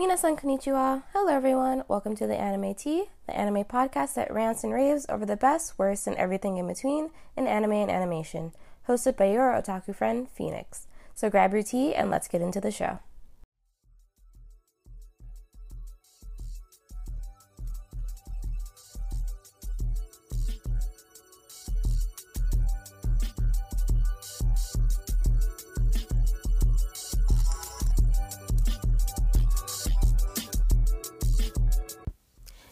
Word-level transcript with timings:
Minasan 0.00 0.34
konnichiwa. 0.34 1.02
Hello 1.12 1.28
everyone. 1.28 1.84
Welcome 1.86 2.16
to 2.16 2.26
the 2.26 2.34
Anime 2.34 2.72
Tea, 2.72 3.10
the 3.26 3.36
anime 3.36 3.64
podcast 3.64 4.14
that 4.14 4.32
rants 4.32 4.64
and 4.64 4.72
raves 4.72 5.04
over 5.10 5.26
the 5.26 5.36
best, 5.36 5.78
worst, 5.78 6.06
and 6.06 6.16
everything 6.16 6.56
in 6.56 6.66
between 6.66 7.10
in 7.36 7.46
anime 7.46 7.72
and 7.72 7.90
animation. 7.90 8.52
Hosted 8.88 9.18
by 9.18 9.26
your 9.26 9.52
otaku 9.52 9.94
friend, 9.94 10.26
Phoenix. 10.30 10.86
So 11.14 11.28
grab 11.28 11.52
your 11.52 11.62
tea 11.62 11.94
and 11.94 12.08
let's 12.10 12.28
get 12.28 12.40
into 12.40 12.62
the 12.62 12.70
show. 12.70 13.00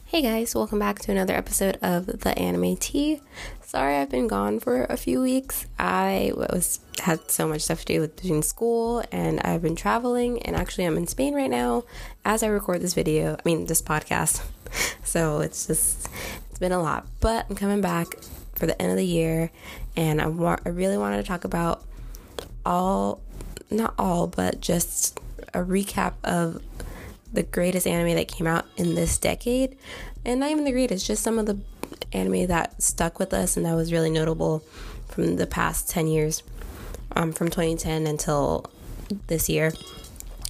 Hey 0.08 0.22
guys, 0.22 0.54
welcome 0.54 0.78
back 0.78 1.00
to 1.00 1.12
another 1.12 1.34
episode 1.34 1.76
of 1.82 2.06
the 2.06 2.30
Anime 2.38 2.78
Tea. 2.78 3.20
Sorry 3.60 3.94
I've 3.94 4.08
been 4.08 4.26
gone 4.26 4.58
for 4.58 4.84
a 4.84 4.96
few 4.96 5.20
weeks. 5.20 5.66
I 5.78 6.32
was 6.34 6.80
had 7.00 7.30
so 7.30 7.46
much 7.46 7.60
stuff 7.60 7.80
to 7.80 7.92
do 7.92 8.00
with 8.00 8.16
between 8.16 8.42
school 8.42 9.04
and 9.12 9.38
I've 9.40 9.60
been 9.60 9.76
traveling 9.76 10.40
and 10.44 10.56
actually 10.56 10.84
I'm 10.84 10.96
in 10.96 11.06
Spain 11.08 11.34
right 11.34 11.50
now 11.50 11.84
as 12.24 12.42
I 12.42 12.46
record 12.46 12.80
this 12.80 12.94
video. 12.94 13.34
I 13.34 13.40
mean 13.44 13.66
this 13.66 13.82
podcast. 13.82 14.42
So 15.04 15.40
it's 15.40 15.66
just 15.66 16.08
it's 16.50 16.58
been 16.58 16.72
a 16.72 16.82
lot, 16.82 17.06
but 17.20 17.44
I'm 17.50 17.56
coming 17.56 17.82
back 17.82 18.06
for 18.54 18.66
the 18.66 18.80
end 18.80 18.90
of 18.90 18.96
the 18.96 19.06
year 19.06 19.50
and 19.94 20.22
I 20.22 20.26
want 20.26 20.62
I 20.64 20.70
really 20.70 20.96
wanted 20.96 21.18
to 21.18 21.22
talk 21.22 21.44
about 21.44 21.82
all 22.64 23.20
not 23.70 23.92
all, 23.98 24.26
but 24.26 24.62
just 24.62 25.20
a 25.52 25.60
recap 25.60 26.14
of 26.24 26.62
the 27.32 27.42
greatest 27.42 27.86
anime 27.86 28.16
that 28.16 28.28
came 28.28 28.46
out 28.46 28.66
in 28.76 28.94
this 28.94 29.18
decade. 29.18 29.76
And 30.24 30.40
not 30.40 30.50
even 30.50 30.64
the 30.64 30.72
greatest, 30.72 31.06
just 31.06 31.22
some 31.22 31.38
of 31.38 31.46
the 31.46 31.58
anime 32.12 32.46
that 32.46 32.82
stuck 32.82 33.18
with 33.18 33.32
us 33.32 33.56
and 33.56 33.66
that 33.66 33.74
was 33.74 33.92
really 33.92 34.10
notable 34.10 34.60
from 35.08 35.36
the 35.36 35.46
past 35.46 35.88
10 35.90 36.06
years, 36.06 36.42
um, 37.16 37.32
from 37.32 37.48
2010 37.48 38.06
until 38.06 38.70
this 39.26 39.48
year. 39.48 39.72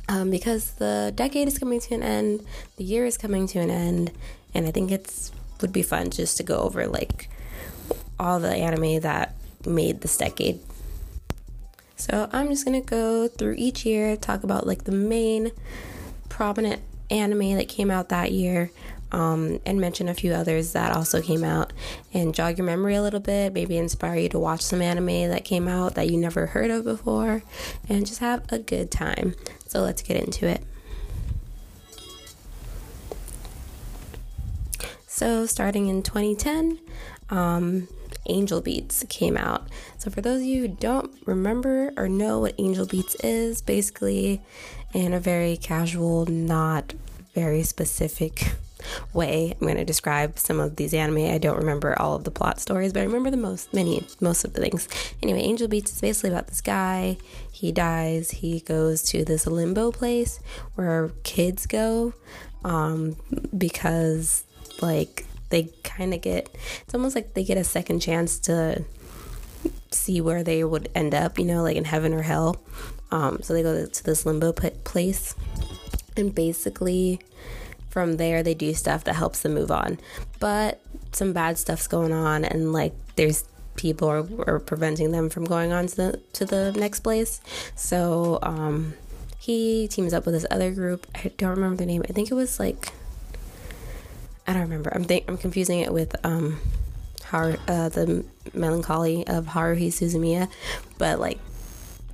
Um, 0.09 0.31
because 0.31 0.73
the 0.73 1.13
decade 1.15 1.49
is 1.49 1.59
coming 1.59 1.81
to 1.81 1.95
an 1.95 2.03
end, 2.03 2.47
the 2.77 2.85
year 2.85 3.05
is 3.05 3.19
coming 3.19 3.47
to 3.49 3.59
an 3.59 3.71
end, 3.71 4.11
and 4.55 4.67
I 4.67 4.71
think 4.71 4.91
it's 4.91 5.33
would 5.61 5.73
be 5.73 5.83
fun 5.83 6.11
just 6.11 6.37
to 6.37 6.43
go 6.43 6.59
over 6.59 6.87
like 6.87 7.29
all 8.19 8.41
the 8.41 8.55
anime 8.55 9.01
that 9.01 9.35
made 9.67 10.01
this 10.01 10.17
decade. 10.17 10.61
So 11.97 12.29
I'm 12.33 12.49
just 12.49 12.65
gonna 12.65 12.81
go 12.81 13.29
through 13.29 13.57
each 13.59 13.85
year, 13.85 14.17
talk 14.17 14.45
about 14.45 14.67
like 14.67 14.85
the 14.85 14.93
main 14.93 15.51
prominent 16.39 16.81
anime 17.11 17.57
that 17.57 17.67
came 17.67 17.91
out 17.91 18.11
that 18.11 18.31
year 18.31 18.71
um, 19.11 19.59
and 19.67 19.81
mention 19.81 20.09
a 20.09 20.15
few 20.15 20.33
others 20.33 20.73
that 20.73 20.95
also 20.95 21.21
came 21.21 21.43
out 21.43 21.73
and 22.15 22.33
jog 22.33 22.59
your 22.59 22.65
memory 22.65 22.95
a 22.95 23.03
little 23.03 23.19
bit, 23.19 23.53
maybe 23.53 23.77
inspire 23.77 24.15
you 24.15 24.29
to 24.29 24.39
watch 24.39 24.61
some 24.61 24.81
anime 24.81 25.31
that 25.31 25.45
came 25.45 25.67
out 25.67 25.97
that 25.97 26.09
you 26.09 26.17
never 26.17 26.47
heard 26.47 26.71
of 26.71 26.85
before, 26.85 27.43
and 27.89 28.07
just 28.07 28.21
have 28.21 28.45
a 28.53 28.61
good 28.61 28.89
time. 28.93 29.35
So 29.67 29.81
let's 29.81 30.01
get 30.01 30.17
into 30.17 30.47
it. 30.47 30.63
So, 35.09 35.45
starting 35.47 35.89
in 35.89 36.05
2010, 36.05 36.79
um, 37.31 37.89
Angel 38.29 38.61
Beats 38.61 39.05
came 39.09 39.37
out. 39.37 39.69
So, 39.99 40.11
for 40.11 40.21
those 40.21 40.41
of 40.41 40.47
you 40.47 40.63
who 40.63 40.69
don't 40.69 41.13
remember 41.27 41.93
or 41.97 42.09
know 42.09 42.41
what 42.41 42.55
Angel 42.59 42.87
Beats 42.87 43.15
is, 43.17 43.63
basically, 43.63 44.41
in 44.95 45.13
a 45.13 45.21
very 45.21 45.57
casual, 45.57 46.27
not 46.27 46.95
very 47.35 47.63
specific 47.63 48.53
way, 49.13 49.53
I'm 49.53 49.67
going 49.67 49.77
to 49.77 49.85
describe 49.85 50.39
some 50.39 50.61
of 50.61 50.77
these 50.77 50.95
anime. 50.95 51.31
I 51.31 51.39
don't 51.39 51.59
remember 51.59 51.99
all 52.01 52.15
of 52.15 52.25
the 52.25 52.31
plot 52.31 52.61
stories, 52.61 52.93
but 52.93 53.01
I 53.01 53.05
remember 53.05 53.31
the 53.31 53.37
most, 53.37 53.73
many, 53.75 54.07
most 54.21 54.45
of 54.45 54.53
the 54.53 54.61
things. 54.61 54.89
Anyway, 55.23 55.41
Angel 55.41 55.69
Beats 55.69 55.93
is 55.93 56.01
basically 56.01 56.31
about 56.31 56.47
this 56.49 56.61
guy. 56.61 57.17
He 57.51 57.73
dies. 57.73 58.31
He 58.31 58.61
goes 58.61 59.03
to 59.05 59.25
this 59.25 59.47
limbo 59.47 59.93
place 59.93 60.41
where 60.75 61.11
kids 61.23 61.67
go 61.67 62.15
um, 62.65 63.17
because, 63.57 64.45
like, 64.81 65.27
they 65.51 65.71
kind 65.85 66.15
of 66.15 66.21
get 66.21 66.55
it's 66.83 66.95
almost 66.95 67.15
like 67.15 67.35
they 67.35 67.45
get 67.45 67.57
a 67.57 67.65
second 67.65 68.01
chance 68.01 68.39
to 68.41 68.85
see 69.91 70.21
where 70.21 70.43
they 70.43 70.65
would 70.65 70.89
end 70.95 71.15
up, 71.15 71.39
you 71.39 71.45
know, 71.45 71.63
like 71.63 71.77
in 71.77 71.85
heaven 71.85 72.13
or 72.13 72.23
hell. 72.23 72.57
Um, 73.11 73.41
so 73.43 73.55
they 73.55 73.63
go 73.63 73.87
to 73.87 74.05
this 74.05 74.27
limbo 74.27 74.53
place, 74.53 75.35
and 76.17 76.35
basically 76.35 77.21
from 77.89 78.17
there 78.17 78.43
they 78.43 78.55
do 78.55 78.75
stuff 78.75 79.05
that 79.05 79.15
helps 79.15 79.43
them 79.43 79.55
move 79.55 79.71
on. 79.71 79.99
But 80.41 80.81
some 81.13 81.33
bad 81.33 81.59
stuff's 81.59 81.87
going 81.87 82.13
on, 82.13 82.45
and 82.45 82.73
like 82.73 82.93
there's 83.17 83.45
people 83.77 84.09
are, 84.09 84.27
are 84.47 84.59
preventing 84.59 85.13
them 85.13 85.31
from 85.31 85.45
going 85.45 85.73
on 85.73 85.87
to 85.87 85.97
the 85.97 86.21
to 86.35 86.45
the 86.45 86.73
next 86.73 87.01
place. 87.01 87.41
So 87.75 88.39
um, 88.43 88.95
he 89.39 89.89
teams 89.89 90.13
up 90.13 90.27
with 90.27 90.35
this 90.35 90.47
other 90.51 90.71
group. 90.73 91.07
I 91.15 91.33
don't 91.39 91.51
remember 91.51 91.77
the 91.77 91.87
name. 91.87 92.03
I 92.09 92.13
think 92.13 92.31
it 92.31 92.35
was 92.35 92.61
like 92.61 92.93
I 94.49 94.55
don't 94.55 94.63
remember. 94.63 94.91
I'm 94.95 95.05
th- 95.05 95.25
I'm 95.29 95.37
confusing 95.37 95.81
it 95.81 95.93
with 95.93 96.17
um, 96.25 96.59
Har- 97.25 97.59
uh, 97.69 97.91
the 97.91 98.25
melancholy 98.55 99.27
of 99.27 99.45
Haruhi 99.45 99.89
Suzumiya, 99.89 100.49
but 100.97 101.21
like 101.21 101.39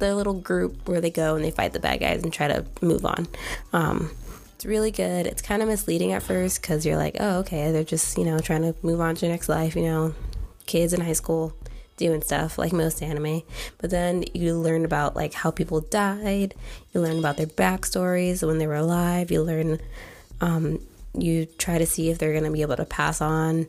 the 0.01 0.17
little 0.17 0.35
group 0.35 0.89
where 0.89 1.01
they 1.01 1.11
go 1.11 1.37
and 1.37 1.45
they 1.45 1.53
fight 1.53 1.73
the 1.73 1.79
bad 1.79 2.01
guys 2.01 2.25
and 2.25 2.33
try 2.33 2.49
to 2.49 2.67
move 2.83 3.07
on. 3.07 3.29
Um, 3.73 4.11
it's 4.57 4.67
really 4.67 4.91
good. 4.91 5.29
It's 5.29 5.43
kind 5.43 5.63
of 5.63 5.69
misleading 5.69 6.11
at 6.11 6.25
first 6.25 6.61
because 6.61 6.85
you're 6.85 6.97
like, 6.97 7.17
oh, 7.21 7.39
okay, 7.39 7.71
they're 7.71 7.85
just 7.85 8.19
you 8.19 8.25
know 8.25 8.41
trying 8.41 8.63
to 8.63 8.75
move 8.83 9.01
on 9.01 9.15
to 9.15 9.21
their 9.21 9.31
next 9.31 9.49
life. 9.49 9.77
You 9.77 9.85
know, 9.85 10.15
kids 10.67 10.93
in 10.93 11.03
high 11.03 11.13
school 11.13 11.53
doing 11.97 12.21
stuff 12.21 12.59
like 12.59 12.73
most 12.73 13.01
anime. 13.01 13.43
But 13.79 13.91
then 13.91 14.25
you 14.35 14.57
learn 14.57 14.85
about 14.85 15.15
like 15.15 15.35
how 15.35 15.53
people 15.53 15.83
died. 15.83 16.57
You 16.93 17.01
learn 17.01 17.21
about 17.21 17.37
their 17.37 17.47
backstories 17.47 18.45
when 18.45 18.59
they 18.59 18.67
were 18.67 18.75
alive. 18.75 19.31
You 19.31 19.41
learn. 19.41 19.79
Um, 20.41 20.81
you 21.17 21.47
try 21.47 21.79
to 21.79 21.87
see 21.87 22.11
if 22.11 22.19
they're 22.19 22.33
going 22.33 22.45
to 22.45 22.51
be 22.51 22.63
able 22.63 22.77
to 22.77 22.85
pass 22.85 23.21
on 23.21 23.67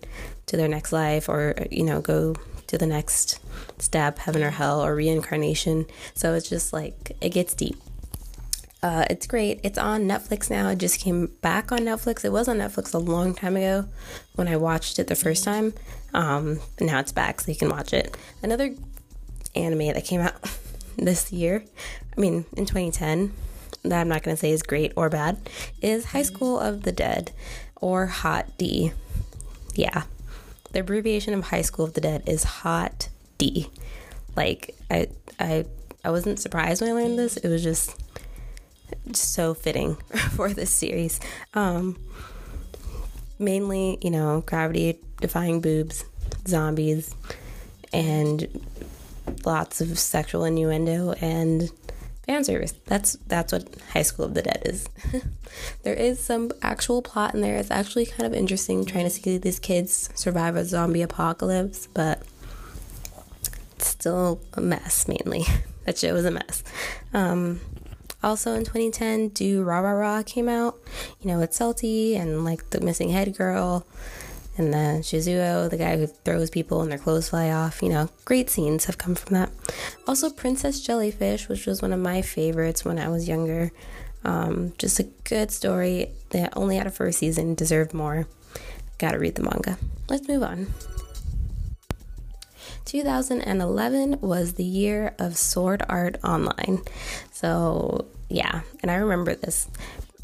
to 0.48 0.58
their 0.58 0.68
next 0.68 0.92
life 0.92 1.30
or 1.30 1.56
you 1.72 1.84
know 1.84 2.02
go 2.02 2.36
to 2.68 2.78
the 2.78 2.88
next 2.88 3.40
step 3.78 4.18
heaven 4.20 4.44
or 4.44 4.50
hell 4.50 4.84
or 4.84 4.96
reincarnation. 4.96 5.86
So 6.14 6.34
it's 6.34 6.50
just 6.50 6.74
like 6.74 7.16
it 7.22 7.30
gets 7.30 7.54
deep. 7.54 7.78
Uh, 8.82 9.06
it's 9.10 9.26
great. 9.26 9.60
It's 9.64 9.80
on 9.80 10.04
netflix 10.04 10.50
now. 10.50 10.70
It 10.70 10.78
just 10.78 11.00
came 11.00 11.28
back 11.42 11.72
on 11.72 11.80
netflix. 11.80 12.24
It 12.24 12.32
was 12.32 12.48
on 12.48 12.58
netflix 12.58 12.94
a 12.94 13.00
long 13.00 13.34
time 13.34 13.58
ago 13.58 13.88
when 14.36 14.48
i 14.48 14.56
watched 14.56 15.00
it 15.00 15.08
the 15.08 15.16
first 15.16 15.44
time. 15.44 15.74
Um, 16.14 16.60
now 16.80 17.00
it's 17.00 17.12
back 17.12 17.42
so 17.42 17.52
you 17.52 17.58
can 17.58 17.70
watch 17.70 17.94
it. 17.94 18.16
Another 18.44 18.76
anime 19.56 19.88
that 19.88 20.06
came 20.06 20.22
out 20.22 20.34
this 20.98 21.32
year 21.32 21.64
i 22.16 22.22
mean 22.22 22.46
in 22.56 22.66
2010 22.66 23.34
that 23.84 24.00
I'm 24.02 24.08
not 24.08 24.24
going 24.24 24.36
to 24.36 24.40
say 24.40 24.52
is 24.52 24.64
great 24.64 24.94
or 24.96 25.10
bad 25.10 25.38
is 25.82 26.06
High 26.06 26.24
School 26.24 26.60
of 26.60 26.84
the 26.84 26.92
Dead 26.92 27.32
or 27.76 28.08
Hot 28.08 28.58
D. 28.58 28.92
Yeah. 29.74 30.04
The 30.72 30.80
abbreviation 30.80 31.34
of 31.34 31.46
High 31.46 31.62
School 31.62 31.86
of 31.86 31.94
the 31.94 32.02
Dead 32.02 32.24
is 32.28 32.44
Hot 32.44 33.10
D. 33.38 33.70
Like 34.36 34.76
I 34.90 35.08
I 35.40 35.66
I 36.04 36.12
wasn't 36.12 36.40
surprised 36.40 36.82
when 36.82 36.92
I 36.92 36.94
learned 36.94 37.18
this. 37.18 37.38
It 37.38 37.50
was 37.50 37.64
just, 37.64 38.00
so 39.14 39.54
fitting 39.54 39.96
for 40.36 40.50
this 40.54 40.70
series. 40.70 41.20
Um 41.54 41.98
mainly, 43.40 43.98
you 44.02 44.12
know, 44.12 44.44
gravity 44.46 45.00
defying 45.20 45.62
boobs, 45.62 46.06
zombies, 46.48 47.14
and 47.94 48.48
lots 49.46 49.82
of 49.82 49.98
sexual 49.98 50.44
innuendo 50.46 51.14
and 51.14 51.70
fan 52.26 52.44
service. 52.44 52.74
That's 52.86 53.14
that's 53.28 53.54
what 53.54 53.68
High 53.94 54.02
School 54.02 54.26
of 54.26 54.34
the 54.34 54.42
Dead 54.42 54.62
is. 54.66 54.90
there 55.84 55.94
is 55.94 56.20
some 56.20 56.52
actual 56.62 57.02
plot 57.02 57.34
in 57.34 57.42
there. 57.42 57.58
It's 57.58 57.72
actually 57.72 58.06
kind 58.06 58.26
of 58.26 58.34
interesting 58.34 58.86
trying 58.86 59.06
to 59.06 59.10
see 59.10 59.38
these 59.38 59.60
kids 59.60 60.10
survive 60.16 60.56
a 60.56 60.66
zombie 60.66 61.02
apocalypse, 61.02 61.88
but 61.94 62.24
it's 63.76 63.88
still 63.88 64.42
a 64.54 64.62
mess 64.62 65.08
mainly. 65.08 65.46
that 65.86 65.98
shit 65.98 66.14
was 66.14 66.26
a 66.26 66.32
mess. 66.32 66.64
Um, 67.14 67.62
also 68.24 68.54
in 68.54 68.66
2010, 68.66 69.30
Durarara 69.32 70.26
came 70.26 70.50
out. 70.50 70.80
You 71.22 71.28
know, 71.28 71.42
it's 71.42 71.60
Celty 71.60 72.20
and 72.20 72.44
like 72.44 72.72
the 72.72 72.82
missing 72.82 73.10
head 73.10 73.38
girl 73.38 73.86
and 74.58 74.74
then 74.74 75.02
Shizuo, 75.02 75.70
the 75.70 75.78
guy 75.78 75.98
who 75.98 76.08
throws 76.08 76.50
people 76.50 76.82
and 76.82 76.92
their 76.92 76.98
clothes 76.98 77.30
fly 77.30 77.50
off. 77.50 77.82
You 77.82 77.90
know, 77.90 78.10
great 78.24 78.50
scenes 78.50 78.86
have 78.86 78.98
come 78.98 79.16
from 79.16 79.34
that. 79.34 79.52
Also, 80.08 80.30
Princess 80.30 80.80
Jellyfish, 80.80 81.50
which 81.50 81.66
was 81.66 81.82
one 81.82 81.92
of 81.92 82.00
my 82.00 82.22
favorites 82.22 82.86
when 82.86 82.98
I 82.98 83.10
was 83.10 83.28
younger. 83.28 83.72
Um, 84.24 84.74
just 84.78 85.00
a 85.00 85.04
good 85.24 85.52
story 85.52 86.12
that 86.32 86.54
only 86.56 86.78
had 86.78 86.88
a 86.88 86.92
first 86.92 87.20
season, 87.20 87.54
deserved 87.54 87.94
more. 87.94 88.28
Gotta 88.98 89.20
read 89.20 89.36
the 89.36 89.44
manga. 89.44 89.78
Let's 90.10 90.28
move 90.28 90.44
on. 90.44 90.68
2011 92.86 94.22
was 94.22 94.54
the 94.54 94.64
year 94.64 95.16
of 95.20 95.38
Sword 95.38 95.84
Art 95.90 96.18
Online. 96.24 96.82
So, 97.32 98.06
yeah, 98.30 98.62
and 98.82 98.90
I 98.90 98.96
remember 98.96 99.36
this 99.36 99.68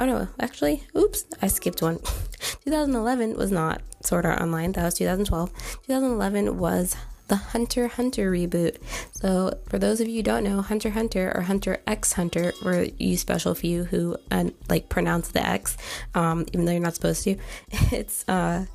Oh 0.02 0.06
no, 0.06 0.28
actually, 0.40 0.84
oops, 0.98 1.26
I 1.44 1.48
skipped 1.48 1.84
one. 1.84 2.00
2011 2.66 3.38
was 3.38 3.52
not 3.52 3.84
Sword 4.02 4.26
Art 4.26 4.42
Online. 4.42 4.72
That 4.72 4.86
was 4.86 4.96
2012. 4.96 5.54
2011 5.86 6.58
was 6.58 6.96
the 7.28 7.36
Hunter 7.36 7.88
Hunter 7.88 8.32
reboot. 8.32 8.78
So, 9.12 9.60
for 9.70 9.78
those 9.78 10.02
of 10.02 10.08
you 10.08 10.16
who 10.16 10.24
don't 10.24 10.44
know, 10.44 10.64
Hunter 10.64 10.90
Hunter 10.90 11.32
or 11.36 11.42
Hunter 11.42 11.84
X 11.86 12.14
Hunter, 12.14 12.52
for 12.64 12.88
you 12.98 13.16
special 13.16 13.54
few 13.54 13.84
who 13.84 14.18
uh, 14.32 14.46
like 14.70 14.90
pronounce 14.90 15.28
the 15.28 15.48
X, 15.48 15.78
um, 16.16 16.48
even 16.52 16.66
though 16.66 16.72
you're 16.72 16.82
not 16.82 16.96
supposed 16.96 17.24
to, 17.26 17.36
it's 17.92 18.28
uh, 18.28 18.66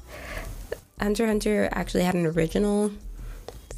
Hunter 1.00 1.26
Hunter 1.26 1.69
actually 1.73 2.05
had 2.05 2.14
an 2.14 2.26
original 2.26 2.93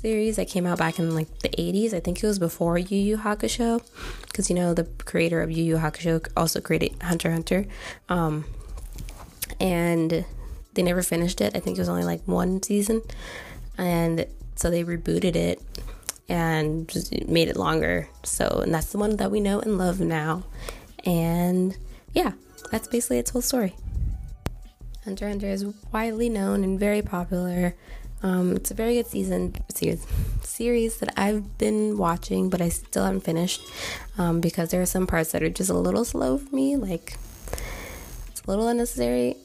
series 0.01 0.37
that 0.37 0.49
came 0.49 0.67
out 0.67 0.79
back 0.79 0.99
in 0.99 1.15
like 1.15 1.39
the 1.41 1.49
80s. 1.51 1.93
I 1.93 2.01
think 2.01 2.23
it 2.23 2.27
was 2.27 2.39
before 2.39 2.79
Yu 2.79 2.99
Yu 2.99 3.17
Hakusho, 3.19 3.83
because 4.23 4.49
you 4.49 4.57
know 4.57 4.75
the 4.75 4.85
creator 5.05 5.43
of 5.43 5.51
Yu 5.51 5.65
Yu 5.65 5.77
Hakusho 5.77 6.27
also 6.37 6.61
created 6.61 7.01
Hunter 7.03 7.31
Hunter, 7.33 7.67
um, 8.09 8.45
and 9.61 10.25
they 10.75 10.83
never 10.83 11.03
finished 11.03 11.41
it. 11.41 11.57
I 11.57 11.61
think 11.61 11.77
it 11.77 11.81
was 11.81 11.89
only 11.89 12.05
like 12.05 12.23
one 12.27 12.63
season, 12.63 13.03
and 13.77 14.27
so 14.55 14.71
they 14.71 14.85
rebooted 14.85 15.37
it 15.37 15.61
and 16.29 16.89
just 16.89 17.13
made 17.27 17.49
it 17.49 17.57
longer. 17.57 18.09
So, 18.25 18.61
and 18.63 18.73
that's 18.73 18.93
the 18.93 18.99
one 18.99 19.17
that 19.17 19.31
we 19.31 19.41
know 19.41 19.61
and 19.61 19.79
love 19.79 20.01
now. 20.01 20.45
And 21.05 21.77
yeah, 22.13 22.33
that's 22.71 22.87
basically 22.87 23.19
its 23.19 23.31
whole 23.31 23.43
story. 23.43 23.75
Hunter 25.05 25.29
Hunter 25.29 25.47
is 25.47 25.65
widely 25.91 26.29
known 26.29 26.63
and 26.65 26.79
very 26.79 27.01
popular. 27.01 27.75
Um, 28.23 28.57
it's 28.57 28.71
a 28.71 28.75
very 28.75 28.95
good 28.95 29.07
season 29.07 29.55
series 29.73 30.07
series 30.43 30.99
that 30.99 31.13
I've 31.17 31.57
been 31.57 31.97
watching, 31.97 32.51
but 32.51 32.61
I 32.61 32.69
still 32.69 33.05
haven't 33.05 33.21
finished 33.21 33.61
um, 34.17 34.41
because 34.41 34.71
there 34.71 34.83
are 34.83 34.87
some 34.87 35.07
parts 35.07 35.31
that 35.33 35.43
are 35.43 35.49
just 35.49 35.71
a 35.71 35.75
little 35.75 36.05
slow 36.05 36.39
for 36.39 36.55
me. 36.55 36.77
Like 36.77 37.17
it's 38.29 38.43
a 38.43 38.51
little 38.51 38.67
unnecessary 38.67 39.37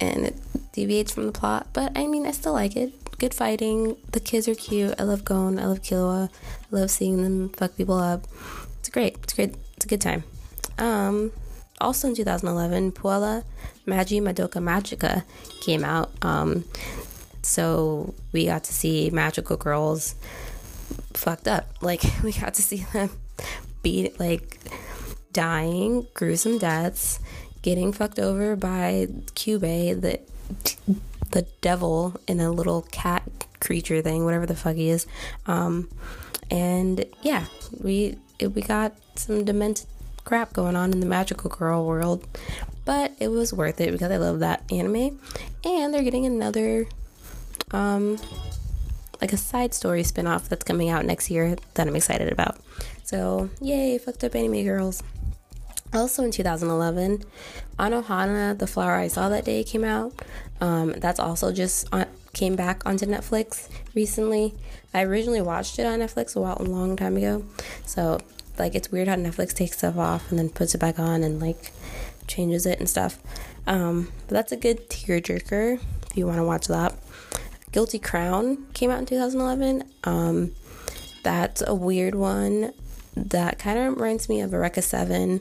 and 0.00 0.24
it 0.24 0.36
deviates 0.72 1.12
from 1.12 1.26
the 1.26 1.32
plot. 1.32 1.66
But 1.74 1.92
I 1.96 2.06
mean, 2.06 2.26
I 2.26 2.30
still 2.30 2.54
like 2.54 2.74
it. 2.76 2.92
Good 3.18 3.34
fighting. 3.34 3.96
The 4.12 4.20
kids 4.20 4.48
are 4.48 4.54
cute. 4.54 4.94
I 4.98 5.02
love 5.04 5.24
Gon. 5.24 5.58
I 5.58 5.66
love 5.66 5.82
Killua. 5.82 6.30
I 6.30 6.76
love 6.76 6.90
seeing 6.90 7.22
them 7.22 7.50
fuck 7.50 7.76
people 7.76 7.98
up. 7.98 8.26
It's 8.80 8.88
great. 8.88 9.18
It's 9.22 9.34
great. 9.34 9.54
It's 9.76 9.84
a 9.84 9.88
good 9.88 10.00
time. 10.00 10.24
Um, 10.78 11.32
also 11.80 12.08
in 12.08 12.14
2011, 12.14 12.92
Puella 12.92 13.44
Magi 13.86 14.16
Madoka 14.20 14.60
Magica 14.60 15.24
came 15.60 15.84
out. 15.84 16.10
Um, 16.22 16.64
so 17.42 18.14
we 18.32 18.46
got 18.46 18.64
to 18.64 18.72
see 18.72 19.10
magical 19.10 19.56
girls 19.56 20.14
fucked 21.14 21.48
up. 21.48 21.66
Like 21.80 22.02
we 22.22 22.32
got 22.32 22.54
to 22.54 22.62
see 22.62 22.86
them 22.92 23.10
be 23.82 24.12
like 24.18 24.58
dying, 25.32 26.06
gruesome 26.14 26.58
deaths, 26.58 27.18
getting 27.62 27.92
fucked 27.92 28.18
over 28.18 28.56
by 28.56 29.08
Kyubey, 29.34 30.00
the 30.00 30.20
the 31.30 31.46
devil 31.60 32.20
in 32.28 32.40
a 32.40 32.50
little 32.50 32.82
cat 32.92 33.22
creature 33.60 34.02
thing, 34.02 34.24
whatever 34.24 34.46
the 34.46 34.54
fuck 34.54 34.76
he 34.76 34.90
is. 34.90 35.06
Um, 35.46 35.88
and 36.50 37.04
yeah, 37.22 37.46
we 37.80 38.18
we 38.40 38.62
got 38.62 38.94
some 39.16 39.44
demented 39.44 39.86
crap 40.24 40.52
going 40.52 40.76
on 40.76 40.92
in 40.92 41.00
the 41.00 41.06
magical 41.06 41.50
girl 41.50 41.86
world, 41.86 42.26
but 42.84 43.12
it 43.18 43.28
was 43.28 43.52
worth 43.52 43.80
it 43.80 43.92
because 43.92 44.10
I 44.10 44.16
love 44.16 44.40
that 44.40 44.62
anime, 44.70 45.18
and 45.64 45.92
they're 45.92 46.02
getting 46.02 46.26
another 46.26 46.86
um, 47.72 48.18
like 49.20 49.32
a 49.32 49.36
side 49.36 49.72
story 49.72 50.02
spin-off 50.02 50.48
that's 50.48 50.64
coming 50.64 50.88
out 50.88 51.04
next 51.04 51.30
year 51.30 51.56
that 51.74 51.86
I'm 51.86 51.96
excited 51.96 52.30
about. 52.32 52.58
So, 53.04 53.50
yay, 53.60 53.98
fucked 53.98 54.24
up 54.24 54.34
anime 54.34 54.64
girls. 54.64 55.02
Also 55.94 56.24
in 56.24 56.30
2011, 56.30 57.22
Anohana, 57.78 58.58
The 58.58 58.66
Flower 58.66 58.94
I 58.94 59.08
Saw 59.08 59.28
That 59.28 59.44
Day 59.44 59.62
came 59.62 59.84
out. 59.84 60.12
Um, 60.60 60.92
that's 60.92 61.20
also 61.20 61.52
just 61.52 61.86
on, 61.92 62.06
came 62.32 62.56
back 62.56 62.84
onto 62.86 63.04
Netflix 63.04 63.68
recently. 63.94 64.54
I 64.94 65.02
originally 65.02 65.42
watched 65.42 65.78
it 65.78 65.86
on 65.86 66.00
Netflix 66.00 66.34
a 66.34 66.40
while, 66.40 66.56
a 66.58 66.62
long 66.62 66.96
time 66.96 67.16
ago. 67.16 67.44
So, 67.84 68.20
like, 68.58 68.74
it's 68.74 68.90
weird 68.90 69.08
how 69.08 69.16
Netflix 69.16 69.52
takes 69.52 69.78
stuff 69.78 69.96
off 69.96 70.30
and 70.30 70.38
then 70.38 70.48
puts 70.48 70.74
it 70.74 70.78
back 70.78 70.98
on 70.98 71.22
and, 71.22 71.40
like, 71.40 71.72
changes 72.26 72.66
it 72.66 72.78
and 72.78 72.88
stuff. 72.88 73.18
Um, 73.66 74.10
but 74.28 74.34
that's 74.34 74.52
a 74.52 74.56
good 74.56 74.88
tearjerker 74.88 75.80
if 76.10 76.16
you 76.16 76.26
want 76.26 76.38
to 76.38 76.44
watch 76.44 76.68
that. 76.68 76.94
Guilty 77.72 77.98
Crown 77.98 78.66
came 78.74 78.90
out 78.90 78.98
in 78.98 79.06
2011. 79.06 79.84
Um, 80.04 80.52
that's 81.22 81.62
a 81.66 81.74
weird 81.74 82.14
one 82.14 82.72
that 83.16 83.58
kind 83.58 83.78
of 83.78 83.94
reminds 83.94 84.28
me 84.28 84.40
of 84.40 84.52
Eureka 84.52 84.82
7, 84.82 85.40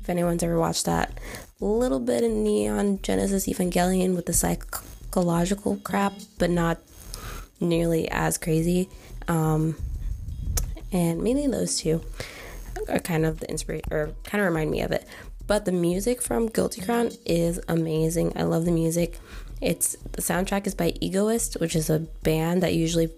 if 0.00 0.08
anyone's 0.08 0.42
ever 0.42 0.58
watched 0.58 0.86
that. 0.86 1.12
A 1.60 1.64
little 1.64 2.00
bit 2.00 2.24
of 2.24 2.30
Neon 2.30 3.00
Genesis 3.02 3.46
Evangelion 3.46 4.16
with 4.16 4.26
the 4.26 4.32
psychological 4.32 5.76
crap, 5.76 6.14
but 6.38 6.50
not 6.50 6.78
nearly 7.60 8.08
as 8.10 8.38
crazy. 8.38 8.88
Um, 9.28 9.76
and 10.92 11.22
mainly 11.22 11.46
those 11.46 11.78
two 11.78 12.02
are 12.88 12.98
kind 12.98 13.26
of 13.26 13.40
the 13.40 13.50
inspiration, 13.50 13.92
or 13.92 14.10
kind 14.24 14.42
of 14.42 14.48
remind 14.48 14.70
me 14.70 14.80
of 14.80 14.92
it. 14.92 15.06
But 15.46 15.64
the 15.64 15.72
music 15.72 16.22
from 16.22 16.48
Guilty 16.48 16.80
Crown 16.80 17.10
is 17.24 17.60
amazing. 17.68 18.32
I 18.36 18.42
love 18.42 18.64
the 18.64 18.72
music. 18.72 19.18
It's 19.60 19.96
the 20.12 20.22
soundtrack 20.22 20.66
is 20.66 20.74
by 20.74 20.92
Egoist, 21.00 21.60
which 21.60 21.74
is 21.74 21.88
a 21.88 22.00
band 22.00 22.62
that 22.62 22.74
usually 22.74 23.10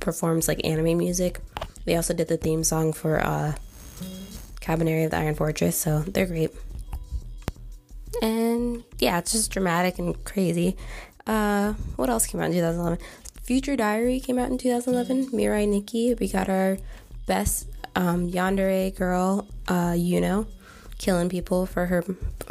performs 0.00 0.48
like 0.48 0.60
anime 0.64 0.98
music. 0.98 1.40
They 1.84 1.96
also 1.96 2.14
did 2.14 2.28
the 2.28 2.36
theme 2.36 2.64
song 2.64 2.92
for 2.92 3.24
uh, 3.24 3.54
Kabaneri 4.60 5.04
of 5.04 5.12
the 5.12 5.18
Iron 5.18 5.36
Fortress, 5.36 5.78
so 5.78 6.00
they're 6.00 6.26
great. 6.26 6.50
And 8.20 8.82
yeah, 8.98 9.18
it's 9.18 9.32
just 9.32 9.52
dramatic 9.52 9.98
and 9.98 10.22
crazy. 10.24 10.76
Uh, 11.26 11.74
what 11.96 12.10
else 12.10 12.26
came 12.26 12.40
out 12.40 12.46
in 12.46 12.52
2011? 12.52 12.98
Future 13.42 13.76
Diary 13.76 14.18
came 14.18 14.38
out 14.38 14.50
in 14.50 14.58
2011. 14.58 15.30
Mirai 15.30 15.68
Nikki, 15.68 16.14
we 16.14 16.28
got 16.28 16.48
our 16.48 16.78
best 17.26 17.68
um, 17.94 18.30
yandere 18.30 18.94
girl, 18.96 19.46
uh, 19.68 19.92
Yuno, 19.92 20.46
killing 20.98 21.28
people 21.28 21.66
for 21.66 21.86
her 21.86 22.02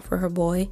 for 0.02 0.18
her 0.18 0.30
boy. 0.30 0.70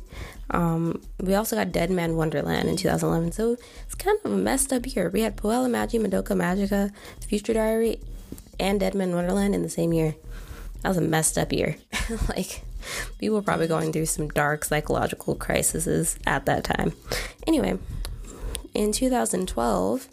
Um, 0.49 1.01
we 1.19 1.35
also 1.35 1.55
got 1.55 1.71
Dead 1.71 1.89
Man 1.89 2.15
Wonderland 2.15 2.69
in 2.69 2.77
2011, 2.77 3.31
so 3.31 3.57
it's 3.85 3.95
kind 3.95 4.17
of 4.23 4.31
a 4.31 4.35
messed 4.35 4.71
up 4.71 4.85
year. 4.95 5.09
We 5.09 5.21
had 5.21 5.37
Puella 5.37 5.69
Magi, 5.69 5.97
Madoka 5.97 6.35
Magica, 6.35 6.91
Future 7.25 7.53
Diary, 7.53 7.99
and 8.59 8.79
Dead 8.79 8.93
Man 8.93 9.13
Wonderland 9.15 9.55
in 9.55 9.63
the 9.63 9.69
same 9.69 9.93
year. 9.93 10.15
That 10.81 10.89
was 10.89 10.97
a 10.97 11.01
messed 11.01 11.37
up 11.37 11.51
year. 11.51 11.77
like, 12.29 12.63
people 13.17 13.35
were 13.35 13.41
probably 13.41 13.67
going 13.67 13.93
through 13.93 14.05
some 14.05 14.27
dark 14.29 14.65
psychological 14.65 15.35
crises 15.35 16.17
at 16.27 16.45
that 16.45 16.63
time. 16.63 16.93
Anyway, 17.47 17.77
in 18.73 18.91
2012, 18.91 20.07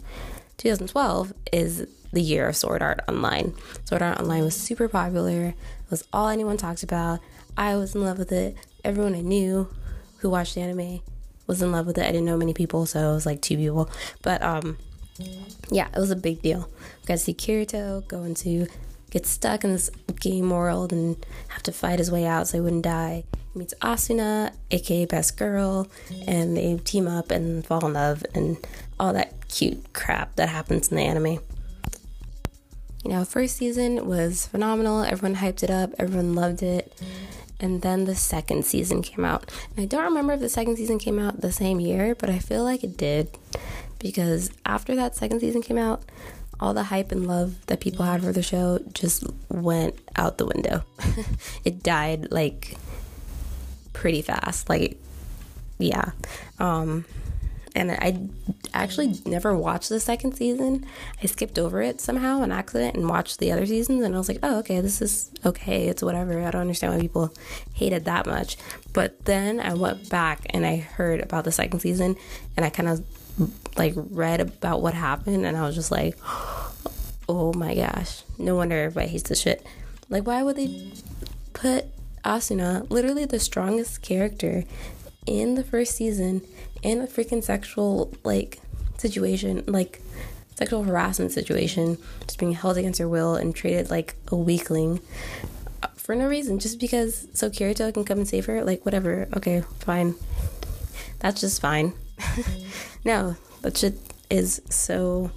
2012 0.56 1.32
is 1.52 1.86
the 2.12 2.22
year 2.22 2.48
of 2.48 2.56
Sword 2.56 2.82
Art 2.82 3.00
Online. 3.08 3.54
Sword 3.84 4.02
Art 4.02 4.20
Online 4.20 4.44
was 4.44 4.56
super 4.56 4.88
popular. 4.88 5.46
It 5.48 5.90
was 5.90 6.06
all 6.12 6.28
anyone 6.28 6.56
talked 6.56 6.82
about. 6.82 7.20
I 7.56 7.76
was 7.76 7.94
in 7.94 8.02
love 8.02 8.18
with 8.18 8.32
it. 8.32 8.56
Everyone 8.84 9.14
I 9.14 9.20
knew 9.20 9.68
who 10.20 10.30
watched 10.30 10.54
the 10.54 10.60
anime 10.60 11.00
was 11.46 11.62
in 11.62 11.72
love 11.72 11.86
with 11.86 11.98
it. 11.98 12.04
I 12.04 12.12
didn't 12.12 12.26
know 12.26 12.36
many 12.36 12.54
people, 12.54 12.86
so 12.86 13.10
it 13.10 13.14
was 13.14 13.26
like 13.26 13.42
two 13.42 13.56
people. 13.56 13.90
But 14.22 14.42
um, 14.42 14.78
yeah, 15.70 15.88
it 15.88 15.98
was 15.98 16.10
a 16.10 16.16
big 16.16 16.42
deal. 16.42 16.68
We 17.02 17.06
got 17.06 17.14
to 17.14 17.18
see 17.18 17.34
Kirito 17.34 18.06
going 18.06 18.34
to 18.36 18.66
get 19.10 19.26
stuck 19.26 19.64
in 19.64 19.72
this 19.72 19.90
game 20.20 20.50
world 20.50 20.92
and 20.92 21.16
have 21.48 21.62
to 21.64 21.72
fight 21.72 21.98
his 21.98 22.10
way 22.10 22.24
out 22.26 22.48
so 22.48 22.58
he 22.58 22.60
wouldn't 22.60 22.84
die. 22.84 23.24
He 23.52 23.58
meets 23.58 23.74
Asuna, 23.82 24.54
aka 24.70 25.04
Best 25.06 25.36
Girl, 25.36 25.88
and 26.26 26.56
they 26.56 26.76
team 26.78 27.08
up 27.08 27.30
and 27.30 27.66
fall 27.66 27.84
in 27.84 27.94
love 27.94 28.24
and 28.34 28.56
all 28.98 29.12
that 29.12 29.48
cute 29.48 29.92
crap 29.92 30.36
that 30.36 30.48
happens 30.48 30.88
in 30.88 30.96
the 30.96 31.02
anime. 31.02 31.40
You 33.04 33.10
know, 33.10 33.24
first 33.24 33.56
season 33.56 34.06
was 34.06 34.46
phenomenal. 34.46 35.02
Everyone 35.02 35.40
hyped 35.40 35.62
it 35.62 35.70
up. 35.70 35.90
Everyone 35.98 36.34
loved 36.34 36.62
it 36.62 36.92
and 37.60 37.82
then 37.82 38.04
the 38.04 38.14
second 38.14 38.64
season 38.64 39.02
came 39.02 39.24
out. 39.24 39.50
And 39.76 39.82
I 39.82 39.86
don't 39.86 40.04
remember 40.04 40.32
if 40.32 40.40
the 40.40 40.48
second 40.48 40.76
season 40.76 40.98
came 40.98 41.18
out 41.18 41.40
the 41.40 41.52
same 41.52 41.80
year, 41.80 42.14
but 42.14 42.30
I 42.30 42.38
feel 42.38 42.64
like 42.64 42.82
it 42.82 42.96
did 42.96 43.36
because 43.98 44.50
after 44.64 44.96
that 44.96 45.14
second 45.14 45.40
season 45.40 45.62
came 45.62 45.78
out, 45.78 46.02
all 46.58 46.74
the 46.74 46.84
hype 46.84 47.10
and 47.12 47.26
love 47.26 47.66
that 47.66 47.80
people 47.80 48.04
had 48.04 48.22
for 48.22 48.32
the 48.32 48.42
show 48.42 48.78
just 48.92 49.24
went 49.48 49.98
out 50.16 50.38
the 50.38 50.46
window. 50.46 50.82
it 51.64 51.82
died 51.82 52.30
like 52.30 52.76
pretty 53.92 54.22
fast. 54.22 54.68
Like 54.68 54.98
yeah. 55.78 56.12
Um 56.58 57.04
and 57.74 57.90
I 57.90 58.28
actually 58.74 59.20
never 59.26 59.56
watched 59.56 59.88
the 59.88 60.00
second 60.00 60.34
season. 60.34 60.86
I 61.22 61.26
skipped 61.26 61.58
over 61.58 61.80
it 61.82 62.00
somehow 62.00 62.40
on 62.40 62.52
accident 62.52 62.96
and 62.96 63.08
watched 63.08 63.38
the 63.38 63.52
other 63.52 63.66
seasons, 63.66 64.04
and 64.04 64.14
I 64.14 64.18
was 64.18 64.28
like, 64.28 64.40
oh, 64.42 64.58
okay, 64.60 64.80
this 64.80 65.00
is 65.00 65.30
okay. 65.44 65.88
It's 65.88 66.02
whatever. 66.02 66.40
I 66.40 66.50
don't 66.50 66.62
understand 66.62 66.94
why 66.94 67.00
people 67.00 67.34
hate 67.74 67.92
it 67.92 68.04
that 68.04 68.26
much. 68.26 68.56
But 68.92 69.24
then 69.24 69.60
I 69.60 69.74
went 69.74 70.08
back 70.08 70.46
and 70.50 70.66
I 70.66 70.76
heard 70.76 71.20
about 71.20 71.44
the 71.44 71.52
second 71.52 71.80
season, 71.80 72.16
and 72.56 72.64
I 72.64 72.70
kind 72.70 72.88
of 72.88 73.04
like 73.76 73.94
read 73.96 74.40
about 74.40 74.82
what 74.82 74.94
happened, 74.94 75.46
and 75.46 75.56
I 75.56 75.62
was 75.62 75.74
just 75.74 75.90
like, 75.90 76.16
oh 77.28 77.52
my 77.54 77.74
gosh, 77.74 78.22
no 78.38 78.56
wonder 78.56 78.76
everybody 78.76 79.08
hates 79.08 79.28
this 79.28 79.40
shit. 79.40 79.64
Like, 80.08 80.26
why 80.26 80.42
would 80.42 80.56
they 80.56 80.92
put 81.52 81.86
Asuna, 82.24 82.88
literally 82.90 83.24
the 83.24 83.38
strongest 83.38 84.02
character 84.02 84.64
in 85.26 85.54
the 85.54 85.64
first 85.64 85.94
season, 85.96 86.42
in 86.82 87.00
a 87.00 87.06
freaking 87.06 87.42
sexual 87.42 88.12
like 88.24 88.60
situation, 88.98 89.64
like 89.66 90.00
sexual 90.54 90.82
harassment 90.82 91.32
situation, 91.32 91.98
just 92.22 92.38
being 92.38 92.52
held 92.52 92.76
against 92.76 93.00
her 93.00 93.08
will 93.08 93.34
and 93.34 93.54
treated 93.54 93.90
like 93.90 94.14
a 94.28 94.36
weakling 94.36 95.00
uh, 95.82 95.88
for 95.96 96.14
no 96.14 96.26
reason, 96.26 96.58
just 96.58 96.78
because 96.78 97.26
so 97.32 97.48
Kirito 97.48 97.92
can 97.92 98.04
come 98.04 98.18
and 98.18 98.28
save 98.28 98.46
her. 98.46 98.62
Like 98.64 98.84
whatever, 98.84 99.28
okay, 99.36 99.62
fine. 99.80 100.14
That's 101.18 101.40
just 101.40 101.60
fine. 101.60 101.92
no, 103.04 103.36
that 103.62 103.76
shit 103.76 103.98
is 104.28 104.62
so 104.68 105.30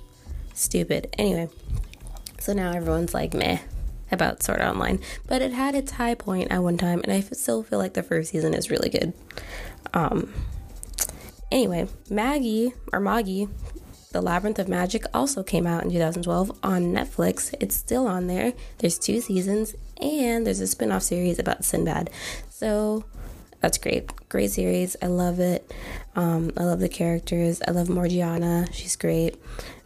stupid. 0.53 1.13
Anyway, 1.17 1.49
so 2.39 2.53
now 2.53 2.71
everyone's 2.71 3.13
like 3.13 3.33
meh 3.33 3.59
about 4.11 4.43
Sword 4.43 4.59
Art 4.59 4.73
Online, 4.73 4.99
but 5.27 5.41
it 5.41 5.53
had 5.53 5.73
its 5.73 5.93
high 5.93 6.15
point 6.15 6.51
at 6.51 6.61
one 6.61 6.77
time, 6.77 7.01
and 7.03 7.11
I 7.11 7.21
still 7.21 7.63
feel 7.63 7.79
like 7.79 7.93
the 7.93 8.03
first 8.03 8.31
season 8.31 8.53
is 8.53 8.69
really 8.69 8.89
good. 8.89 9.13
Um. 9.93 10.33
Anyway, 11.53 11.87
Maggie 12.09 12.73
or 12.91 12.99
Magi, 12.99 13.45
The 14.11 14.21
Labyrinth 14.23 14.57
of 14.57 14.67
Magic 14.67 15.05
also 15.13 15.43
came 15.43 15.67
out 15.67 15.83
in 15.83 15.91
2012 15.91 16.51
on 16.63 16.85
Netflix. 16.85 17.53
It's 17.59 17.75
still 17.75 18.07
on 18.07 18.25
there. 18.25 18.53
There's 18.79 18.97
two 18.97 19.21
seasons, 19.21 19.75
and 20.01 20.47
there's 20.47 20.61
a 20.61 20.65
spin-off 20.65 21.03
series 21.03 21.37
about 21.37 21.63
Sinbad. 21.63 22.09
So 22.49 23.05
that's 23.59 23.77
great. 23.77 24.11
Great 24.29 24.49
series. 24.49 24.95
I 24.99 25.05
love 25.05 25.39
it. 25.39 25.71
Um, 26.15 26.51
I 26.57 26.63
love 26.63 26.79
the 26.79 26.89
characters. 26.89 27.61
I 27.67 27.69
love 27.69 27.87
Morgiana. 27.87 28.65
She's 28.71 28.95
great. 28.95 29.35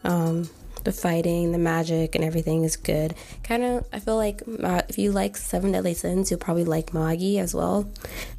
Um, 0.06 0.50
the 0.88 0.94
fighting, 0.94 1.52
the 1.52 1.58
magic, 1.58 2.16
and 2.16 2.24
everything 2.24 2.64
is 2.64 2.78
good. 2.78 3.14
Kind 3.44 3.62
of, 3.62 3.86
I 3.92 4.00
feel 4.00 4.16
like 4.16 4.42
uh, 4.64 4.84
if 4.88 4.98
you 4.98 5.12
like 5.12 5.36
Seven 5.36 5.74
Deadly 5.74 5.94
Sins, 5.94 6.32
you'll 6.32 6.40
probably 6.40 6.64
like 6.64 6.94
Magi 6.94 7.38
as 7.40 7.54
well. 7.54 7.92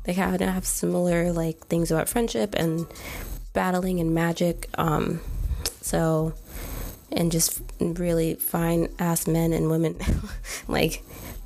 They 0.04 0.14
kind 0.14 0.40
of 0.40 0.48
have 0.48 0.64
similar 0.64 1.30
like 1.30 1.58
things 1.66 1.90
about 1.90 2.08
friendship 2.08 2.54
and 2.54 2.86
battling 3.52 4.00
and 4.00 4.14
magic. 4.14 4.66
Um, 4.78 5.20
so, 5.82 6.32
and 7.12 7.30
just 7.30 7.60
really 7.80 8.36
fine 8.36 8.88
ass 8.98 9.26
men 9.26 9.52
and 9.52 9.68
women 9.68 9.98
like 10.68 11.04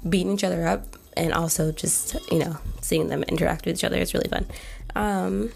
beating 0.08 0.34
each 0.34 0.44
other 0.44 0.68
up 0.68 0.84
and 1.16 1.32
also 1.32 1.72
just 1.72 2.16
you 2.30 2.38
know 2.38 2.58
seeing 2.80 3.08
them 3.08 3.24
interact 3.24 3.66
with 3.66 3.74
each 3.74 3.82
other 3.82 3.96
is 3.96 4.14
really 4.14 4.28
fun. 4.28 4.46
Um, 4.94 5.50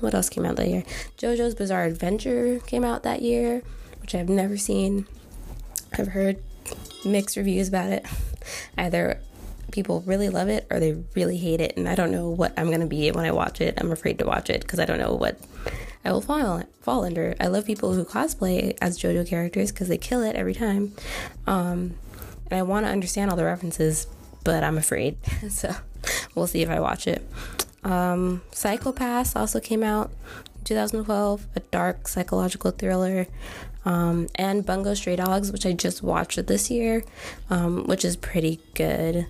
what 0.00 0.14
else 0.14 0.28
came 0.28 0.44
out 0.44 0.56
that 0.56 0.68
year? 0.68 0.82
JoJo's 1.16 1.54
Bizarre 1.54 1.84
Adventure 1.84 2.58
came 2.66 2.82
out 2.82 3.04
that 3.04 3.22
year 3.22 3.62
which 4.00 4.14
I've 4.14 4.28
never 4.28 4.56
seen. 4.56 5.06
I've 5.98 6.08
heard 6.08 6.38
mixed 7.04 7.36
reviews 7.36 7.68
about 7.68 7.90
it. 7.90 8.06
Either 8.76 9.20
people 9.70 10.02
really 10.06 10.28
love 10.28 10.48
it 10.48 10.66
or 10.70 10.80
they 10.80 10.92
really 11.14 11.36
hate 11.36 11.60
it, 11.60 11.76
and 11.76 11.88
I 11.88 11.94
don't 11.94 12.10
know 12.10 12.28
what 12.28 12.52
I'm 12.56 12.70
gonna 12.70 12.86
be 12.86 13.10
when 13.10 13.24
I 13.24 13.32
watch 13.32 13.60
it. 13.60 13.74
I'm 13.78 13.92
afraid 13.92 14.18
to 14.18 14.26
watch 14.26 14.50
it 14.50 14.62
because 14.62 14.78
I 14.78 14.84
don't 14.84 14.98
know 14.98 15.14
what 15.14 15.38
I 16.04 16.12
will 16.12 16.20
fall 16.20 16.62
fall 16.80 17.04
under. 17.04 17.34
I 17.40 17.46
love 17.46 17.66
people 17.66 17.94
who 17.94 18.04
cosplay 18.04 18.76
as 18.80 18.98
JoJo 18.98 19.26
characters 19.26 19.70
because 19.70 19.88
they 19.88 19.98
kill 19.98 20.22
it 20.22 20.36
every 20.36 20.54
time, 20.54 20.94
um, 21.46 21.94
and 22.50 22.58
I 22.58 22.62
want 22.62 22.86
to 22.86 22.92
understand 22.92 23.30
all 23.30 23.36
the 23.36 23.44
references, 23.44 24.06
but 24.44 24.64
I'm 24.64 24.78
afraid. 24.78 25.18
so 25.50 25.74
we'll 26.34 26.46
see 26.46 26.62
if 26.62 26.70
I 26.70 26.80
watch 26.80 27.06
it. 27.06 27.26
Um, 27.82 28.42
Psycho-Pass 28.52 29.36
also 29.36 29.58
came 29.58 29.82
out 29.82 30.10
2012, 30.64 31.46
a 31.56 31.60
dark 31.60 32.08
psychological 32.08 32.70
thriller 32.70 33.26
um, 33.84 34.28
and 34.34 34.64
Bungo 34.64 34.94
Stray 34.94 35.16
Dogs, 35.16 35.52
which 35.52 35.66
I 35.66 35.72
just 35.72 36.02
watched 36.02 36.44
this 36.46 36.70
year, 36.70 37.04
um, 37.48 37.84
which 37.84 38.04
is 38.04 38.16
pretty 38.16 38.60
good. 38.74 39.26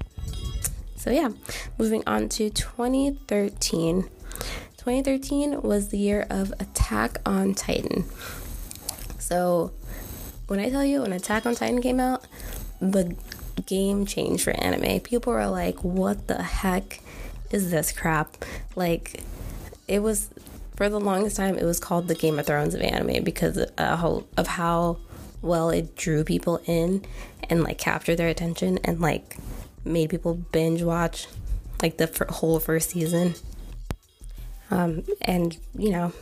So, 0.96 1.10
yeah, 1.10 1.30
moving 1.78 2.02
on 2.06 2.28
to 2.30 2.50
2013. 2.50 4.02
2013 4.76 5.62
was 5.62 5.88
the 5.88 5.98
year 5.98 6.26
of 6.28 6.52
Attack 6.60 7.18
on 7.24 7.54
Titan. 7.54 8.04
So, 9.18 9.72
when 10.46 10.58
I 10.58 10.68
tell 10.68 10.84
you 10.84 11.02
when 11.02 11.12
Attack 11.12 11.46
on 11.46 11.54
Titan 11.54 11.80
came 11.80 12.00
out, 12.00 12.24
the 12.80 13.16
game 13.66 14.04
changed 14.04 14.42
for 14.42 14.50
anime. 14.50 15.00
People 15.00 15.32
were 15.32 15.46
like, 15.46 15.84
what 15.84 16.26
the 16.26 16.42
heck 16.42 17.00
is 17.50 17.70
this 17.70 17.92
crap? 17.92 18.44
Like, 18.74 19.22
it 19.86 20.00
was 20.00 20.30
for 20.80 20.88
the 20.88 20.98
longest 20.98 21.36
time, 21.36 21.58
it 21.58 21.64
was 21.64 21.78
called 21.78 22.08
the 22.08 22.14
Game 22.14 22.38
of 22.38 22.46
Thrones 22.46 22.74
of 22.74 22.80
anime 22.80 23.22
because 23.22 23.58
of 23.58 24.46
how 24.46 24.96
well 25.42 25.68
it 25.68 25.94
drew 25.94 26.24
people 26.24 26.58
in 26.64 27.04
and 27.50 27.62
like 27.62 27.76
captured 27.76 28.16
their 28.16 28.28
attention 28.28 28.78
and 28.82 28.98
like 28.98 29.36
made 29.84 30.08
people 30.08 30.32
binge 30.32 30.82
watch 30.82 31.26
like 31.82 31.98
the 31.98 32.26
whole 32.30 32.58
first 32.58 32.88
season. 32.88 33.34
Um, 34.70 35.04
and 35.20 35.58
you 35.76 35.90
know, 35.90 36.14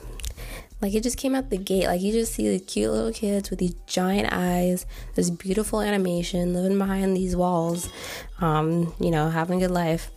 like 0.81 0.93
it 0.93 1.05
just 1.05 1.19
came 1.19 1.37
out 1.37 1.51
the 1.51 1.57
gate. 1.57 1.87
Like 1.87 2.01
you 2.01 2.11
just 2.11 2.35
see 2.35 2.51
the 2.51 2.59
cute 2.59 2.91
little 2.91 3.13
kids 3.13 3.51
with 3.51 3.61
these 3.61 3.75
giant 3.87 4.33
eyes, 4.33 4.87
this 5.15 5.31
beautiful 5.31 5.81
animation, 5.81 6.53
living 6.53 6.79
behind 6.79 7.17
these 7.17 7.37
walls, 7.37 7.89
um, 8.41 8.93
you 8.99 9.13
know, 9.13 9.31
having 9.31 9.63
a 9.63 9.69
good 9.69 9.75
life. 9.75 10.11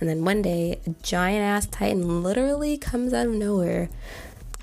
And 0.00 0.08
then 0.08 0.24
one 0.24 0.42
day, 0.42 0.78
a 0.86 0.90
giant 1.02 1.42
ass 1.42 1.66
titan 1.66 2.22
literally 2.22 2.76
comes 2.76 3.14
out 3.14 3.26
of 3.26 3.32
nowhere, 3.32 3.88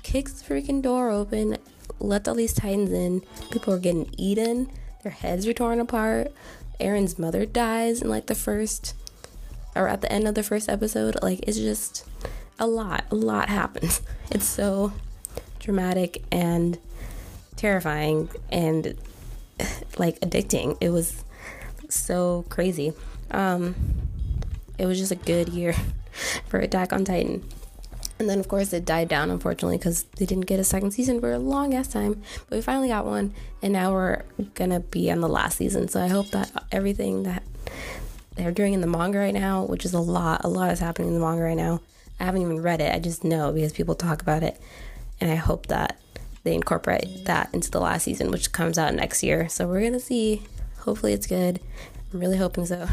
kicks 0.02 0.40
the 0.40 0.54
freaking 0.54 0.80
door 0.80 1.10
open, 1.10 1.56
lets 1.98 2.28
all 2.28 2.34
these 2.34 2.54
titans 2.54 2.92
in. 2.92 3.22
People 3.50 3.74
are 3.74 3.78
getting 3.78 4.12
eaten, 4.16 4.70
their 5.02 5.12
heads 5.12 5.46
are 5.46 5.52
torn 5.52 5.80
apart. 5.80 6.32
Eren's 6.80 7.18
mother 7.18 7.46
dies 7.46 8.02
in 8.02 8.08
like 8.08 8.26
the 8.26 8.34
first, 8.34 8.94
or 9.76 9.88
at 9.88 10.00
the 10.00 10.10
end 10.10 10.26
of 10.26 10.34
the 10.34 10.42
first 10.42 10.68
episode. 10.68 11.16
Like 11.22 11.40
it's 11.46 11.58
just 11.58 12.04
a 12.58 12.66
lot. 12.66 13.04
A 13.10 13.14
lot 13.14 13.48
happens. 13.48 14.02
It's 14.30 14.46
so 14.46 14.92
dramatic 15.60 16.24
and 16.32 16.78
terrifying 17.56 18.30
and 18.50 18.96
like 19.98 20.18
addicting. 20.20 20.76
It 20.80 20.90
was 20.90 21.24
so 21.88 22.44
crazy. 22.48 22.94
Um, 23.30 23.74
it 24.78 24.86
was 24.86 24.98
just 24.98 25.12
a 25.12 25.16
good 25.16 25.48
year 25.48 25.74
for 26.48 26.58
Attack 26.58 26.92
on 26.92 27.04
Titan. 27.04 27.48
And 28.18 28.30
then, 28.30 28.38
of 28.38 28.46
course, 28.46 28.72
it 28.72 28.84
died 28.84 29.08
down, 29.08 29.30
unfortunately, 29.30 29.76
because 29.76 30.04
they 30.18 30.26
didn't 30.26 30.46
get 30.46 30.60
a 30.60 30.64
second 30.64 30.92
season 30.92 31.20
for 31.20 31.32
a 31.32 31.38
long 31.38 31.74
ass 31.74 31.88
time. 31.88 32.22
But 32.48 32.56
we 32.56 32.62
finally 32.62 32.88
got 32.88 33.06
one, 33.06 33.34
and 33.60 33.72
now 33.72 33.92
we're 33.92 34.22
gonna 34.54 34.80
be 34.80 35.10
on 35.10 35.20
the 35.20 35.28
last 35.28 35.58
season. 35.58 35.88
So 35.88 36.00
I 36.00 36.06
hope 36.06 36.30
that 36.30 36.50
everything 36.70 37.24
that 37.24 37.42
they're 38.36 38.52
doing 38.52 38.72
in 38.72 38.80
the 38.80 38.86
manga 38.86 39.18
right 39.18 39.34
now, 39.34 39.64
which 39.64 39.84
is 39.84 39.94
a 39.94 40.00
lot, 40.00 40.44
a 40.44 40.48
lot 40.48 40.70
is 40.70 40.78
happening 40.78 41.08
in 41.08 41.14
the 41.14 41.20
manga 41.20 41.42
right 41.42 41.56
now. 41.56 41.80
I 42.20 42.24
haven't 42.24 42.42
even 42.42 42.62
read 42.62 42.80
it, 42.80 42.94
I 42.94 43.00
just 43.00 43.24
know 43.24 43.52
because 43.52 43.72
people 43.72 43.96
talk 43.96 44.22
about 44.22 44.44
it. 44.44 44.60
And 45.20 45.30
I 45.30 45.36
hope 45.36 45.66
that 45.66 45.98
they 46.44 46.54
incorporate 46.54 47.24
that 47.24 47.48
into 47.52 47.70
the 47.70 47.80
last 47.80 48.04
season, 48.04 48.30
which 48.30 48.52
comes 48.52 48.78
out 48.78 48.94
next 48.94 49.22
year. 49.22 49.48
So 49.48 49.66
we're 49.66 49.82
gonna 49.82 49.98
see. 49.98 50.42
Hopefully, 50.80 51.14
it's 51.14 51.26
good. 51.26 51.60
I'm 52.12 52.20
really 52.20 52.36
hoping 52.36 52.66
so. 52.66 52.86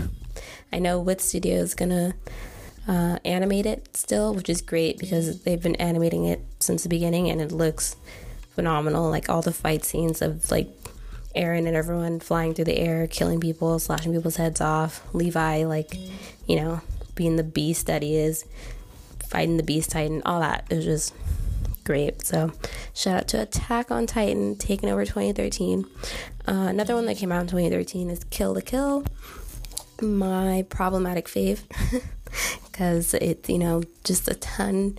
I 0.71 0.79
know 0.79 0.99
Wit 0.99 1.21
Studio 1.21 1.55
is 1.57 1.73
gonna 1.75 2.13
uh, 2.87 3.19
animate 3.23 3.65
it 3.65 3.95
still, 3.95 4.33
which 4.33 4.49
is 4.49 4.61
great 4.61 4.97
because 4.97 5.43
they've 5.43 5.61
been 5.61 5.75
animating 5.75 6.25
it 6.25 6.41
since 6.59 6.83
the 6.83 6.89
beginning 6.89 7.29
and 7.29 7.41
it 7.41 7.51
looks 7.51 7.95
phenomenal. 8.55 9.09
Like 9.09 9.29
all 9.29 9.41
the 9.41 9.53
fight 9.53 9.83
scenes 9.83 10.21
of 10.21 10.49
like 10.51 10.69
Eren 11.35 11.67
and 11.67 11.75
everyone 11.75 12.19
flying 12.19 12.53
through 12.53 12.65
the 12.65 12.77
air, 12.77 13.07
killing 13.07 13.39
people, 13.39 13.79
slashing 13.79 14.13
people's 14.13 14.35
heads 14.35 14.61
off. 14.61 15.03
Levi, 15.13 15.63
like, 15.63 15.95
you 16.47 16.57
know, 16.57 16.81
being 17.15 17.35
the 17.35 17.43
beast 17.43 17.87
that 17.87 18.01
he 18.01 18.15
is, 18.15 18.45
fighting 19.25 19.57
the 19.57 19.63
beast 19.63 19.91
titan, 19.91 20.21
all 20.25 20.41
that. 20.41 20.65
It 20.69 20.75
was 20.75 20.85
just 20.85 21.13
great. 21.83 22.25
So, 22.25 22.51
shout 22.93 23.15
out 23.15 23.27
to 23.29 23.41
Attack 23.41 23.91
on 23.91 24.07
Titan, 24.07 24.57
taking 24.57 24.89
over 24.89 25.05
2013. 25.05 25.85
Uh, 26.47 26.51
another 26.51 26.95
one 26.95 27.05
that 27.05 27.17
came 27.17 27.31
out 27.31 27.41
in 27.41 27.47
2013 27.47 28.09
is 28.09 28.23
Kill 28.25 28.53
la 28.53 28.61
Kill 28.61 29.05
my 30.01 30.65
problematic 30.70 31.27
fave 31.27 31.62
because 32.72 33.13
it's 33.15 33.50
you 33.50 33.60
know 33.60 33.84
just 34.03 34.27
a 34.27 34.36
ton. 34.36 34.98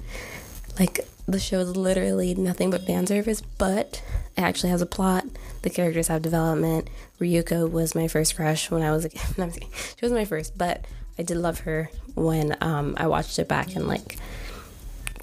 Like 0.79 1.07
the 1.27 1.39
show 1.39 1.61
is 1.61 1.77
literally 1.77 2.35
nothing 2.35 2.71
but 2.71 2.85
fan 2.87 3.07
service 3.07 3.41
but 3.41 4.03
it 4.37 4.43
actually 4.43 4.71
has 4.71 4.83
a 4.83 4.87
plot. 4.87 5.25
The 5.63 5.71
characters 5.71 6.09
have 6.09 6.23
development. 6.23 6.89
Ryuko 7.23 7.71
was 7.71 7.95
my 7.95 8.09
first 8.09 8.35
crush 8.35 8.71
when 8.71 8.83
i 8.83 8.91
was 8.91 9.05
a 9.05 9.11
no, 9.39 9.51
she 9.51 10.03
was 10.03 10.13
my 10.13 10.25
first 10.25 10.59
but 10.59 10.85
i 11.19 11.23
did 11.23 11.37
love 11.37 11.61
her 11.61 11.89
when 12.15 12.57
um, 12.61 12.95
i 12.99 13.07
watched 13.07 13.39
it 13.39 13.49
back 13.49 13.77
in 13.77 13.87
like 13.87 14.19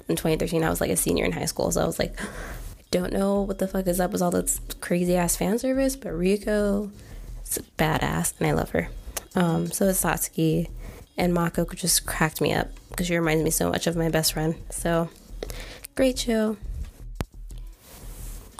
in 0.08 0.16
2013 0.16 0.64
i 0.64 0.70
was 0.70 0.80
like 0.80 0.90
a 0.90 0.96
senior 0.96 1.24
in 1.24 1.32
high 1.32 1.44
school 1.44 1.70
so 1.70 1.82
i 1.82 1.84
was 1.84 1.98
like 1.98 2.20
i 2.22 2.26
don't 2.90 3.12
know 3.12 3.42
what 3.42 3.58
the 3.58 3.68
fuck 3.68 3.86
is 3.86 4.00
up 4.00 4.12
with 4.12 4.22
all 4.22 4.30
this 4.30 4.60
crazy 4.80 5.14
ass 5.14 5.36
fan 5.36 5.58
service 5.58 5.94
but 5.94 6.12
ryuko 6.12 6.90
is 7.44 7.58
badass 7.76 8.32
and 8.38 8.48
i 8.48 8.52
love 8.52 8.70
her 8.70 8.88
um, 9.34 9.70
so 9.70 9.86
is 9.86 10.02
Satsuki, 10.02 10.68
and 11.16 11.32
Mako 11.34 11.64
just 11.66 12.06
cracked 12.06 12.40
me 12.40 12.52
up 12.52 12.68
because 12.90 13.06
she 13.06 13.16
reminds 13.16 13.44
me 13.44 13.50
so 13.50 13.70
much 13.70 13.86
of 13.86 13.96
my 13.96 14.08
best 14.08 14.32
friend. 14.32 14.54
So, 14.70 15.08
great 15.94 16.18
show. 16.18 16.56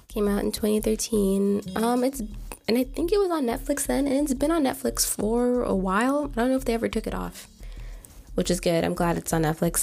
Came 0.08 0.28
out 0.28 0.42
in 0.42 0.52
2013. 0.52 1.62
Um, 1.76 2.02
it's 2.04 2.20
and 2.68 2.78
I 2.78 2.84
think 2.84 3.10
it 3.12 3.18
was 3.18 3.30
on 3.30 3.46
Netflix 3.46 3.86
then, 3.86 4.06
and 4.06 4.16
it's 4.16 4.34
been 4.34 4.52
on 4.52 4.62
Netflix 4.62 5.04
for 5.04 5.62
a 5.64 5.74
while. 5.74 6.30
I 6.32 6.40
don't 6.40 6.50
know 6.50 6.56
if 6.56 6.64
they 6.64 6.74
ever 6.74 6.88
took 6.88 7.06
it 7.06 7.14
off. 7.14 7.48
which 8.36 8.50
is 8.50 8.60
good. 8.60 8.84
I'm 8.84 8.94
glad 8.94 9.18
it's 9.18 9.32
on 9.32 9.42
Netflix 9.42 9.82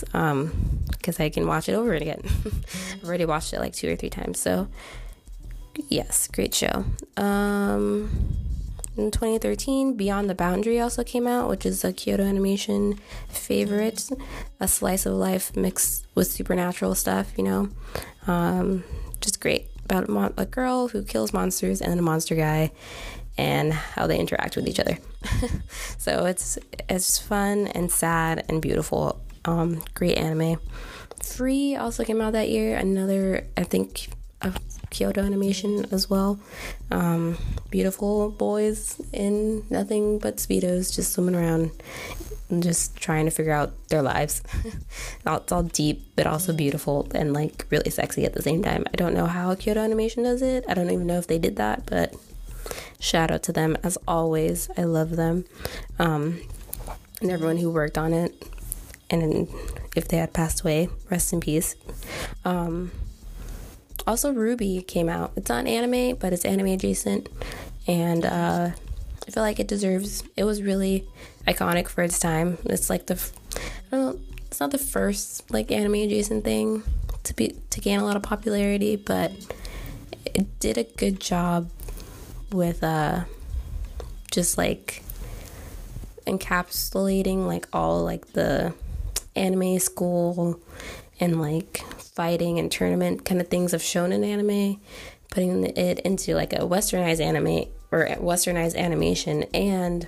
because 0.91 1.19
um, 1.19 1.23
I 1.23 1.29
can 1.29 1.47
watch 1.47 1.67
it 1.67 1.73
over 1.73 1.91
and 1.93 2.01
again. 2.01 2.21
I've 2.93 3.03
already 3.05 3.25
watched 3.25 3.51
it 3.53 3.59
like 3.59 3.73
two 3.73 3.91
or 3.91 3.95
three 3.97 4.09
times. 4.09 4.39
So, 4.39 4.69
yes, 5.89 6.27
great 6.27 6.53
show. 6.55 6.85
Um, 7.17 8.09
in 8.97 9.11
2013, 9.11 9.93
Beyond 9.95 10.29
the 10.29 10.35
Boundary 10.35 10.79
also 10.79 11.03
came 11.03 11.27
out, 11.27 11.49
which 11.49 11.65
is 11.65 11.83
a 11.83 11.93
Kyoto 11.93 12.23
Animation 12.23 12.99
favorite. 13.29 14.09
A 14.59 14.67
slice 14.67 15.05
of 15.05 15.13
life 15.13 15.55
mixed 15.55 16.05
with 16.15 16.31
supernatural 16.31 16.95
stuff, 16.95 17.31
you 17.37 17.43
know. 17.43 17.69
Um, 18.25 18.83
just 19.21 19.39
great. 19.39 19.69
About 19.85 20.09
a, 20.09 20.11
mon- 20.11 20.33
a 20.37 20.45
girl 20.45 20.89
who 20.89 21.03
kills 21.03 21.31
monsters 21.31 21.81
and 21.81 21.91
then 21.91 21.99
a 21.99 22.01
monster 22.01 22.35
guy 22.35 22.71
and 23.37 23.71
how 23.71 24.07
they 24.07 24.19
interact 24.19 24.55
with 24.55 24.67
each 24.67 24.79
other. 24.79 24.97
so 25.97 26.25
it's 26.25 26.57
it's 26.89 27.19
fun 27.19 27.67
and 27.67 27.91
sad 27.91 28.45
and 28.49 28.61
beautiful. 28.61 29.21
Um, 29.45 29.83
great 29.93 30.17
anime. 30.17 30.59
Free 31.23 31.75
also 31.75 32.03
came 32.03 32.19
out 32.19 32.33
that 32.33 32.49
year. 32.49 32.75
Another, 32.75 33.47
I 33.55 33.63
think, 33.63 34.09
a 34.41 34.51
Kyoto 34.89 35.21
animation 35.21 35.85
as 35.91 36.09
well. 36.09 36.39
Um, 36.91 37.37
beautiful 37.69 38.29
boys 38.29 39.01
in 39.13 39.65
nothing 39.69 40.19
but 40.19 40.37
speedos, 40.37 40.93
just 40.95 41.13
swimming 41.13 41.35
around, 41.35 41.71
just 42.59 42.95
trying 42.95 43.25
to 43.25 43.31
figure 43.31 43.51
out 43.51 43.73
their 43.89 44.01
lives. 44.01 44.41
it's 45.25 45.51
all 45.51 45.63
deep, 45.63 46.03
but 46.15 46.27
also 46.27 46.53
beautiful 46.53 47.07
and 47.13 47.33
like 47.33 47.65
really 47.69 47.89
sexy 47.89 48.25
at 48.25 48.33
the 48.33 48.41
same 48.41 48.63
time. 48.63 48.85
I 48.91 48.95
don't 48.95 49.13
know 49.13 49.25
how 49.25 49.53
Kyoto 49.55 49.81
Animation 49.81 50.23
does 50.23 50.41
it. 50.41 50.65
I 50.67 50.73
don't 50.73 50.89
even 50.89 51.07
know 51.07 51.17
if 51.17 51.27
they 51.27 51.39
did 51.39 51.57
that, 51.57 51.85
but 51.85 52.15
shout 52.99 53.31
out 53.31 53.43
to 53.43 53.51
them 53.51 53.77
as 53.83 53.97
always. 54.07 54.69
I 54.77 54.83
love 54.83 55.15
them, 55.15 55.45
um, 55.99 56.41
and 57.21 57.31
everyone 57.31 57.57
who 57.57 57.71
worked 57.71 57.97
on 57.97 58.13
it. 58.13 58.33
And 59.09 59.47
if 59.95 60.09
they 60.09 60.17
had 60.17 60.33
passed 60.33 60.61
away, 60.61 60.89
rest 61.09 61.31
in 61.31 61.39
peace. 61.39 61.75
Um, 62.43 62.91
also, 64.07 64.33
RWBY 64.33 64.87
came 64.87 65.09
out. 65.09 65.33
It's 65.35 65.49
not 65.49 65.67
anime, 65.67 66.15
but 66.15 66.31
it's 66.31 66.45
anime 66.45 66.67
adjacent, 66.67 67.27
and 67.85 68.25
uh, 68.25 68.71
I 69.27 69.31
feel 69.31 69.43
like 69.43 69.59
it 69.59 69.67
deserves. 69.67 70.23
It 70.37 70.45
was 70.45 70.63
really 70.63 71.05
iconic 71.45 71.89
for 71.89 72.03
its 72.03 72.17
time. 72.17 72.57
It's 72.65 72.89
like 72.89 73.07
the, 73.07 73.15
I 73.55 73.95
don't 73.95 74.01
know. 74.01 74.19
It's 74.47 74.61
not 74.61 74.71
the 74.71 74.77
first 74.77 75.51
like 75.51 75.71
anime 75.71 75.95
adjacent 75.95 76.45
thing 76.45 76.83
to 77.23 77.33
be 77.33 77.55
to 77.69 77.81
gain 77.81 77.99
a 77.99 78.05
lot 78.05 78.15
of 78.15 78.23
popularity, 78.23 78.95
but 78.95 79.33
it 80.25 80.59
did 80.59 80.77
a 80.77 80.85
good 80.85 81.19
job 81.19 81.69
with 82.51 82.83
uh, 82.83 83.25
just 84.31 84.57
like 84.57 85.03
encapsulating 86.25 87.45
like 87.45 87.67
all 87.73 88.03
like 88.03 88.33
the 88.33 88.73
anime 89.35 89.79
school 89.79 90.59
and 91.19 91.41
like 91.41 91.81
fighting 92.17 92.57
and 92.57 92.71
tournament 92.71 93.23
kind 93.23 93.39
of 93.39 93.47
things 93.47 93.73
of 93.75 93.81
shonen 93.81 94.25
anime, 94.25 94.81
putting 95.29 95.65
it 95.65 95.99
into 95.99 96.33
like 96.33 96.51
a 96.51 96.61
westernized 96.61 97.21
anime 97.21 97.69
or 97.91 98.07
westernized 98.15 98.75
animation 98.75 99.43
and 99.53 100.07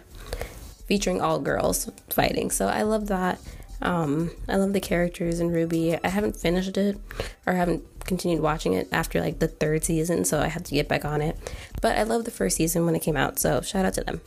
featuring 0.87 1.21
all 1.21 1.37
girls 1.37 1.87
fighting. 2.09 2.49
So 2.49 2.67
I 2.67 2.81
love 2.81 3.07
that. 3.09 3.39
Um, 3.83 4.31
I 4.47 4.55
love 4.55 4.73
the 4.73 4.79
characters 4.79 5.39
in 5.39 5.51
RWBY. 5.51 5.99
I 6.03 6.09
haven't 6.09 6.35
finished 6.35 6.77
it 6.77 6.97
or 7.45 7.53
haven't 7.53 7.83
continued 8.05 8.41
watching 8.41 8.73
it 8.73 8.87
after 8.91 9.21
like 9.21 9.37
the 9.37 9.47
third 9.47 9.83
season, 9.83 10.25
so 10.25 10.39
I 10.41 10.47
had 10.47 10.65
to 10.65 10.73
get 10.73 10.87
back 10.87 11.05
on 11.05 11.21
it. 11.21 11.37
But 11.79 11.95
I 11.95 12.03
love 12.03 12.25
the 12.25 12.31
first 12.31 12.57
season 12.57 12.87
when 12.87 12.95
it 12.95 13.03
came 13.03 13.17
out, 13.17 13.37
so 13.37 13.61
shout 13.61 13.85
out 13.85 13.93
to 13.93 14.03
them. 14.03 14.21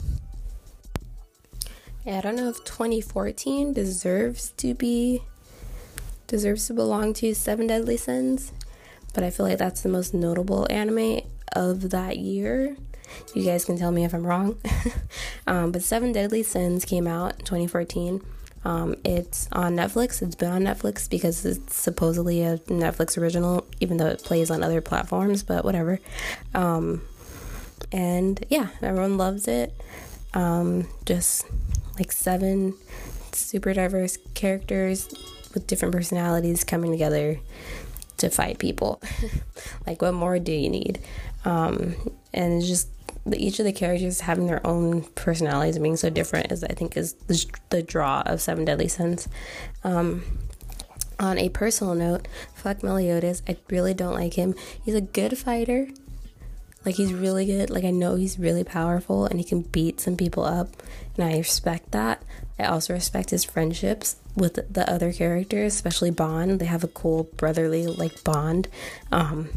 Yeah, 2.06 2.18
I 2.18 2.20
don't 2.20 2.36
know 2.36 2.48
if 2.48 2.64
2014 2.64 3.72
deserves 3.72 4.50
to 4.58 4.72
be 4.72 5.22
deserves 6.32 6.66
to 6.66 6.72
belong 6.72 7.12
to 7.12 7.34
Seven 7.34 7.66
Deadly 7.66 7.98
Sins, 7.98 8.52
but 9.12 9.22
I 9.22 9.28
feel 9.28 9.44
like 9.44 9.58
that's 9.58 9.82
the 9.82 9.90
most 9.90 10.14
notable 10.14 10.66
anime 10.70 11.20
of 11.52 11.90
that 11.90 12.16
year. 12.16 12.74
You 13.34 13.44
guys 13.44 13.66
can 13.66 13.76
tell 13.76 13.92
me 13.92 14.02
if 14.06 14.14
I'm 14.14 14.26
wrong. 14.26 14.58
um, 15.46 15.72
but 15.72 15.82
Seven 15.82 16.10
Deadly 16.10 16.42
Sins 16.42 16.86
came 16.86 17.06
out 17.06 17.38
in 17.38 17.44
2014. 17.44 18.22
Um, 18.64 18.94
it's 19.04 19.46
on 19.52 19.76
Netflix. 19.76 20.22
It's 20.22 20.34
been 20.34 20.50
on 20.50 20.62
Netflix 20.62 21.08
because 21.08 21.44
it's 21.44 21.76
supposedly 21.76 22.40
a 22.42 22.56
Netflix 22.60 23.18
original, 23.18 23.66
even 23.80 23.98
though 23.98 24.06
it 24.06 24.24
plays 24.24 24.50
on 24.50 24.62
other 24.62 24.80
platforms, 24.80 25.42
but 25.42 25.66
whatever. 25.66 26.00
Um, 26.54 27.02
and 27.92 28.42
yeah, 28.48 28.68
everyone 28.80 29.18
loves 29.18 29.46
it. 29.46 29.74
Um, 30.32 30.88
just 31.04 31.44
like 31.98 32.10
seven 32.10 32.72
super 33.32 33.74
diverse 33.74 34.16
characters 34.32 35.08
with 35.54 35.66
different 35.66 35.94
personalities 35.94 36.64
coming 36.64 36.90
together 36.90 37.38
to 38.18 38.30
fight 38.30 38.58
people. 38.58 39.00
like, 39.86 40.02
what 40.02 40.14
more 40.14 40.38
do 40.38 40.52
you 40.52 40.70
need? 40.70 41.00
Um, 41.44 41.94
and 42.32 42.54
it's 42.54 42.68
just 42.68 42.88
each 43.34 43.58
of 43.58 43.64
the 43.64 43.72
characters 43.72 44.20
having 44.20 44.46
their 44.46 44.64
own 44.66 45.02
personalities 45.14 45.76
and 45.76 45.82
being 45.82 45.96
so 45.96 46.10
different 46.10 46.50
is, 46.50 46.64
I 46.64 46.72
think, 46.74 46.96
is 46.96 47.14
the, 47.14 47.46
the 47.70 47.82
draw 47.82 48.22
of 48.26 48.40
Seven 48.40 48.64
Deadly 48.64 48.88
Sins. 48.88 49.28
Um, 49.84 50.22
on 51.20 51.38
a 51.38 51.48
personal 51.50 51.94
note, 51.94 52.26
fuck 52.54 52.82
Meliodas. 52.82 53.42
I 53.48 53.56
really 53.70 53.94
don't 53.94 54.14
like 54.14 54.34
him. 54.34 54.54
He's 54.84 54.94
a 54.94 55.00
good 55.00 55.38
fighter. 55.38 55.88
Like 56.84 56.96
he's 56.96 57.12
really 57.12 57.46
good. 57.46 57.70
Like 57.70 57.84
I 57.84 57.90
know 57.90 58.16
he's 58.16 58.40
really 58.40 58.64
powerful 58.64 59.26
and 59.26 59.38
he 59.38 59.44
can 59.44 59.62
beat 59.62 60.00
some 60.00 60.16
people 60.16 60.44
up, 60.44 60.68
and 61.16 61.24
I 61.24 61.38
respect 61.38 61.92
that. 61.92 62.22
I 62.58 62.64
also 62.64 62.92
respect 62.92 63.30
his 63.30 63.44
friendships 63.44 64.16
with 64.36 64.72
the 64.72 64.90
other 64.90 65.12
characters, 65.12 65.74
especially 65.74 66.10
Ban. 66.10 66.58
They 66.58 66.66
have 66.66 66.84
a 66.84 66.88
cool 66.88 67.24
brotherly 67.36 67.86
like 67.86 68.22
bond 68.24 68.68
um, 69.10 69.48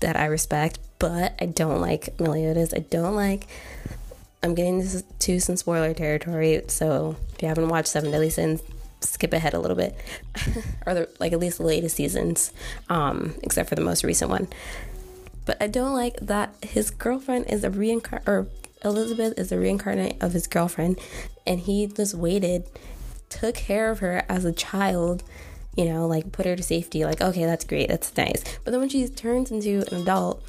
that 0.00 0.16
I 0.16 0.26
respect, 0.26 0.78
but 0.98 1.34
I 1.40 1.46
don't 1.46 1.80
like 1.80 2.18
Meliodas. 2.20 2.74
I 2.74 2.80
don't 2.80 3.14
like. 3.14 3.46
I'm 4.42 4.54
getting 4.54 4.78
this 4.78 5.02
to 5.20 5.40
some 5.40 5.56
spoiler 5.56 5.94
territory, 5.94 6.62
so 6.68 7.16
if 7.34 7.42
you 7.42 7.48
haven't 7.48 7.68
watched 7.68 7.88
Seven 7.88 8.10
Deadly 8.12 8.30
Sins, 8.30 8.62
skip 9.00 9.32
ahead 9.32 9.54
a 9.54 9.58
little 9.60 9.76
bit, 9.76 9.96
or 10.86 10.94
the, 10.94 11.08
like 11.18 11.32
at 11.32 11.40
least 11.40 11.58
the 11.58 11.64
latest 11.64 11.96
seasons, 11.96 12.52
um, 12.88 13.34
except 13.42 13.68
for 13.68 13.74
the 13.74 13.80
most 13.80 14.04
recent 14.04 14.30
one. 14.30 14.48
But 15.44 15.60
I 15.60 15.66
don't 15.66 15.94
like 15.94 16.18
that 16.20 16.54
his 16.62 16.90
girlfriend 16.90 17.46
is 17.46 17.64
a 17.64 17.70
reincarnate, 17.70 18.28
or 18.28 18.46
Elizabeth 18.84 19.38
is 19.38 19.52
a 19.52 19.58
reincarnate 19.58 20.16
of 20.22 20.32
his 20.32 20.46
girlfriend, 20.46 20.98
and 21.46 21.60
he 21.60 21.86
just 21.86 22.14
waited, 22.14 22.68
took 23.28 23.54
care 23.54 23.90
of 23.90 23.98
her 24.00 24.24
as 24.28 24.44
a 24.44 24.52
child, 24.52 25.22
you 25.76 25.84
know, 25.84 26.06
like 26.06 26.32
put 26.32 26.46
her 26.46 26.56
to 26.56 26.62
safety. 26.62 27.04
Like, 27.04 27.20
okay, 27.20 27.44
that's 27.44 27.64
great, 27.64 27.88
that's 27.88 28.16
nice. 28.16 28.42
But 28.64 28.72
then 28.72 28.80
when 28.80 28.88
she 28.88 29.06
turns 29.08 29.50
into 29.50 29.84
an 29.90 30.02
adult, 30.02 30.42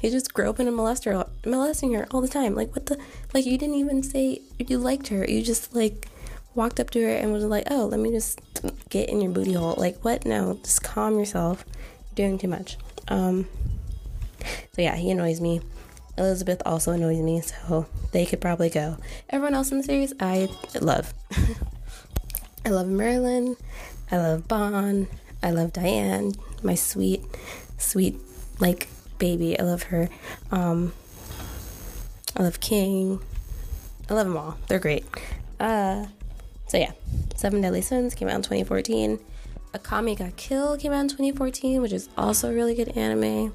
he 0.00 0.08
just 0.08 0.32
groping 0.32 0.66
and 0.66 0.76
molesting 0.76 1.22
molesting 1.44 1.92
her 1.92 2.06
all 2.10 2.20
the 2.20 2.28
time. 2.28 2.54
Like, 2.54 2.74
what 2.74 2.86
the? 2.86 2.98
Like, 3.34 3.44
you 3.44 3.58
didn't 3.58 3.76
even 3.76 4.02
say 4.02 4.40
you 4.58 4.78
liked 4.78 5.08
her. 5.08 5.24
You 5.24 5.42
just 5.42 5.74
like 5.74 6.08
walked 6.54 6.80
up 6.80 6.90
to 6.90 7.02
her 7.02 7.10
and 7.10 7.32
was 7.32 7.44
like, 7.44 7.64
"Oh, 7.70 7.84
let 7.84 8.00
me 8.00 8.10
just 8.10 8.40
get 8.88 9.10
in 9.10 9.20
your 9.20 9.30
booty 9.30 9.52
hole." 9.52 9.74
Like, 9.76 10.02
what? 10.02 10.24
No, 10.24 10.58
just 10.62 10.82
calm 10.82 11.18
yourself. 11.18 11.64
You're 12.16 12.28
doing 12.28 12.38
too 12.38 12.48
much. 12.48 12.78
Um. 13.08 13.46
So 14.72 14.80
yeah, 14.82 14.96
he 14.96 15.10
annoys 15.10 15.40
me. 15.40 15.60
Elizabeth 16.20 16.60
also 16.66 16.92
annoys 16.92 17.18
me, 17.18 17.40
so 17.40 17.86
they 18.12 18.26
could 18.26 18.40
probably 18.40 18.68
go. 18.68 18.98
Everyone 19.30 19.54
else 19.54 19.72
in 19.72 19.78
the 19.78 19.84
series, 19.84 20.12
I 20.20 20.48
love. 20.80 21.14
I 22.64 22.68
love 22.68 22.88
Merlin. 22.88 23.56
I 24.10 24.18
love 24.18 24.46
Ban. 24.46 25.08
I 25.42 25.50
love 25.50 25.72
Diane, 25.72 26.34
my 26.62 26.74
sweet, 26.74 27.22
sweet, 27.78 28.20
like 28.58 28.88
baby. 29.18 29.58
I 29.58 29.62
love 29.62 29.84
her. 29.84 30.10
Um, 30.50 30.92
I 32.36 32.42
love 32.42 32.60
King. 32.60 33.20
I 34.10 34.14
love 34.14 34.26
them 34.26 34.36
all. 34.36 34.58
They're 34.68 34.78
great. 34.78 35.06
Uh, 35.58 36.06
so 36.66 36.76
yeah, 36.76 36.92
Seven 37.34 37.62
Deadly 37.62 37.80
Sins 37.80 38.14
came 38.14 38.28
out 38.28 38.36
in 38.36 38.42
2014. 38.42 39.18
Akame 39.72 40.16
ga 40.16 40.30
Kill 40.36 40.76
came 40.76 40.92
out 40.92 41.00
in 41.00 41.08
2014, 41.08 41.80
which 41.80 41.92
is 41.92 42.08
also 42.16 42.50
a 42.50 42.54
really 42.54 42.74
good 42.74 42.88
anime. 42.96 43.52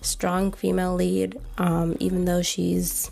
Strong 0.00 0.52
female 0.52 0.94
lead, 0.94 1.38
um, 1.58 1.96
even 1.98 2.24
though 2.24 2.42
she's 2.42 3.10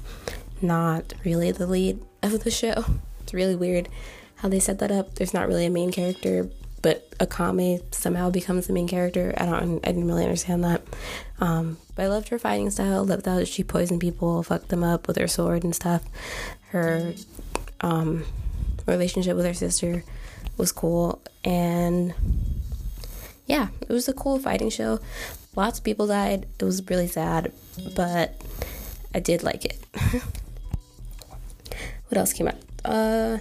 not 0.62 1.14
really 1.24 1.50
the 1.50 1.66
lead 1.66 2.00
of 2.22 2.44
the 2.44 2.50
show. 2.50 2.84
It's 3.24 3.32
really 3.32 3.56
weird 3.56 3.88
how 4.36 4.50
they 4.50 4.60
set 4.60 4.80
that 4.80 4.92
up. 4.92 5.14
There's 5.14 5.32
not 5.32 5.48
really 5.48 5.64
a 5.64 5.70
main 5.70 5.90
character, 5.90 6.50
but 6.82 7.10
Akame 7.12 7.80
somehow 7.94 8.28
becomes 8.28 8.66
the 8.66 8.74
main 8.74 8.86
character. 8.86 9.32
I 9.38 9.46
don't, 9.46 9.76
I 9.82 9.92
didn't 9.92 10.06
really 10.06 10.24
understand 10.24 10.62
that. 10.64 10.82
Um, 11.40 11.78
but 11.94 12.02
I 12.02 12.08
loved 12.08 12.28
her 12.28 12.38
fighting 12.38 12.68
style. 12.68 13.02
Loved 13.02 13.24
how 13.24 13.42
she 13.44 13.64
poisoned 13.64 14.02
people, 14.02 14.42
fucked 14.42 14.68
them 14.68 14.84
up 14.84 15.08
with 15.08 15.16
her 15.16 15.26
sword 15.26 15.64
and 15.64 15.74
stuff. 15.74 16.02
Her 16.68 17.14
um, 17.80 18.26
relationship 18.84 19.34
with 19.34 19.46
her 19.46 19.54
sister 19.54 20.04
was 20.58 20.72
cool. 20.72 21.22
And 21.44 22.12
yeah, 23.46 23.68
it 23.80 23.88
was 23.88 24.08
a 24.08 24.12
cool 24.12 24.38
fighting 24.38 24.70
show. 24.70 25.00
Lots 25.56 25.78
of 25.78 25.84
people 25.84 26.06
died. 26.06 26.46
It 26.58 26.64
was 26.64 26.86
really 26.88 27.06
sad, 27.06 27.52
but 27.94 28.40
I 29.14 29.20
did 29.20 29.42
like 29.42 29.64
it. 29.64 29.78
what 32.08 32.18
else 32.18 32.32
came 32.32 32.48
out? 32.48 32.56
Uh, 32.84 33.38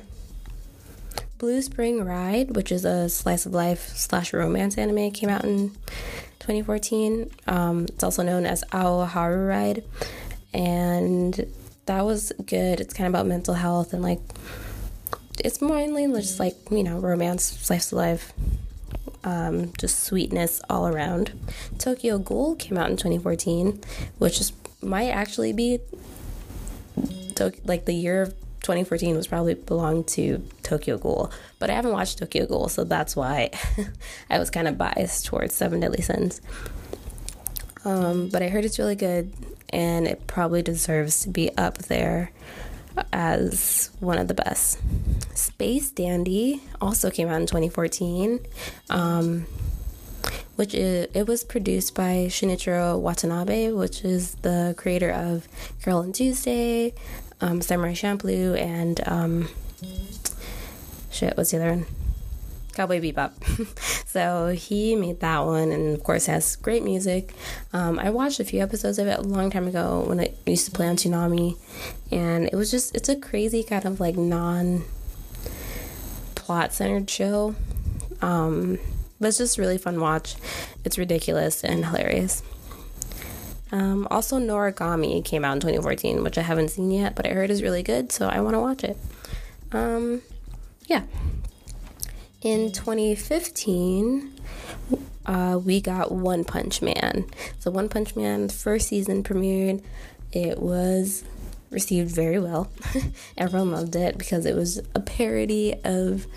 Blue 1.37 1.61
Spring 1.61 2.03
Ride, 2.03 2.55
which 2.55 2.71
is 2.71 2.85
a 2.85 3.09
slice 3.09 3.45
of 3.45 3.53
life 3.53 3.89
slash 3.95 4.33
romance 4.33 4.77
anime, 4.77 5.11
came 5.11 5.29
out 5.29 5.43
in 5.43 5.71
2014. 6.39 7.29
Um, 7.47 7.85
it's 7.85 8.03
also 8.03 8.23
known 8.23 8.45
as 8.45 8.63
Aoharu 8.71 9.49
Ride, 9.49 9.83
and 10.53 11.45
that 11.85 12.05
was 12.05 12.31
good. 12.45 12.79
It's 12.79 12.93
kind 12.93 13.07
of 13.07 13.11
about 13.13 13.27
mental 13.27 13.55
health 13.55 13.93
and 13.93 14.01
like 14.01 14.21
it's 15.39 15.61
mainly 15.61 16.05
just 16.21 16.39
like 16.39 16.55
you 16.71 16.83
know 16.83 16.99
romance, 16.99 17.43
slice 17.43 17.91
of 17.91 17.97
life, 17.97 18.33
um, 19.23 19.71
just 19.77 20.03
sweetness 20.03 20.62
all 20.69 20.88
around. 20.88 21.31
Tokyo 21.77 22.17
Ghoul 22.17 22.55
came 22.55 22.77
out 22.77 22.89
in 22.89 22.97
2014, 22.97 23.81
which 24.17 24.39
is 24.41 24.53
might 24.81 25.09
actually 25.09 25.53
be 25.53 25.79
to- 27.36 27.53
like 27.65 27.86
the 27.86 27.93
year 27.93 28.21
of 28.21 28.33
2014 28.62 29.15
was 29.15 29.27
probably 29.27 29.53
belonged 29.53 30.07
to 30.07 30.45
Tokyo 30.62 30.97
Ghoul, 30.97 31.31
but 31.59 31.69
I 31.69 31.73
haven't 31.73 31.91
watched 31.91 32.17
Tokyo 32.17 32.45
Ghoul, 32.45 32.69
so 32.69 32.83
that's 32.83 33.15
why 33.15 33.51
I 34.29 34.39
was 34.39 34.49
kind 34.49 34.67
of 34.67 34.77
biased 34.77 35.25
towards 35.25 35.53
Seven 35.53 35.79
Deadly 35.81 36.01
Sins. 36.01 36.41
Um, 37.86 38.29
but 38.29 38.41
I 38.41 38.47
heard 38.47 38.63
it's 38.63 38.79
really 38.79 38.95
good, 38.95 39.33
and 39.69 40.07
it 40.07 40.27
probably 40.27 40.62
deserves 40.62 41.21
to 41.23 41.29
be 41.29 41.55
up 41.57 41.77
there 41.79 42.31
as 43.12 43.91
one 43.99 44.17
of 44.17 44.27
the 44.27 44.34
best. 44.34 44.79
Space 45.36 45.89
Dandy 45.91 46.62
also 46.82 47.10
came 47.10 47.27
out 47.27 47.41
in 47.41 47.47
2014, 47.47 48.39
um, 48.89 49.45
which 50.56 50.73
is, 50.73 51.08
it 51.13 51.27
was 51.27 51.43
produced 51.43 51.95
by 51.95 52.27
Shinichiro 52.29 52.99
Watanabe, 52.99 53.71
which 53.71 54.03
is 54.03 54.36
the 54.36 54.75
creator 54.77 55.12
of 55.12 55.47
Carole 55.82 56.12
& 56.12 56.13
Tuesday, 56.13 56.93
um, 57.41 57.62
Samurai 57.62 57.93
Champloo, 57.93 58.60
and 58.60 59.06
um, 59.08 59.49
shit, 61.12 61.36
what's 61.38 61.51
the 61.51 61.58
other 61.58 61.69
one? 61.69 61.86
Cowboy 62.73 62.99
Bebop. 62.99 63.31
so 64.07 64.49
he 64.49 64.95
made 64.95 65.19
that 65.21 65.39
one, 65.45 65.71
and 65.71 65.95
of 65.95 66.03
course 66.03 66.25
has 66.25 66.55
great 66.57 66.83
music. 66.83 67.33
Um, 67.71 67.99
I 67.99 68.09
watched 68.09 68.39
a 68.39 68.43
few 68.43 68.62
episodes 68.62 68.99
of 68.99 69.07
it 69.07 69.19
a 69.19 69.21
long 69.21 69.49
time 69.49 69.67
ago 69.67 70.03
when 70.07 70.19
it 70.19 70.38
used 70.45 70.65
to 70.65 70.71
play 70.71 70.88
on 70.88 70.95
Toonami, 70.95 71.57
and 72.12 72.47
it 72.47 72.55
was 72.55 72.71
just 72.71 72.95
it's 72.95 73.09
a 73.09 73.15
crazy 73.15 73.63
kind 73.63 73.86
of 73.86 73.99
like 73.99 74.17
non 74.17 74.83
plot 76.36 76.73
centered 76.73 77.09
show. 77.09 77.55
Um, 78.21 78.79
but 79.19 79.27
it's 79.27 79.38
just 79.38 79.57
really 79.57 79.77
fun 79.77 79.99
watch. 79.99 80.36
It's 80.83 80.97
ridiculous 80.97 81.63
and 81.63 81.86
hilarious. 81.86 82.43
Um, 83.71 84.07
also, 84.12 84.38
Noragami 84.38 85.25
came 85.25 85.43
out 85.43 85.53
in 85.53 85.59
2014, 85.62 86.23
which 86.23 86.38
I 86.38 86.41
haven't 86.41 86.69
seen 86.69 86.91
yet, 86.91 87.15
but 87.15 87.25
I 87.25 87.29
heard 87.29 87.49
is 87.49 87.63
really 87.63 87.81
good, 87.81 88.12
so 88.12 88.27
I 88.27 88.39
want 88.41 88.53
to 88.53 88.59
watch 88.59 88.83
it. 88.83 88.97
Um, 89.71 90.21
yeah. 90.86 91.03
In 92.43 92.73
2015, 92.73 94.34
uh, 95.25 95.58
we 95.63 95.79
got 95.79 96.12
One 96.12 96.43
Punch 96.43 96.82
Man. 96.82 97.23
So, 97.60 97.71
One 97.71 97.88
Punch 97.88 98.17
Man, 98.17 98.49
first 98.49 98.89
season 98.89 99.23
premiered. 99.23 99.82
It 100.34 100.60
was 100.60 101.23
received 101.69 102.13
very 102.13 102.39
well. 102.39 102.69
Everyone 103.38 103.71
loved 103.71 103.95
it 103.95 104.17
because 104.17 104.45
it 104.45 104.56
was 104.56 104.82
a 104.93 104.99
parody 104.99 105.73
of, 105.86 106.27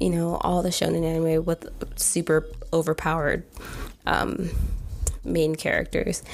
you 0.00 0.10
know, 0.10 0.38
all 0.40 0.60
the 0.62 0.70
shonen 0.70 1.04
anime 1.04 1.44
with 1.44 1.68
super 1.96 2.44
overpowered 2.72 3.44
um, 4.06 4.50
main 5.24 5.54
characters. 5.54 6.24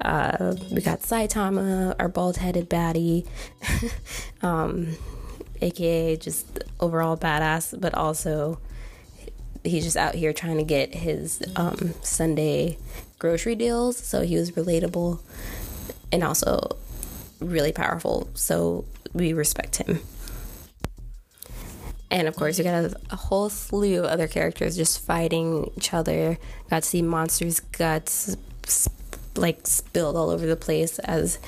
Uh, 0.00 0.54
we 0.70 0.82
got 0.82 1.00
Saitama, 1.00 1.96
our 1.98 2.08
bald 2.08 2.36
headed 2.36 2.70
baddie, 2.70 3.26
um, 4.42 4.96
aka 5.62 6.16
just 6.16 6.64
overall 6.80 7.16
badass, 7.16 7.80
but 7.80 7.94
also 7.94 8.58
he's 9.64 9.84
just 9.84 9.96
out 9.96 10.14
here 10.14 10.32
trying 10.32 10.58
to 10.58 10.64
get 10.64 10.94
his 10.94 11.42
um, 11.56 11.94
Sunday 12.02 12.78
grocery 13.18 13.54
deals. 13.54 13.96
So 13.96 14.22
he 14.22 14.36
was 14.36 14.52
relatable 14.52 15.20
and 16.10 16.24
also 16.24 16.76
really 17.40 17.72
powerful. 17.72 18.28
So 18.34 18.84
we 19.12 19.32
respect 19.32 19.76
him. 19.76 20.00
And 22.10 22.28
of 22.28 22.36
course, 22.36 22.58
we 22.58 22.64
got 22.64 22.84
a, 22.84 22.94
a, 23.10 23.16
whole 23.16 23.48
slew 23.48 24.00
of 24.00 24.04
other 24.04 24.28
characters 24.28 24.76
just 24.76 25.00
fighting 25.00 25.70
each 25.78 25.94
other. 25.94 26.36
Got 26.68 26.82
to 26.82 26.88
see 26.88 27.00
monsters' 27.00 27.60
guts 27.60 28.36
like 29.34 29.66
spilled 29.66 30.14
all 30.14 30.28
over 30.28 30.44
the 30.44 30.56
place 30.56 30.98
as 30.98 31.38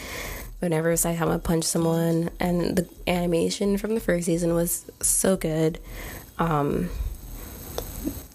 whenever 0.65 0.95
Saitama 0.95 1.43
punched 1.43 1.69
someone. 1.69 2.31
And 2.41 2.77
the 2.77 2.89
animation 3.07 3.77
from 3.77 3.95
the 3.95 4.01
first 4.01 4.27
season 4.27 4.55
was 4.55 4.91
so 5.01 5.37
good. 5.37 5.79
Um, 6.39 6.91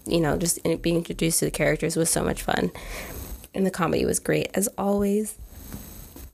you 0.06 0.20
know, 0.20 0.38
just 0.38 0.62
being 0.80 0.96
introduced 0.96 1.40
to 1.40 1.44
the 1.46 1.50
characters 1.50 1.96
was 1.96 2.08
so 2.08 2.22
much 2.22 2.42
fun. 2.42 2.70
And 3.52 3.66
the 3.66 3.70
comedy 3.70 4.04
was 4.04 4.20
great 4.20 4.48
as 4.54 4.68
always. 4.78 5.36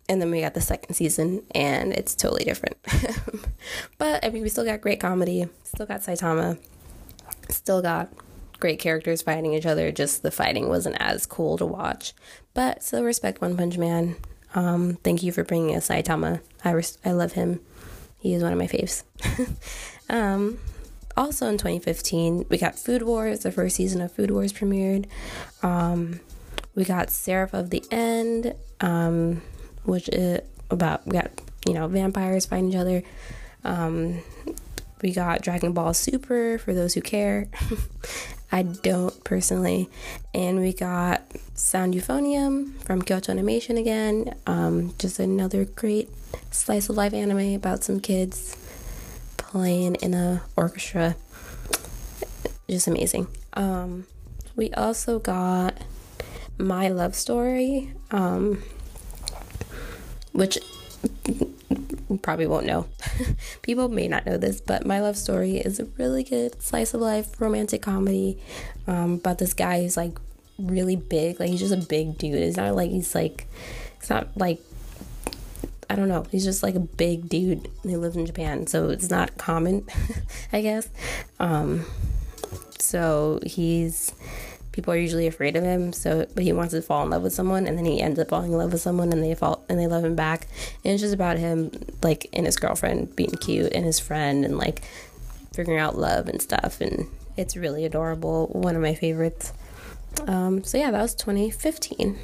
And 0.09 0.21
then 0.21 0.31
we 0.31 0.43
got 0.43 0.55
the 0.55 0.61
second 0.61 0.95
season, 0.95 1.43
and 1.53 1.93
it's 1.93 2.15
totally 2.15 2.45
different. 2.45 2.77
but 3.99 4.25
I 4.25 4.29
mean, 4.29 4.43
we 4.43 4.49
still 4.49 4.65
got 4.65 4.81
great 4.81 5.01
comedy, 5.01 5.49
still 5.65 5.87
got 5.87 6.03
Saitama, 6.03 6.59
still 7.49 7.83
got 7.83 8.13
great 8.61 8.79
characters 8.79 9.23
fighting 9.23 9.53
each 9.55 9.67
other. 9.67 9.91
Just 9.91 10.23
the 10.23 10.31
fighting 10.31 10.69
wasn't 10.69 10.97
as 11.01 11.27
cool 11.27 11.59
to 11.59 11.67
watch. 11.67 12.15
But 12.55 12.85
still 12.85 13.03
respect 13.03 13.41
One 13.41 13.57
Punch 13.57 13.79
Man. 13.79 14.15
Um, 14.55 14.95
thank 15.03 15.23
you 15.23 15.33
for 15.33 15.45
bringing 15.45 15.77
us 15.77 15.89
Saitama. 15.89 16.41
I, 16.65 16.71
res- 16.71 16.99
I 17.05 17.13
love 17.13 17.33
him. 17.33 17.61
He 18.19 18.35
is 18.35 18.43
one 18.43 18.53
of 18.53 18.59
my 18.59 18.67
faves. 18.67 19.05
um, 20.11 20.59
also 21.17 21.47
in 21.49 21.59
2015, 21.59 22.47
we 22.49 22.59
got 22.59 22.79
Food 22.79 23.03
Wars. 23.03 23.41
The 23.41 23.53
first 23.53 23.77
season 23.77 24.01
of 24.01 24.13
Food 24.13 24.31
Wars 24.31 24.53
premiered. 24.53 25.07
Um, 25.63 26.21
we 26.75 26.85
got 26.85 27.11
Seraph 27.11 27.55
of 27.55 27.71
the 27.71 27.83
End, 27.91 28.55
um, 28.81 29.43
which 29.85 30.09
is 30.11 30.41
about 30.71 31.07
we 31.07 31.13
got 31.13 31.31
you 31.67 31.75
know 31.75 31.89
vampires 31.89 32.47
fighting 32.47 32.71
each 32.71 32.77
other. 32.77 33.03
Um, 33.65 34.23
we 35.03 35.13
got 35.13 35.43
Dragon 35.43 35.73
Ball 35.73 35.95
Super 35.95 36.59
for 36.59 36.75
those 36.75 36.95
who 36.95 37.01
care. 37.01 37.49
I 38.53 38.63
don't 38.63 39.23
personally. 39.25 39.89
And 40.35 40.61
we 40.61 40.73
got 40.73 41.23
Sound 41.55 41.95
Euphonium 41.95 42.83
from 42.85 43.03
Kyoto 43.03 43.33
Animation 43.33 43.77
again. 43.77 44.35
Um, 44.47 44.95
just 44.99 45.19
another 45.19 45.65
great 45.65 46.09
slice 46.51 46.89
of 46.89 46.97
life 46.97 47.13
anime 47.13 47.55
about 47.55 47.83
some 47.83 48.01
kids 48.01 48.57
playing 49.37 49.97
in 49.97 50.15
a 50.15 50.43
orchestra. 50.57 51.17
Just 52.69 52.87
amazing. 52.87 53.29
Um, 53.55 54.07
we 54.55 54.73
also 54.73 55.19
got 55.19 55.77
My 56.59 56.89
Love 56.89 57.15
Story, 57.15 57.95
um, 58.11 58.63
which 60.33 60.59
probably 62.23 62.47
won't 62.47 62.66
know. 62.66 62.87
People 63.62 63.88
may 63.88 64.09
not 64.09 64.27
know 64.27 64.37
this, 64.37 64.61
but 64.61 64.87
My 64.87 65.01
Love 65.01 65.16
Story 65.16 65.57
is 65.57 65.81
a 65.81 65.85
really 65.97 66.23
good 66.23 66.62
slice 66.62 66.95
of 66.95 67.01
life 67.01 67.40
romantic 67.40 67.83
comedy 67.83 68.38
um, 68.87 69.14
about 69.14 69.38
this 69.38 69.55
guy 69.55 69.83
who's 69.83 69.97
like 69.97 70.19
really 70.59 70.97
big. 70.97 71.40
Like 71.40 71.51
he's 71.51 71.61
just 71.61 71.75
a 71.75 71.88
big 71.88 72.19
dude. 72.19 72.35
It's 72.35 72.57
not 72.57 72.75
like 72.75 72.90
he's 72.90 73.14
like, 73.14 73.47
it's 73.99 74.11
not 74.11 74.29
like, 74.37 74.61
I 75.88 75.97
don't 75.97 76.09
know. 76.09 76.27
He's 76.31 76.45
just 76.45 76.62
like 76.62 76.75
a 76.75 76.81
big 76.81 77.29
dude. 77.29 77.69
He 77.83 77.97
lives 77.97 78.16
in 78.16 78.27
Japan, 78.27 78.66
so 78.66 78.90
it's 78.90 79.11
not 79.11 79.37
common, 79.38 79.87
I 80.53 80.61
guess. 80.61 80.88
Um, 81.38 81.85
so 82.79 83.40
he's 83.45 84.14
people 84.77 84.93
are 84.93 84.99
usually 84.99 85.27
afraid 85.27 85.57
of 85.57 85.65
him 85.65 85.91
so 85.91 86.27
but 86.35 86.45
he 86.45 86.53
wants 86.53 86.75
to 86.75 86.83
fall 86.83 87.03
in 87.03 87.09
love 87.09 87.23
with 87.23 87.33
someone 87.33 87.67
and 87.67 87.79
then 87.79 87.87
he 87.87 88.03
ends 88.03 88.21
up 88.21 88.29
falling 88.29 88.53
in 88.53 88.59
love 88.59 88.71
with 88.73 88.83
someone 88.83 89.11
and 89.11 89.25
they 89.25 89.35
fall 89.35 89.65
and 89.71 89.79
they 89.79 89.87
love 89.87 90.05
him 90.05 90.15
back. 90.15 90.47
And 90.85 90.93
it's 90.93 91.01
just 91.01 91.15
about 91.15 91.39
him 91.39 91.71
like 92.03 92.29
and 92.35 92.45
his 92.45 92.59
girlfriend 92.59 93.17
being 93.17 93.31
cute 93.41 93.73
and 93.73 93.87
his 93.87 93.99
friend 93.99 94.45
and 94.45 94.59
like 94.59 94.83
figuring 95.55 95.81
out 95.81 95.97
love 95.97 96.29
and 96.29 96.43
stuff 96.43 96.83
and 96.83 97.09
it's 97.39 97.57
really 97.57 97.87
adorable. 97.87 98.49
One 98.49 98.77
of 98.77 98.83
my 98.83 98.95
favorites. 98.95 99.55
Um, 100.27 100.62
so 100.62 100.77
yeah 100.77 100.91
that 100.91 101.01
was 101.01 101.15
2015 101.15 102.19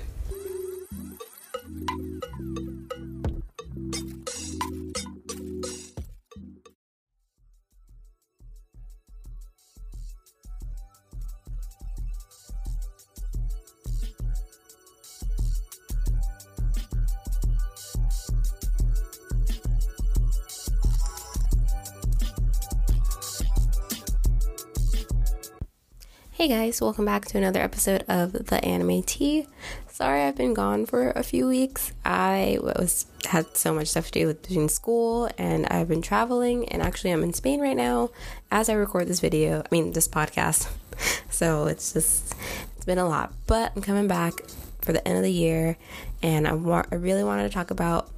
Hey 26.43 26.49
guys, 26.49 26.81
welcome 26.81 27.05
back 27.05 27.27
to 27.27 27.39
another 27.39 27.61
episode 27.61 28.05
of 28.09 28.33
the 28.33 28.65
Anime 28.65 29.05
Tea. 29.05 29.47
Sorry 29.87 30.23
I've 30.23 30.35
been 30.35 30.55
gone 30.55 30.87
for 30.87 31.11
a 31.11 31.23
few 31.23 31.47
weeks. 31.47 31.93
I 32.05 32.59
was 32.61 33.07
had 33.27 33.57
so 33.57 33.73
much 33.73 33.87
stuff 33.87 34.07
to 34.07 34.19
do 34.19 34.27
with 34.27 34.43
between 34.43 34.69
school 34.69 35.31
and 35.39 35.67
I've 35.69 35.87
been 35.87 36.03
traveling 36.03 36.69
and 36.69 36.83
actually 36.83 37.13
I'm 37.13 37.23
in 37.23 37.33
Spain 37.33 37.61
right 37.61 37.77
now 37.77 38.11
as 38.51 38.69
I 38.69 38.73
record 38.73 39.07
this 39.07 39.21
video. 39.21 39.61
I 39.61 39.67
mean 39.71 39.93
this 39.93 40.09
podcast. 40.09 40.69
So 41.31 41.67
it's 41.67 41.93
just 41.93 42.35
it's 42.77 42.85
been 42.85 42.99
a 42.99 43.09
lot, 43.09 43.33
but 43.47 43.71
I'm 43.77 43.83
coming 43.83 44.09
back 44.09 44.33
for 44.81 44.93
the 44.93 45.07
end 45.07 45.19
of 45.19 45.23
the 45.23 45.31
year 45.31 45.77
and 46.25 46.49
I 46.49 46.55
want 46.55 46.89
I 46.91 46.97
really 46.97 47.23
wanted 47.23 47.45
to 47.45 47.55
talk 47.55 47.71
about 47.71 48.11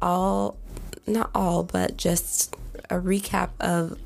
all 0.00 0.56
not 1.06 1.30
all, 1.34 1.64
but 1.64 1.98
just 1.98 2.56
a 2.88 2.98
recap 2.98 3.50
of 3.60 3.98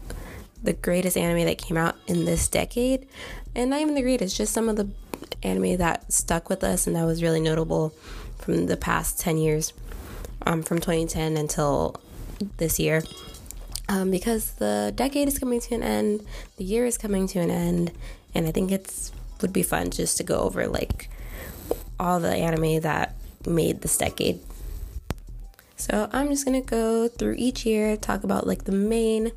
the 0.66 0.74
greatest 0.74 1.16
anime 1.16 1.46
that 1.46 1.58
came 1.58 1.76
out 1.76 1.96
in 2.06 2.26
this 2.26 2.48
decade. 2.48 3.06
And 3.54 3.70
not 3.70 3.80
even 3.80 3.94
the 3.94 4.02
greatest, 4.02 4.36
just 4.36 4.52
some 4.52 4.68
of 4.68 4.76
the 4.76 4.88
anime 5.42 5.78
that 5.78 6.12
stuck 6.12 6.50
with 6.50 6.62
us 6.62 6.86
and 6.86 6.94
that 6.94 7.04
was 7.04 7.22
really 7.22 7.40
notable 7.40 7.94
from 8.38 8.66
the 8.66 8.76
past 8.76 9.18
10 9.20 9.38
years, 9.38 9.72
um, 10.44 10.62
from 10.62 10.78
2010 10.78 11.36
until 11.36 11.96
this 12.58 12.78
year. 12.78 13.02
Um, 13.88 14.10
because 14.10 14.52
the 14.54 14.92
decade 14.94 15.28
is 15.28 15.38
coming 15.38 15.60
to 15.60 15.74
an 15.76 15.82
end, 15.82 16.26
the 16.56 16.64
year 16.64 16.84
is 16.84 16.98
coming 16.98 17.28
to 17.28 17.38
an 17.38 17.50
end, 17.50 17.92
and 18.34 18.46
I 18.46 18.50
think 18.50 18.72
it's 18.72 19.12
would 19.40 19.52
be 19.52 19.62
fun 19.62 19.90
just 19.90 20.16
to 20.16 20.24
go 20.24 20.40
over 20.40 20.66
like 20.66 21.10
all 22.00 22.18
the 22.18 22.34
anime 22.34 22.80
that 22.80 23.14
made 23.46 23.82
this 23.82 23.96
decade. 23.96 24.40
So 25.76 26.08
I'm 26.12 26.28
just 26.28 26.44
gonna 26.44 26.62
go 26.62 27.06
through 27.06 27.36
each 27.38 27.64
year, 27.64 27.96
talk 27.96 28.24
about 28.24 28.46
like 28.46 28.64
the 28.64 28.72
main 28.72 29.30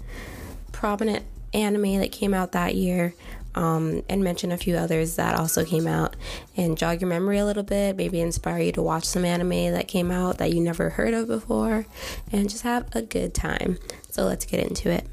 prominent 0.79 1.25
anime 1.53 1.99
that 1.99 2.09
came 2.09 2.33
out 2.33 2.53
that 2.53 2.73
year, 2.73 3.13
um, 3.53 4.01
and 4.07 4.23
mention 4.23 4.49
a 4.49 4.57
few 4.57 4.77
others 4.77 5.17
that 5.17 5.35
also 5.35 5.65
came 5.65 5.85
out 5.85 6.15
and 6.55 6.77
jog 6.77 7.01
your 7.01 7.09
memory 7.09 7.37
a 7.37 7.45
little 7.45 7.63
bit, 7.63 7.97
maybe 7.97 8.21
inspire 8.21 8.59
you 8.59 8.71
to 8.71 8.81
watch 8.81 9.03
some 9.03 9.25
anime 9.25 9.73
that 9.73 9.89
came 9.89 10.09
out 10.09 10.37
that 10.37 10.53
you 10.53 10.61
never 10.61 10.91
heard 10.91 11.13
of 11.13 11.27
before, 11.27 11.85
and 12.31 12.49
just 12.49 12.63
have 12.63 12.87
a 12.95 13.01
good 13.01 13.33
time. 13.33 13.77
So 14.09 14.23
let's 14.23 14.45
get 14.45 14.61
into 14.61 14.89
it. 14.89 15.05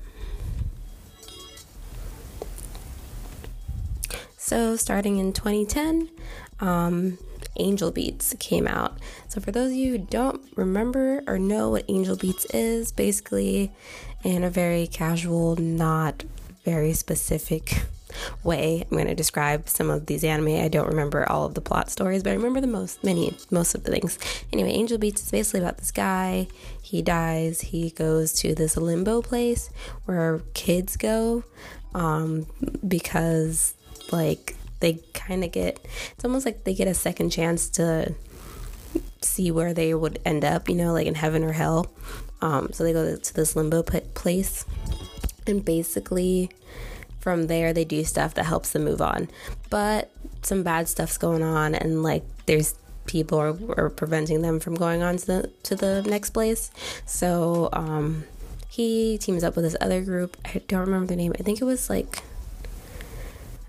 So, 4.37 4.77
starting 4.77 5.19
in 5.19 5.33
2010, 5.33 6.09
um, 6.61 7.19
Angel 7.57 7.91
Beats 7.91 8.37
came 8.39 8.69
out. 8.69 8.97
So, 9.27 9.41
for 9.41 9.51
those 9.51 9.73
of 9.73 9.77
you 9.77 9.93
who 9.93 9.99
don't 9.99 10.41
remember 10.55 11.25
or 11.27 11.41
know 11.41 11.71
what 11.71 11.85
Angel 11.89 12.15
Beats 12.15 12.45
is, 12.55 12.93
basically, 12.93 13.73
in 14.27 14.43
a 14.43 14.51
very 14.51 14.89
casual, 14.89 15.55
not 15.55 16.25
very 16.65 16.93
specific 16.93 17.83
way. 18.43 18.83
I'm 18.83 18.91
going 18.91 19.07
to 19.07 19.15
describe 19.15 19.69
some 19.69 19.89
of 19.89 20.07
these 20.07 20.25
anime. 20.25 20.61
I 20.61 20.67
don't 20.67 20.89
remember 20.89 21.31
all 21.31 21.47
of 21.47 21.55
the 21.55 21.61
plot 21.61 21.91
stories, 21.91 22.25
but 22.25 22.31
I 22.31 22.35
remember 22.35 22.61
the 22.61 22.67
most, 22.67 23.05
many, 23.05 23.37
most 23.53 23.77
of 23.77 23.85
the 23.85 23.93
things. 23.93 24.19
Anyway, 24.53 24.71
Angel 24.71 24.99
Beats 24.99 25.23
is 25.23 25.31
basically 25.31 25.61
about 25.61 25.79
this 25.79 25.93
guy. 25.93 26.49
He 26.83 27.03
dies. 27.03 27.61
He 27.61 27.91
goes 27.91 28.33
to 28.41 28.53
this 28.53 28.77
limbo 28.77 29.23
place 29.23 29.71
where 30.07 30.41
kids 30.55 30.97
go 30.97 31.45
um, 31.95 32.47
because, 32.87 33.75
like, 34.11 34.57
they 34.81 34.95
kind 35.15 35.45
of 35.45 35.53
get, 35.53 35.79
it's 36.13 36.25
almost 36.25 36.47
like 36.47 36.65
they 36.65 36.75
get 36.75 36.89
a 36.89 36.95
second 36.95 37.31
chance 37.31 37.69
to 37.71 38.13
see 39.23 39.53
where 39.53 39.73
they 39.73 39.95
would 39.95 40.19
end 40.25 40.45
up, 40.45 40.69
you 40.69 40.75
know, 40.75 40.93
like 40.93 41.07
in 41.07 41.15
heaven 41.15 41.45
or 41.45 41.53
hell. 41.53 41.87
Um, 42.41 42.73
so 42.73 42.85
they 42.85 42.93
go 42.93 43.17
to 43.17 43.35
this 43.35 43.57
limbo 43.57 43.83
place, 43.83 44.65
and 45.47 45.65
basically 45.65 46.51
from 47.21 47.47
there 47.47 47.73
they 47.73 47.85
do 47.85 48.05
stuff 48.05 48.35
that 48.35 48.45
helps 48.45 48.73
them 48.73 48.85
move 48.85 49.01
on. 49.01 49.29
But 49.71 50.11
some 50.43 50.63
bad 50.63 50.89
stuff's 50.89 51.19
going 51.19 51.43
on, 51.43 51.75
and 51.75 52.03
like 52.03 52.25
there's 52.47 52.75
people 53.07 53.39
are, 53.39 53.57
are 53.79 53.91
preventing 53.91 54.43
them 54.43 54.61
from 54.61 54.75
going 54.75 55.03
on 55.03 55.17
to 55.17 55.27
the 55.27 55.51
to 55.65 55.77
the 55.77 56.03
next 56.03 56.31
place. 56.31 56.71
So 57.05 57.69
um, 57.73 58.25
he 58.69 59.19
teams 59.19 59.43
up 59.43 59.57
with 59.57 59.65
this 59.65 59.77
other 59.81 60.03
group. 60.03 60.37
I 60.45 60.61
don't 60.69 60.81
remember 60.81 61.07
the 61.07 61.17
name. 61.17 61.33
I 61.39 61.43
think 61.43 61.61
it 61.61 61.65
was 61.65 61.89
like 61.89 62.23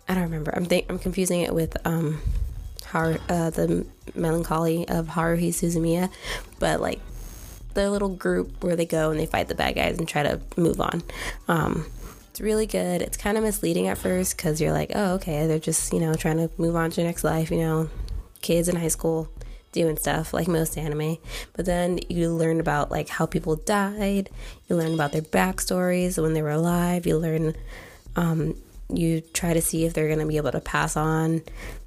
I 0.08 0.14
don't 0.14 0.24
remember. 0.24 0.54
I'm 0.56 0.68
I'm 0.90 1.00
confusing 1.00 1.42
it 1.42 1.54
with 1.54 1.76
um, 1.86 2.22
Har- 2.86 3.20
uh, 3.28 3.50
the 3.50 3.86
melancholy 4.16 4.88
of 4.88 5.08
Haruhi 5.08 5.50
Suzumiya, 5.50 6.10
but 6.60 6.80
like 6.80 7.00
the 7.78 7.92
little 7.92 8.10
group 8.10 8.64
where 8.64 8.76
they 8.76 8.86
go 8.86 9.12
and 9.12 9.20
they 9.20 9.26
fight 9.26 9.48
the 9.48 9.56
bad 9.56 9.76
guys 9.76 9.98
and 9.98 10.08
try 10.08 10.24
to 10.24 10.42
move 10.58 10.82
on. 10.82 11.04
Um, 11.48 11.86
it's 12.30 12.42
really 12.42 12.66
good. 12.66 13.02
It's 13.02 13.18
kind 13.18 13.38
of 13.38 13.44
misleading 13.44 13.88
at 13.88 13.98
first 13.98 14.36
because 14.36 14.60
you're 14.60 14.74
like, 14.74 14.92
oh, 14.96 15.14
okay, 15.16 15.48
they're 15.48 15.60
just, 15.60 15.94
you 15.94 16.00
know, 16.00 16.14
trying 16.16 16.38
to 16.38 16.50
move 16.58 16.76
on 16.76 16.90
to 16.90 16.96
their 16.98 17.06
next 17.06 17.24
life, 17.24 17.52
you 17.52 17.60
know, 17.60 17.90
kids 18.42 18.68
in 18.68 18.76
high 18.76 18.88
school 18.88 19.30
doing 19.72 19.98
stuff 19.98 20.34
like 20.34 20.48
most 20.48 20.78
anime. 20.78 21.18
But 21.54 21.66
then 21.66 22.00
you 22.10 22.30
learn 22.30 22.60
about 22.60 22.90
like 22.92 23.10
how 23.10 23.26
people 23.26 23.56
died, 23.56 24.30
you 24.68 24.76
learn 24.76 24.94
about 24.94 25.12
their 25.12 25.22
backstories 25.22 26.22
when 26.22 26.34
they 26.34 26.42
were 26.42 26.52
alive, 26.52 27.06
you 27.06 27.18
learn, 27.18 27.56
um, 28.16 28.56
you 28.90 29.22
try 29.22 29.54
to 29.54 29.62
see 29.62 29.86
if 29.86 29.94
they're 29.94 30.08
going 30.08 30.20
to 30.20 30.26
be 30.26 30.38
able 30.38 30.52
to 30.52 30.62
pass 30.62 30.98
on 30.98 31.42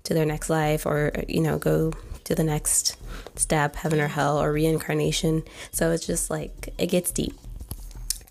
to 0.05 0.15
their 0.15 0.27
next 0.27 0.51
life 0.51 0.87
or, 0.87 1.13
you 1.29 1.41
know, 1.41 1.59
go 1.59 1.93
to 2.25 2.35
the 2.35 2.45
next 2.45 2.97
step, 3.37 3.77
heaven 3.77 4.01
or 4.01 4.09
hell, 4.09 4.41
or 4.41 4.53
reincarnation. 4.53 5.43
So 5.73 5.91
it's 5.91 6.07
just 6.07 6.31
like, 6.31 6.73
it 6.79 6.87
gets 6.87 7.11
deep. 7.11 7.35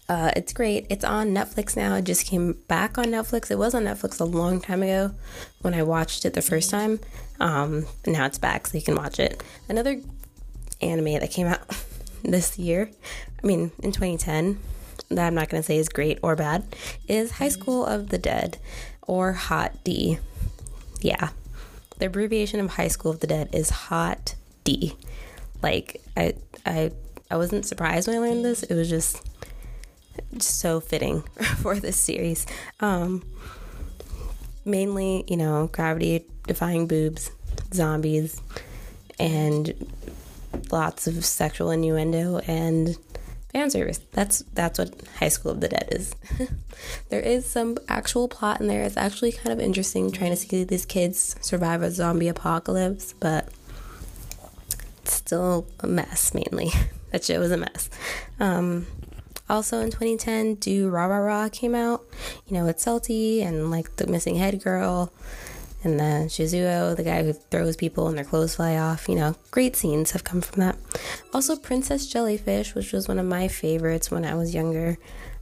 Uh, 0.07 0.31
it's 0.35 0.53
great. 0.53 0.87
It's 0.89 1.05
on 1.05 1.29
Netflix 1.29 1.77
now. 1.77 1.95
It 1.95 2.05
just 2.05 2.25
came 2.25 2.53
back 2.67 2.97
on 2.97 3.05
Netflix. 3.05 3.51
It 3.51 3.59
was 3.59 3.75
on 3.75 3.83
Netflix 3.83 4.19
a 4.19 4.25
long 4.25 4.59
time 4.59 4.81
ago 4.81 5.13
when 5.61 5.75
I 5.75 5.83
watched 5.83 6.25
it 6.25 6.33
the 6.33 6.41
first 6.41 6.71
time. 6.71 6.99
Um, 7.39 7.85
now 8.07 8.25
it's 8.25 8.39
back, 8.39 8.65
so 8.65 8.77
you 8.77 8.83
can 8.83 8.95
watch 8.95 9.19
it. 9.19 9.43
Another 9.69 10.01
anime 10.81 11.19
that 11.19 11.29
came 11.29 11.45
out 11.45 11.61
this 12.23 12.57
year, 12.57 12.89
I 13.41 13.45
mean, 13.45 13.71
in 13.83 13.91
2010, 13.91 14.59
that 15.09 15.27
I'm 15.27 15.35
not 15.35 15.49
going 15.49 15.61
to 15.61 15.65
say 15.65 15.77
is 15.77 15.89
great 15.89 16.19
or 16.23 16.35
bad, 16.35 16.75
is 17.07 17.31
High 17.31 17.49
School 17.49 17.85
of 17.85 18.09
the 18.09 18.17
Dead 18.17 18.57
or 19.03 19.33
Hot 19.33 19.83
D. 19.83 20.17
Yeah, 21.01 21.29
the 21.99 22.07
abbreviation 22.07 22.59
of 22.59 22.71
High 22.71 22.87
School 22.87 23.11
of 23.11 23.19
the 23.19 23.27
Dead 23.27 23.49
is 23.53 23.69
Hot 23.69 24.35
D. 24.63 24.95
Like 25.61 26.01
I 26.17 26.33
I 26.65 26.91
I 27.29 27.37
wasn't 27.37 27.65
surprised 27.65 28.07
when 28.07 28.17
I 28.17 28.19
learned 28.19 28.43
this. 28.43 28.63
It 28.63 28.75
was 28.75 28.89
just 28.89 29.21
so 30.39 30.79
fitting 30.79 31.21
for 31.61 31.75
this 31.75 31.97
series. 31.97 32.45
Um, 32.79 33.23
mainly, 34.65 35.25
you 35.27 35.37
know, 35.37 35.69
gravity 35.71 36.25
defying 36.47 36.87
boobs, 36.87 37.31
zombies, 37.73 38.41
and 39.19 39.73
lots 40.71 41.07
of 41.07 41.23
sexual 41.23 41.71
innuendo 41.71 42.39
and 42.39 42.97
fan 43.51 43.69
service. 43.69 43.99
That's 44.11 44.43
that's 44.53 44.79
what 44.79 44.93
High 45.19 45.29
School 45.29 45.51
of 45.51 45.61
the 45.61 45.69
Dead 45.69 45.89
is. 45.91 46.15
there 47.09 47.19
is 47.19 47.45
some 47.45 47.77
actual 47.87 48.27
plot 48.27 48.61
in 48.61 48.67
there. 48.67 48.83
It's 48.83 48.97
actually 48.97 49.31
kind 49.31 49.51
of 49.51 49.59
interesting 49.59 50.11
trying 50.11 50.31
to 50.31 50.35
see 50.35 50.63
these 50.63 50.85
kids 50.85 51.35
survive 51.41 51.81
a 51.81 51.91
zombie 51.91 52.27
apocalypse, 52.27 53.13
but 53.19 53.49
it's 55.01 55.13
still 55.13 55.67
a 55.79 55.87
mess 55.87 56.33
mainly. 56.33 56.71
that 57.11 57.23
shit 57.23 57.39
was 57.39 57.51
a 57.51 57.57
mess. 57.57 57.89
Um, 58.39 58.85
also 59.49 59.79
in 59.79 59.89
2010, 59.89 60.57
Durarara 60.57 61.51
came 61.51 61.73
out. 61.73 62.05
You 62.47 62.53
know, 62.53 62.67
it's 62.67 62.85
Celty 62.85 63.43
and 63.43 63.71
like 63.71 63.95
the 63.95 64.05
missing 64.05 64.35
head 64.35 64.63
girl 64.63 65.11
and 65.83 65.99
then 65.99 66.27
Shizuo, 66.27 66.95
the 66.95 67.03
guy 67.03 67.23
who 67.23 67.33
throws 67.33 67.77
people 67.77 68.07
and 68.07 68.17
their 68.17 68.25
clothes 68.25 68.55
fly 68.55 68.75
off. 68.77 69.07
You 69.07 69.15
know, 69.15 69.35
great 69.51 69.75
scenes 69.75 70.11
have 70.11 70.23
come 70.23 70.41
from 70.41 70.59
that. 70.59 70.77
Also, 71.33 71.55
Princess 71.55 72.07
Jellyfish, 72.07 72.75
which 72.75 72.91
was 72.91 73.07
one 73.07 73.19
of 73.19 73.25
my 73.25 73.47
favorites 73.47 74.11
when 74.11 74.25
I 74.25 74.35
was 74.35 74.53
younger. 74.53 74.97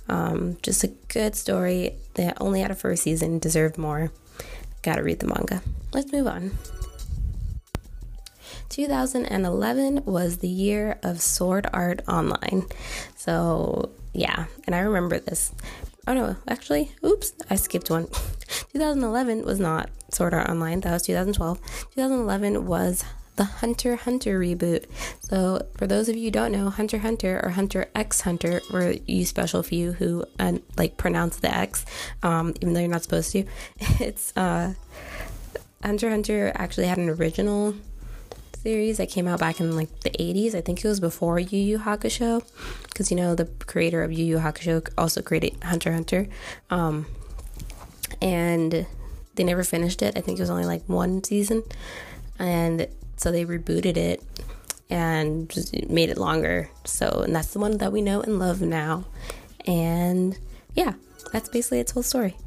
Um, 0.10 0.58
just 0.62 0.84
a 0.84 0.88
good 1.08 1.36
story 1.36 1.95
that 2.13 2.38
only 2.39 2.62
had 2.62 2.71
a 2.71 2.76
first 2.76 3.04
season, 3.04 3.39
deserved 3.39 3.78
more. 3.78 4.12
Gotta 4.84 5.04
read 5.04 5.19
the 5.19 5.28
manga. 5.28 5.62
Let's 5.91 6.12
move 6.12 6.28
on. 6.28 6.52
2011 8.69 10.04
was 10.06 10.38
the 10.38 10.47
year 10.47 11.00
of 11.02 11.21
Sword 11.21 11.67
Art 11.73 12.02
Online. 12.08 12.65
So, 13.15 13.89
yeah, 14.13 14.45
and 14.65 14.76
I 14.76 14.80
remember 14.80 15.19
this. 15.19 15.52
Oh 16.08 16.13
no, 16.13 16.38
actually, 16.48 16.93
oops, 17.06 17.34
I 17.50 17.58
skipped 17.58 17.89
one. 17.89 18.08
2011 18.72 19.43
was 19.43 19.60
not 19.60 19.89
Sword 20.10 20.34
Art 20.34 20.50
Online. 20.50 20.80
That 20.80 20.93
was 20.93 21.04
2012. 21.04 21.60
2011 21.96 22.65
was 22.65 23.04
the 23.36 23.43
Hunter 23.43 23.98
Hunter 23.98 24.39
reboot. 24.39 24.86
So, 25.20 25.67
for 25.76 25.86
those 25.86 26.08
of 26.08 26.15
you 26.15 26.26
who 26.26 26.32
don't 26.32 26.54
know, 26.54 26.70
Hunter 26.70 27.00
Hunter 27.00 27.41
or 27.43 27.50
Hunter 27.50 27.88
X 27.93 28.22
Hunter, 28.22 28.62
for 28.70 28.93
you 29.06 29.26
special 29.26 29.63
few 29.63 29.91
who 29.91 30.26
uh, 30.39 30.60
like 30.78 30.96
pronounce 30.96 31.38
the 31.38 31.54
X, 31.54 31.86
um, 32.24 32.54
even 32.62 32.74
though 32.74 32.80
you're 32.80 32.89
not 32.89 33.04
supposed 33.04 33.34
to, 33.34 33.43
it's 34.00 34.32
uh, 34.38 34.74
Hunter 35.84 36.10
Hunter 36.10 36.54
actually 36.56 36.88
had 36.88 36.98
an 36.98 37.10
original 37.10 37.76
series 38.62 38.98
that 38.98 39.10
came 39.10 39.28
out 39.28 39.39
back 39.39 39.60
in 39.60 39.76
like 39.76 40.00
the 40.02 40.10
80s. 40.12 40.56
I 40.56 40.62
think 40.62 40.84
it 40.84 40.88
was 40.88 41.00
before 41.00 41.39
Yu 41.39 41.60
Yu 41.60 41.80
Hakusho, 41.80 42.43
because 42.84 43.12
you 43.12 43.17
know 43.17 43.36
the 43.36 43.46
creator 43.65 44.04
of 44.04 44.12
Yu 44.12 44.26
Yu 44.26 44.38
Hakusho 44.38 44.88
also 44.98 45.22
created 45.22 45.63
Hunter 45.63 45.93
Hunter, 45.93 46.28
um, 46.70 47.06
and 48.22 48.86
they 49.36 49.43
never 49.43 49.63
finished 49.63 50.02
it. 50.02 50.17
I 50.17 50.22
think 50.22 50.39
it 50.39 50.41
was 50.41 50.50
only 50.50 50.65
like 50.65 50.84
one 50.88 51.24
season, 51.24 51.63
and 52.39 52.88
so 53.17 53.32
they 53.32 53.46
rebooted 53.46 53.98
it 53.98 54.24
and 54.89 55.50
just 55.50 55.89
made 55.89 56.10
it 56.10 56.17
longer. 56.17 56.70
So, 56.86 57.22
and 57.26 57.36
that's 57.36 57.54
the 57.54 57.60
one 57.60 57.78
that 57.78 57.91
we 57.91 58.02
know 58.02 58.22
and 58.22 58.39
love 58.39 58.62
now. 58.62 59.06
And 59.65 60.38
yeah, 60.76 60.93
that's 61.34 61.50
basically 61.50 61.80
its 61.80 61.91
whole 61.91 62.04
story. 62.04 62.38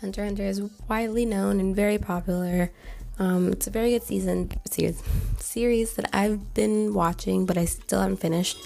Hunter 0.00 0.24
Hunter 0.24 0.42
is 0.42 0.60
widely 0.88 1.24
known 1.24 1.60
and 1.60 1.76
very 1.76 1.98
popular. 1.98 2.72
Um, 3.18 3.52
it's 3.52 3.66
a 3.66 3.70
very 3.70 3.90
good 3.90 4.02
season 4.02 4.50
series 4.70 5.02
series 5.38 5.94
that 5.94 6.08
I've 6.14 6.54
been 6.54 6.94
watching, 6.94 7.44
but 7.44 7.58
I 7.58 7.66
still 7.66 8.00
haven't 8.00 8.18
finished 8.18 8.56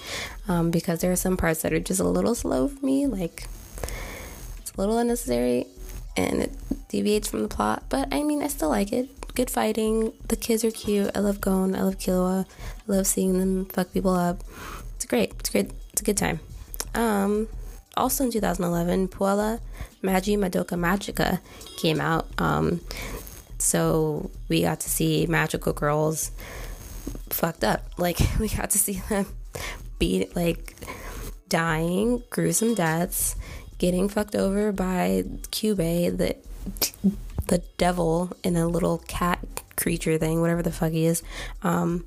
um, 0.47 0.71
because 0.71 1.01
there 1.01 1.11
are 1.11 1.17
some 1.17 1.37
parts 1.37 1.63
that 1.63 1.73
are 1.73 1.81
just 1.81 2.01
a 2.01 2.05
little 2.05 2.35
slow 2.35 2.69
for 2.69 2.87
me. 2.87 3.07
Like 3.07 3.49
it's 4.59 4.73
a 4.73 4.81
little 4.81 4.99
unnecessary 4.99 5.67
and 6.17 6.43
it 6.43 6.53
deviates 6.89 7.29
from 7.29 7.43
the 7.43 7.49
plot. 7.49 7.85
But 7.89 8.09
I 8.13 8.23
mean, 8.23 8.43
I 8.43 8.49
still 8.49 8.69
like 8.69 8.93
it. 8.93 9.09
Good 9.35 9.51
fighting. 9.51 10.13
The 10.29 10.37
kids 10.37 10.65
are 10.65 10.71
cute. 10.71 11.11
I 11.15 11.19
love 11.21 11.41
Gon. 11.41 11.75
I 11.75 11.83
love 11.83 11.99
Killua. 11.99 12.47
I 12.47 12.93
love 12.93 13.07
seeing 13.07 13.39
them 13.39 13.67
fuck 13.67 13.93
people 13.93 14.15
up. 14.15 14.43
It's 14.95 15.05
great. 15.05 15.35
It's 15.41 15.51
great. 15.51 15.73
It's 15.93 16.03
a 16.03 16.05
good 16.05 16.17
time. 16.17 16.41
Um, 16.95 17.49
also 17.97 18.25
in 18.25 18.31
2011, 18.31 19.09
Puella 19.09 19.61
Magi 20.03 20.37
Madoka 20.37 20.79
Magica 20.79 21.41
came 21.77 22.01
out. 22.01 22.27
Um, 22.39 22.81
so 23.59 24.31
we 24.49 24.63
got 24.63 24.81
to 24.81 24.91
see 24.91 25.27
magical 25.27 25.73
girls 25.73 26.31
fucked 27.31 27.65
up. 27.65 27.83
Like 27.99 28.19
we 28.41 28.49
got 28.49 28.71
to 28.71 28.79
see 28.79 29.03
them 29.09 29.27
beat 29.99 30.35
like 30.37 30.77
dying, 31.49 32.23
gruesome 32.31 32.75
deaths, 32.75 33.37
getting 33.79 34.09
fucked 34.09 34.35
over 34.35 34.73
by 34.73 35.25
Kyubey, 35.51 36.17
the 36.17 36.37
the 37.49 37.63
devil 37.77 38.33
in 38.43 38.57
a 38.57 38.67
little 38.67 38.99
cat 39.07 39.39
creature 39.77 40.19
thing, 40.19 40.41
whatever 40.41 40.63
the 40.63 40.73
fuck 40.73 40.93
he 40.93 41.07
is. 41.07 41.23
Um, 41.63 42.05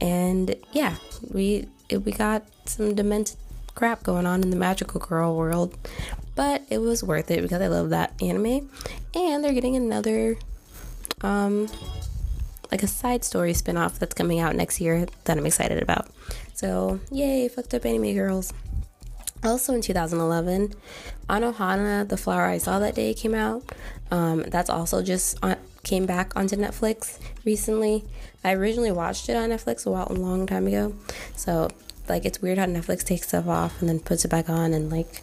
and 0.00 0.54
yeah, 0.72 0.96
we 1.30 1.66
we 1.90 2.12
got 2.12 2.44
some 2.64 2.94
demented 2.94 3.36
crap 3.74 4.02
going 4.02 4.26
on 4.26 4.42
in 4.42 4.50
the 4.50 4.56
magical 4.56 5.00
girl 5.00 5.36
world, 5.36 5.76
but 6.34 6.62
it 6.70 6.78
was 6.78 7.02
worth 7.04 7.30
it 7.30 7.42
because 7.42 7.60
I 7.60 7.66
love 7.68 7.90
that 7.90 8.14
anime, 8.22 8.70
and 9.14 9.44
they're 9.44 9.52
getting 9.52 9.76
another 9.76 10.36
um 11.22 11.68
like 12.70 12.82
a 12.82 12.86
side 12.86 13.24
story 13.24 13.52
spin-off 13.52 13.98
that's 13.98 14.14
coming 14.14 14.38
out 14.38 14.54
next 14.54 14.80
year 14.80 15.06
that 15.24 15.36
I'm 15.36 15.46
excited 15.46 15.82
about. 15.82 16.08
So, 16.54 17.00
yay, 17.10 17.48
fucked 17.48 17.74
up 17.74 17.84
anime 17.84 18.14
girls. 18.14 18.52
Also 19.42 19.72
in 19.74 19.80
2011, 19.80 20.74
Anohana, 21.28 22.08
The 22.08 22.16
Flower 22.16 22.44
I 22.44 22.58
Saw 22.58 22.78
That 22.78 22.94
Day 22.94 23.14
came 23.14 23.34
out. 23.34 23.64
Um, 24.10 24.42
that's 24.42 24.68
also 24.68 25.02
just 25.02 25.42
on, 25.42 25.56
came 25.82 26.04
back 26.04 26.36
onto 26.36 26.56
Netflix 26.56 27.18
recently. 27.44 28.04
I 28.44 28.52
originally 28.52 28.92
watched 28.92 29.28
it 29.28 29.36
on 29.36 29.48
Netflix 29.48 29.86
a 29.86 29.90
while, 29.90 30.06
a 30.10 30.12
long 30.12 30.46
time 30.46 30.66
ago. 30.66 30.94
So, 31.36 31.70
like, 32.08 32.24
it's 32.24 32.42
weird 32.42 32.58
how 32.58 32.66
Netflix 32.66 33.02
takes 33.02 33.28
stuff 33.28 33.48
off 33.48 33.80
and 33.80 33.88
then 33.88 34.00
puts 34.00 34.24
it 34.24 34.28
back 34.28 34.50
on 34.50 34.74
and, 34.74 34.90
like, 34.90 35.22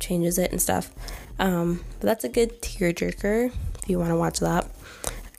changes 0.00 0.38
it 0.38 0.50
and 0.50 0.60
stuff. 0.60 0.90
Um, 1.38 1.84
but 2.00 2.06
that's 2.06 2.24
a 2.24 2.28
good 2.28 2.60
tearjerker 2.60 3.52
if 3.80 3.88
you 3.88 3.98
want 3.98 4.10
to 4.10 4.16
watch 4.16 4.40
that. 4.40 4.66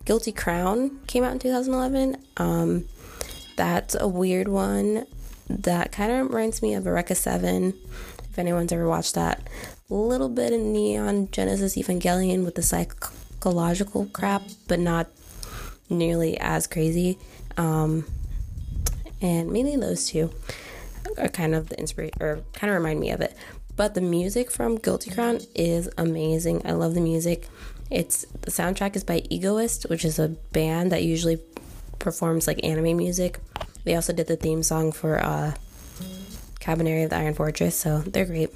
Guilty 0.06 0.32
Crown 0.32 1.00
came 1.08 1.24
out 1.24 1.32
in 1.32 1.39
2011. 1.39 2.18
Um, 2.38 2.86
that's 3.56 3.96
a 3.96 4.08
weird 4.08 4.48
one 4.48 5.06
that 5.50 5.92
kind 5.92 6.12
of 6.12 6.28
reminds 6.28 6.62
me 6.62 6.74
of 6.74 6.86
Eureka 6.86 7.16
7, 7.16 7.74
if 8.30 8.39
anyone's 8.39 8.72
ever 8.72 8.88
watched 8.88 9.16
that. 9.16 9.48
A 9.89 9.94
little 9.94 10.30
bit 10.30 10.52
of 10.54 10.60
Neon 10.60 11.30
Genesis 11.32 11.78
Evangelion 11.78 12.44
with 12.44 12.56
the 12.56 12.63
psychological 12.63 14.08
crap, 14.08 14.44
but 14.68 14.80
not 14.80 15.08
nearly 15.89 16.38
as 16.39 16.68
crazy. 16.68 17.18
Um, 17.56 18.06
and 19.22 19.52
mainly 19.52 19.78
those 19.78 20.08
two 20.08 20.32
are 21.18 21.30
kind 21.30 21.56
of 21.56 21.70
the 21.70 21.80
inspiration, 21.80 22.22
or 22.22 22.42
kind 22.54 22.72
of 22.72 22.78
remind 22.78 23.00
me 23.00 23.12
of 23.12 23.22
it. 23.22 23.38
But 23.76 23.94
the 23.94 24.02
music 24.02 24.52
from 24.52 24.76
Guilty 24.76 25.12
Crown 25.12 25.39
is 25.56 25.89
amazing. 25.98 26.62
I 26.66 26.74
love 26.74 26.94
the 26.94 27.02
music. 27.02 27.48
It's 27.93 28.25
the 28.41 28.49
soundtrack 28.49 28.95
is 28.95 29.03
by 29.03 29.21
Egoist, 29.29 29.88
which 29.88 30.03
is 30.03 30.17
a 30.17 30.29
band 30.29 30.91
that 30.91 31.03
usually 31.03 31.39
performs 31.99 32.47
like 32.47 32.60
anime 32.63 32.97
music. 32.97 33.39
They 33.84 33.93
also 33.93 34.13
did 34.13 34.25
the 34.25 34.36
theme 34.36 34.63
song 34.63 34.91
for 34.91 35.23
uh, 35.23 35.53
Kabaneri 36.60 37.03
of 37.03 37.12
the 37.12 37.17
Iron 37.17 37.36
Fortress, 37.36 37.75
so 37.75 37.99
they're 37.99 38.25
great. 38.25 38.49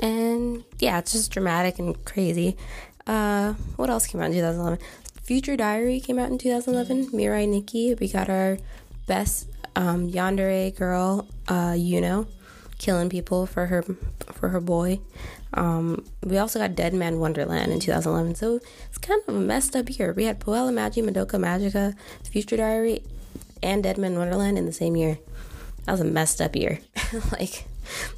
And 0.00 0.62
yeah, 0.78 1.00
it's 1.00 1.10
just 1.12 1.32
dramatic 1.32 1.80
and 1.80 2.02
crazy. 2.04 2.56
Uh, 3.08 3.54
what 3.74 3.90
else 3.90 4.06
came 4.06 4.20
out 4.20 4.26
in 4.26 4.34
2011? 4.34 4.78
Future 5.24 5.56
Diary 5.56 5.98
came 5.98 6.20
out 6.20 6.30
in 6.30 6.38
2011. 6.38 7.10
Mirai 7.10 7.48
Nikki, 7.48 7.94
we 7.94 8.06
got 8.06 8.30
our 8.30 8.56
best 9.08 9.48
um, 9.74 10.08
yandere 10.12 10.76
girl, 10.76 11.26
uh, 11.48 11.72
Yuno, 11.72 12.28
killing 12.78 13.08
people 13.08 13.46
for 13.46 13.66
her 13.66 13.82
for 14.32 14.48
her 14.50 14.60
boy. 14.60 15.00
Um, 15.54 16.04
we 16.22 16.36
also 16.38 16.58
got 16.58 16.74
Dead 16.74 16.94
Man 16.94 17.20
Wonderland 17.20 17.72
in 17.72 17.80
2011. 17.80 18.34
So 18.34 18.60
it's 18.88 18.98
kind 18.98 19.22
of 19.26 19.34
a 19.34 19.38
messed 19.38 19.76
up 19.76 19.88
year. 19.96 20.12
We 20.12 20.24
had 20.24 20.40
Puella 20.40 20.72
Magi, 20.72 21.00
Madoka 21.00 21.38
Magica, 21.38 21.94
Future 22.28 22.56
Diary, 22.56 23.02
and 23.62 23.82
Dead 23.82 23.98
Man 23.98 24.18
Wonderland 24.18 24.58
in 24.58 24.66
the 24.66 24.72
same 24.72 24.96
year. 24.96 25.18
That 25.84 25.92
was 25.92 26.00
a 26.00 26.04
messed 26.04 26.40
up 26.40 26.56
year. 26.56 26.80
like, 27.32 27.66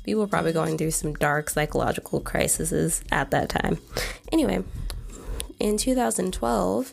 people 0.05 0.23
were 0.23 0.29
probably 0.29 0.53
going 0.53 0.79
through 0.79 0.93
some 0.93 1.15
dark 1.15 1.51
psychological 1.51 2.21
crises 2.21 3.03
at 3.13 3.31
that 3.33 3.49
time. 3.49 3.79
Anyway, 4.33 4.63
in 5.59 5.77
2012, 5.77 6.93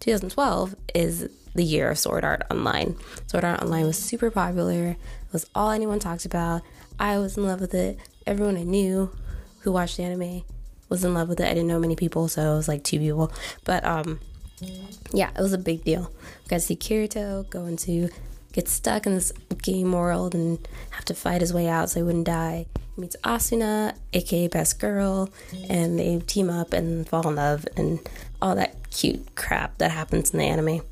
2012 0.00 0.76
is 0.94 1.30
the 1.54 1.64
year 1.64 1.90
of 1.90 1.98
Sword 1.98 2.24
Art 2.24 2.42
Online. 2.50 2.96
Sword 3.26 3.44
Art 3.44 3.62
Online 3.62 3.86
was 3.86 3.98
super 3.98 4.30
popular. 4.30 4.90
It 4.90 5.32
was 5.32 5.46
all 5.54 5.70
anyone 5.70 5.98
talked 5.98 6.24
about. 6.24 6.62
I 7.00 7.18
was 7.18 7.38
in 7.38 7.44
love 7.44 7.62
with 7.62 7.72
it. 7.72 7.98
Everyone 8.26 8.58
I 8.58 8.62
knew 8.62 9.10
who 9.60 9.72
watched 9.72 9.96
the 9.96 10.02
anime 10.02 10.42
was 10.90 11.02
in 11.02 11.14
love 11.14 11.30
with 11.30 11.40
it. 11.40 11.46
I 11.46 11.54
didn't 11.54 11.68
know 11.68 11.78
many 11.80 11.96
people, 11.96 12.28
so 12.28 12.52
it 12.52 12.56
was 12.56 12.68
like 12.68 12.84
two 12.84 12.98
people. 12.98 13.32
But 13.64 13.82
um, 13.84 14.20
yeah, 15.10 15.30
it 15.30 15.40
was 15.40 15.54
a 15.54 15.58
big 15.58 15.82
deal. 15.82 16.12
got 16.48 16.56
to 16.56 16.60
see 16.60 16.76
Kirito 16.76 17.48
go 17.48 17.64
into 17.64 18.10
get 18.52 18.68
stuck 18.68 19.06
in 19.06 19.14
this 19.14 19.32
game 19.62 19.92
world 19.92 20.34
and 20.34 20.68
have 20.90 21.04
to 21.06 21.14
fight 21.14 21.40
his 21.40 21.54
way 21.54 21.68
out 21.68 21.88
so 21.88 22.00
he 22.00 22.04
wouldn't 22.04 22.26
die. 22.26 22.66
He 22.94 23.00
meets 23.00 23.16
Asuna, 23.24 23.96
aka 24.12 24.48
Best 24.48 24.78
Girl, 24.78 25.30
and 25.70 25.98
they 25.98 26.18
team 26.18 26.50
up 26.50 26.74
and 26.74 27.08
fall 27.08 27.26
in 27.26 27.36
love 27.36 27.66
and 27.78 28.00
all 28.42 28.54
that 28.56 28.90
cute 28.90 29.36
crap 29.36 29.78
that 29.78 29.92
happens 29.92 30.32
in 30.32 30.38
the 30.38 30.44
anime. 30.44 30.82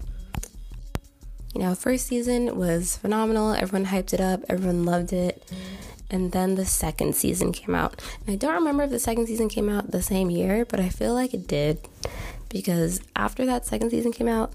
You 1.54 1.64
know, 1.64 1.74
first 1.74 2.06
season 2.06 2.56
was 2.56 2.96
phenomenal. 2.96 3.52
Everyone 3.52 3.90
hyped 3.90 4.14
it 4.14 4.20
up. 4.20 4.40
Everyone 4.48 4.84
loved 4.84 5.12
it 5.12 5.42
and 6.10 6.32
then 6.32 6.54
the 6.54 6.64
second 6.64 7.14
season 7.14 7.52
came 7.52 7.74
out. 7.74 8.02
And 8.26 8.34
I 8.34 8.36
don't 8.36 8.54
remember 8.54 8.84
if 8.84 8.90
the 8.90 8.98
second 8.98 9.26
season 9.26 9.48
came 9.48 9.68
out 9.68 9.90
the 9.90 10.02
same 10.02 10.30
year, 10.30 10.64
but 10.64 10.80
I 10.80 10.88
feel 10.88 11.14
like 11.14 11.34
it 11.34 11.46
did 11.46 11.78
because 12.48 13.00
after 13.14 13.44
that 13.46 13.66
second 13.66 13.90
season 13.90 14.12
came 14.12 14.28
out, 14.28 14.54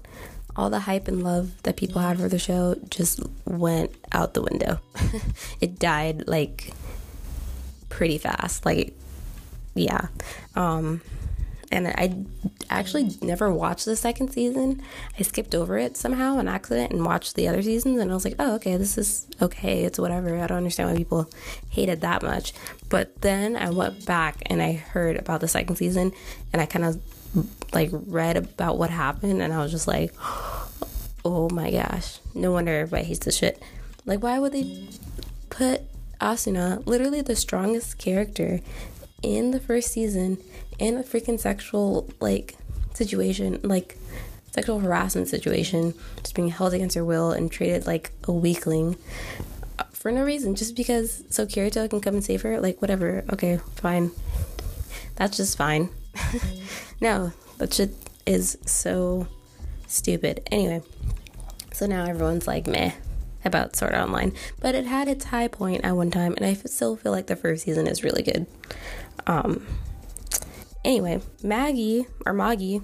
all 0.56 0.70
the 0.70 0.80
hype 0.80 1.08
and 1.08 1.22
love 1.22 1.62
that 1.62 1.76
people 1.76 2.00
had 2.00 2.18
for 2.18 2.28
the 2.28 2.38
show 2.38 2.76
just 2.88 3.20
went 3.44 3.92
out 4.12 4.34
the 4.34 4.42
window. 4.42 4.80
it 5.60 5.78
died 5.78 6.26
like 6.26 6.72
pretty 7.88 8.18
fast. 8.18 8.64
Like 8.64 8.94
yeah. 9.74 10.08
Um 10.54 11.00
and 11.70 11.88
I 11.88 12.14
actually 12.70 13.10
never 13.22 13.52
watched 13.52 13.84
the 13.84 13.96
second 13.96 14.30
season. 14.30 14.82
I 15.18 15.22
skipped 15.22 15.54
over 15.54 15.78
it 15.78 15.96
somehow 15.96 16.38
on 16.38 16.48
accident 16.48 16.92
and 16.92 17.04
watched 17.04 17.34
the 17.34 17.48
other 17.48 17.62
seasons, 17.62 18.00
and 18.00 18.10
I 18.10 18.14
was 18.14 18.24
like, 18.24 18.36
oh, 18.38 18.54
okay, 18.56 18.76
this 18.76 18.98
is 18.98 19.26
okay. 19.40 19.84
It's 19.84 19.98
whatever. 19.98 20.36
I 20.38 20.46
don't 20.46 20.58
understand 20.58 20.90
why 20.90 20.96
people 20.96 21.30
hate 21.70 21.88
it 21.88 22.00
that 22.00 22.22
much. 22.22 22.52
But 22.88 23.20
then 23.22 23.56
I 23.56 23.70
went 23.70 24.06
back 24.06 24.42
and 24.46 24.62
I 24.62 24.72
heard 24.72 25.16
about 25.16 25.40
the 25.40 25.48
second 25.48 25.76
season, 25.76 26.12
and 26.52 26.60
I 26.60 26.66
kind 26.66 26.84
of 26.84 27.00
like 27.72 27.90
read 27.92 28.36
about 28.36 28.78
what 28.78 28.90
happened, 28.90 29.42
and 29.42 29.52
I 29.52 29.58
was 29.58 29.70
just 29.70 29.88
like, 29.88 30.12
oh 31.24 31.48
my 31.50 31.70
gosh, 31.70 32.18
no 32.34 32.52
wonder 32.52 32.72
everybody 32.72 33.04
hates 33.04 33.24
this 33.24 33.36
shit. 33.36 33.62
Like, 34.06 34.22
why 34.22 34.38
would 34.38 34.52
they 34.52 34.88
put 35.48 35.82
Asuna, 36.20 36.86
literally 36.86 37.20
the 37.20 37.36
strongest 37.36 37.98
character 37.98 38.60
in 39.22 39.50
the 39.50 39.60
first 39.60 39.92
season, 39.92 40.38
in 40.78 40.96
a 40.96 41.02
freaking 41.02 41.38
sexual 41.38 42.08
like 42.20 42.56
situation, 42.94 43.60
like 43.62 43.98
sexual 44.50 44.78
harassment 44.78 45.28
situation, 45.28 45.94
just 46.18 46.34
being 46.34 46.48
held 46.48 46.72
against 46.74 46.94
her 46.94 47.04
will 47.04 47.32
and 47.32 47.50
treated 47.50 47.86
like 47.86 48.12
a 48.24 48.32
weakling 48.32 48.96
uh, 49.78 49.84
for 49.92 50.12
no 50.12 50.24
reason, 50.24 50.54
just 50.54 50.76
because 50.76 51.24
so 51.28 51.44
Kirito 51.46 51.88
can 51.90 52.00
come 52.00 52.14
and 52.14 52.24
save 52.24 52.42
her. 52.42 52.60
Like 52.60 52.80
whatever, 52.80 53.24
okay, 53.32 53.58
fine. 53.74 54.10
That's 55.16 55.36
just 55.36 55.56
fine. 55.56 55.90
no, 57.00 57.32
that 57.58 57.74
shit 57.74 57.94
is 58.26 58.58
so 58.64 59.26
stupid. 59.86 60.46
Anyway, 60.50 60.82
so 61.72 61.86
now 61.86 62.04
everyone's 62.04 62.46
like 62.46 62.66
meh 62.66 62.92
about 63.44 63.76
Sword 63.76 63.94
Online, 63.94 64.32
but 64.60 64.74
it 64.74 64.86
had 64.86 65.08
its 65.08 65.26
high 65.26 65.48
point 65.48 65.84
at 65.84 65.96
one 65.96 66.10
time, 66.10 66.34
and 66.36 66.46
I 66.46 66.54
still 66.54 66.96
feel 66.96 67.12
like 67.12 67.26
the 67.26 67.36
first 67.36 67.64
season 67.64 67.86
is 67.86 68.02
really 68.02 68.22
good. 68.22 68.46
Um, 69.26 69.66
anyway, 70.84 71.20
Maggie 71.42 72.06
or 72.26 72.32
Magi, 72.32 72.78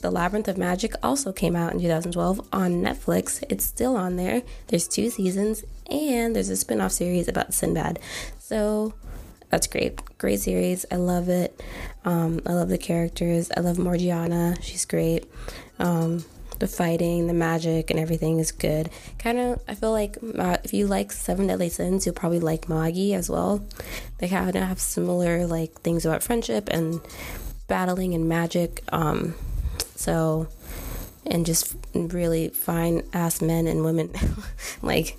The 0.00 0.10
Labyrinth 0.10 0.48
of 0.48 0.58
Magic 0.58 0.94
also 1.02 1.32
came 1.32 1.56
out 1.56 1.72
in 1.72 1.80
2012 1.80 2.48
on 2.52 2.82
Netflix. 2.82 3.42
It's 3.48 3.64
still 3.64 3.96
on 3.96 4.16
there. 4.16 4.42
There's 4.68 4.88
two 4.88 5.10
seasons 5.10 5.64
and 5.90 6.34
there's 6.34 6.48
a 6.48 6.56
spin-off 6.56 6.92
series 6.92 7.28
about 7.28 7.52
Sinbad. 7.52 7.98
So 8.38 8.94
that's 9.50 9.66
great. 9.66 10.00
Great 10.18 10.40
series. 10.40 10.86
I 10.90 10.96
love 10.96 11.28
it. 11.28 11.60
Um, 12.04 12.40
I 12.46 12.52
love 12.52 12.68
the 12.68 12.78
characters. 12.78 13.50
I 13.56 13.60
love 13.60 13.78
Morgiana. 13.78 14.56
She's 14.62 14.84
great. 14.84 15.30
Um, 15.78 16.24
the 16.60 16.68
fighting, 16.68 17.26
the 17.26 17.34
magic, 17.34 17.90
and 17.90 17.98
everything 17.98 18.38
is 18.38 18.52
good. 18.52 18.90
Kind 19.18 19.38
of, 19.38 19.60
I 19.66 19.74
feel 19.74 19.90
like 19.90 20.16
uh, 20.38 20.58
if 20.62 20.72
you 20.72 20.86
like 20.86 21.10
Seven 21.10 21.48
Deadly 21.48 21.70
Sins, 21.70 22.06
you'll 22.06 22.14
probably 22.14 22.38
like 22.38 22.68
Magi 22.68 23.12
as 23.12 23.28
well. 23.28 23.66
They 24.18 24.28
kind 24.28 24.54
of 24.54 24.62
have 24.62 24.78
similar 24.78 25.46
like 25.46 25.80
things 25.80 26.06
about 26.06 26.22
friendship 26.22 26.68
and 26.70 27.00
battling 27.66 28.14
and 28.14 28.28
magic. 28.28 28.82
Um, 28.92 29.34
so, 29.96 30.48
and 31.26 31.44
just 31.44 31.74
really 31.94 32.50
fine 32.50 33.02
ass 33.12 33.40
men 33.40 33.66
and 33.66 33.82
women 33.82 34.10
like 34.82 35.18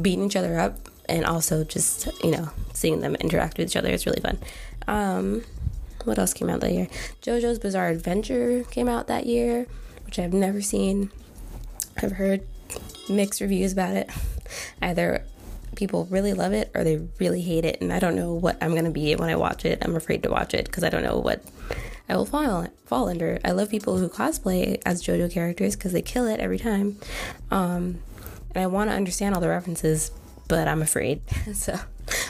beating 0.00 0.26
each 0.26 0.36
other 0.36 0.58
up 0.58 0.88
and 1.08 1.24
also 1.24 1.64
just 1.64 2.08
you 2.24 2.30
know 2.30 2.48
seeing 2.72 3.00
them 3.00 3.14
interact 3.16 3.58
with 3.58 3.68
each 3.68 3.76
other 3.76 3.88
is 3.88 4.04
really 4.06 4.20
fun. 4.20 4.38
Um, 4.86 5.44
what 6.04 6.18
else 6.18 6.34
came 6.34 6.50
out 6.50 6.60
that 6.60 6.72
year? 6.72 6.88
JoJo's 7.22 7.58
Bizarre 7.58 7.88
Adventure 7.88 8.64
came 8.64 8.88
out 8.88 9.06
that 9.06 9.24
year 9.24 9.66
which 10.12 10.18
I've 10.18 10.34
never 10.34 10.60
seen. 10.60 11.10
I've 12.02 12.12
heard 12.12 12.46
mixed 13.08 13.40
reviews 13.40 13.72
about 13.72 13.96
it. 13.96 14.10
Either 14.82 15.24
people 15.74 16.04
really 16.10 16.34
love 16.34 16.52
it 16.52 16.70
or 16.74 16.84
they 16.84 17.00
really 17.18 17.40
hate 17.40 17.64
it, 17.64 17.80
and 17.80 17.90
I 17.90 17.98
don't 17.98 18.14
know 18.14 18.34
what 18.34 18.62
I'm 18.62 18.74
gonna 18.74 18.90
be 18.90 19.16
when 19.16 19.30
I 19.30 19.36
watch 19.36 19.64
it. 19.64 19.78
I'm 19.80 19.96
afraid 19.96 20.22
to 20.24 20.30
watch 20.30 20.52
it 20.52 20.66
because 20.66 20.84
I 20.84 20.90
don't 20.90 21.02
know 21.02 21.16
what 21.16 21.42
I 22.10 22.16
will 22.16 22.26
fall 22.26 22.66
fall 22.84 23.08
under. 23.08 23.40
I 23.42 23.52
love 23.52 23.70
people 23.70 23.96
who 23.96 24.10
cosplay 24.10 24.82
as 24.84 25.02
JoJo 25.02 25.32
characters 25.32 25.76
because 25.76 25.92
they 25.92 26.02
kill 26.02 26.26
it 26.26 26.40
every 26.40 26.58
time, 26.58 26.98
um, 27.50 28.02
and 28.54 28.62
I 28.62 28.66
want 28.66 28.90
to 28.90 28.94
understand 28.94 29.34
all 29.34 29.40
the 29.40 29.48
references, 29.48 30.10
but 30.46 30.68
I'm 30.68 30.82
afraid. 30.82 31.22
so 31.54 31.78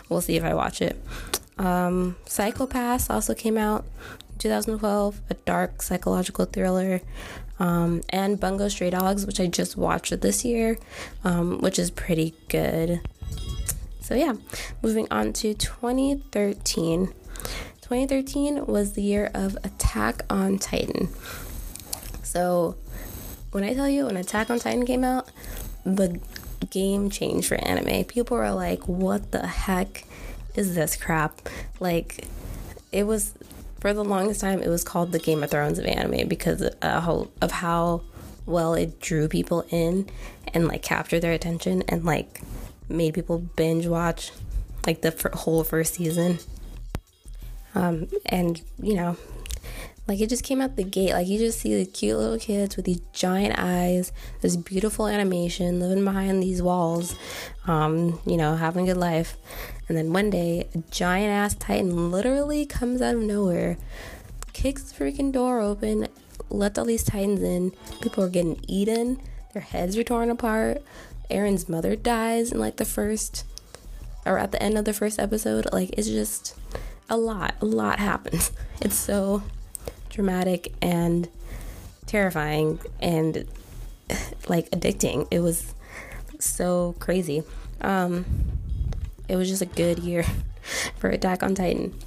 we'll 0.08 0.20
see 0.20 0.36
if 0.36 0.44
I 0.44 0.54
watch 0.54 0.80
it. 0.80 1.02
Um, 1.58 2.14
Psycho-Pass 2.26 3.10
also 3.10 3.34
came 3.34 3.58
out 3.58 3.84
2012, 4.38 5.20
a 5.30 5.34
dark 5.34 5.82
psychological 5.82 6.44
thriller 6.44 7.00
um, 7.58 8.02
and 8.10 8.38
Bungo 8.38 8.68
Stray 8.68 8.90
Dogs, 8.90 9.26
which 9.26 9.40
I 9.40 9.46
just 9.46 9.76
watched 9.76 10.18
this 10.20 10.44
year, 10.44 10.78
um, 11.24 11.60
which 11.60 11.78
is 11.78 11.90
pretty 11.90 12.34
good. 12.48 13.00
So, 14.00 14.14
yeah, 14.14 14.34
moving 14.82 15.06
on 15.10 15.32
to 15.34 15.54
2013. 15.54 17.06
2013 17.80 18.66
was 18.66 18.92
the 18.92 19.02
year 19.02 19.30
of 19.34 19.56
Attack 19.64 20.22
on 20.28 20.58
Titan. 20.58 21.08
So, 22.22 22.76
when 23.52 23.64
I 23.64 23.74
tell 23.74 23.88
you 23.88 24.06
when 24.06 24.16
Attack 24.16 24.50
on 24.50 24.58
Titan 24.58 24.86
came 24.86 25.04
out, 25.04 25.30
the 25.84 26.20
game 26.70 27.10
changed 27.10 27.48
for 27.48 27.56
anime. 27.56 28.04
People 28.04 28.36
were 28.36 28.50
like, 28.52 28.88
what 28.88 29.30
the 29.30 29.46
heck 29.46 30.04
is 30.54 30.74
this 30.74 30.96
crap? 30.96 31.48
Like, 31.80 32.26
it 32.90 33.04
was 33.06 33.34
for 33.82 33.92
the 33.92 34.04
longest 34.04 34.40
time, 34.40 34.62
it 34.62 34.68
was 34.68 34.84
called 34.84 35.10
the 35.10 35.18
Game 35.18 35.42
of 35.42 35.50
Thrones 35.50 35.80
of 35.80 35.86
anime 35.86 36.28
because 36.28 36.62
uh, 36.62 37.24
of 37.40 37.50
how 37.50 38.02
well 38.46 38.74
it 38.74 39.00
drew 39.00 39.26
people 39.26 39.66
in 39.70 40.08
and 40.54 40.68
like 40.68 40.82
captured 40.82 41.18
their 41.18 41.32
attention 41.32 41.82
and 41.88 42.04
like 42.04 42.40
made 42.88 43.12
people 43.12 43.38
binge 43.38 43.88
watch 43.88 44.30
like 44.86 45.00
the 45.00 45.30
whole 45.34 45.64
first 45.64 45.94
season. 45.94 46.38
Um, 47.74 48.06
and 48.26 48.62
you 48.80 48.94
know, 48.94 49.16
like 50.08 50.20
it 50.20 50.28
just 50.28 50.44
came 50.44 50.60
out 50.60 50.76
the 50.76 50.84
gate. 50.84 51.12
Like 51.12 51.28
you 51.28 51.38
just 51.38 51.60
see 51.60 51.76
the 51.76 51.90
cute 51.90 52.18
little 52.18 52.38
kids 52.38 52.76
with 52.76 52.86
these 52.86 53.00
giant 53.12 53.54
eyes, 53.58 54.12
this 54.40 54.56
beautiful 54.56 55.06
animation, 55.06 55.80
living 55.80 56.04
behind 56.04 56.42
these 56.42 56.60
walls, 56.60 57.14
um, 57.66 58.20
you 58.26 58.36
know, 58.36 58.56
having 58.56 58.88
a 58.88 58.92
good 58.92 59.00
life. 59.00 59.36
And 59.88 59.96
then 59.96 60.12
one 60.12 60.30
day, 60.30 60.68
a 60.74 60.78
giant 60.90 61.30
ass 61.30 61.54
titan 61.54 62.10
literally 62.10 62.66
comes 62.66 63.00
out 63.00 63.14
of 63.14 63.22
nowhere, 63.22 63.78
kicks 64.52 64.90
the 64.90 65.04
freaking 65.04 65.32
door 65.32 65.60
open, 65.60 66.08
lets 66.50 66.78
all 66.78 66.84
these 66.84 67.04
titans 67.04 67.42
in. 67.42 67.72
People 68.00 68.24
are 68.24 68.28
getting 68.28 68.62
eaten, 68.66 69.20
their 69.52 69.62
heads 69.62 69.96
are 69.96 70.04
torn 70.04 70.30
apart. 70.30 70.82
Eren's 71.30 71.68
mother 71.68 71.96
dies 71.96 72.52
in 72.52 72.58
like 72.58 72.76
the 72.76 72.84
first, 72.84 73.44
or 74.26 74.38
at 74.38 74.52
the 74.52 74.62
end 74.62 74.76
of 74.76 74.84
the 74.84 74.92
first 74.92 75.18
episode. 75.18 75.66
Like, 75.72 75.90
it's 75.96 76.08
just 76.08 76.54
a 77.08 77.16
lot. 77.16 77.54
A 77.60 77.64
lot 77.64 77.98
happens. 77.98 78.50
It's 78.84 78.96
so 78.96 79.44
dramatic 80.12 80.72
and 80.80 81.28
terrifying 82.06 82.78
and 83.00 83.48
like 84.48 84.70
addicting. 84.70 85.26
It 85.30 85.40
was 85.40 85.74
so 86.38 86.94
crazy. 87.00 87.42
Um, 87.80 88.24
it 89.28 89.36
was 89.36 89.48
just 89.48 89.62
a 89.62 89.66
good 89.66 89.98
year 89.98 90.24
for 90.98 91.08
Attack 91.10 91.42
on 91.42 91.54
Titan. 91.54 91.98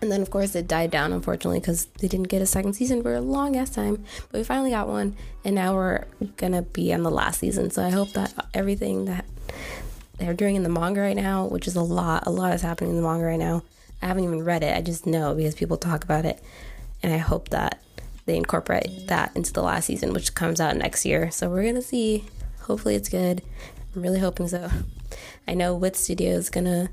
And 0.00 0.12
then, 0.12 0.20
of 0.20 0.30
course, 0.30 0.54
it 0.54 0.68
died 0.68 0.90
down, 0.90 1.12
unfortunately, 1.12 1.60
because 1.60 1.86
they 2.00 2.08
didn't 2.08 2.28
get 2.28 2.42
a 2.42 2.46
second 2.46 2.74
season 2.74 3.02
for 3.02 3.14
a 3.14 3.20
long 3.20 3.56
ass 3.56 3.70
time. 3.70 4.04
But 4.30 4.38
we 4.38 4.44
finally 4.44 4.70
got 4.70 4.88
one, 4.88 5.16
and 5.44 5.54
now 5.54 5.74
we're 5.74 6.04
gonna 6.36 6.62
be 6.62 6.92
on 6.92 7.04
the 7.04 7.10
last 7.10 7.40
season. 7.40 7.70
So 7.70 7.82
I 7.82 7.88
hope 7.90 8.12
that 8.12 8.34
everything 8.52 9.06
that 9.06 9.24
they're 10.18 10.34
doing 10.34 10.56
in 10.56 10.62
the 10.62 10.68
manga 10.68 11.00
right 11.00 11.16
now, 11.16 11.46
which 11.46 11.66
is 11.66 11.74
a 11.74 11.82
lot, 11.82 12.26
a 12.26 12.30
lot 12.30 12.52
is 12.52 12.60
happening 12.60 12.90
in 12.90 12.96
the 12.96 13.02
manga 13.02 13.24
right 13.24 13.38
now. 13.38 13.62
I 14.02 14.06
haven't 14.06 14.24
even 14.24 14.44
read 14.44 14.62
it, 14.62 14.76
I 14.76 14.82
just 14.82 15.06
know 15.06 15.34
because 15.34 15.54
people 15.54 15.78
talk 15.78 16.04
about 16.04 16.26
it. 16.26 16.38
And 17.04 17.12
I 17.12 17.18
hope 17.18 17.50
that 17.50 17.82
they 18.24 18.34
incorporate 18.34 19.08
that 19.08 19.30
into 19.36 19.52
the 19.52 19.62
last 19.62 19.84
season, 19.84 20.14
which 20.14 20.34
comes 20.34 20.58
out 20.58 20.74
next 20.74 21.04
year. 21.04 21.30
So 21.30 21.50
we're 21.50 21.66
gonna 21.66 21.82
see. 21.82 22.24
Hopefully, 22.62 22.94
it's 22.94 23.10
good. 23.10 23.42
I'm 23.94 24.00
really 24.00 24.20
hoping 24.20 24.48
so. 24.48 24.70
I 25.46 25.52
know 25.52 25.74
Wit 25.74 25.96
Studio 25.96 26.30
is 26.30 26.48
gonna 26.48 26.88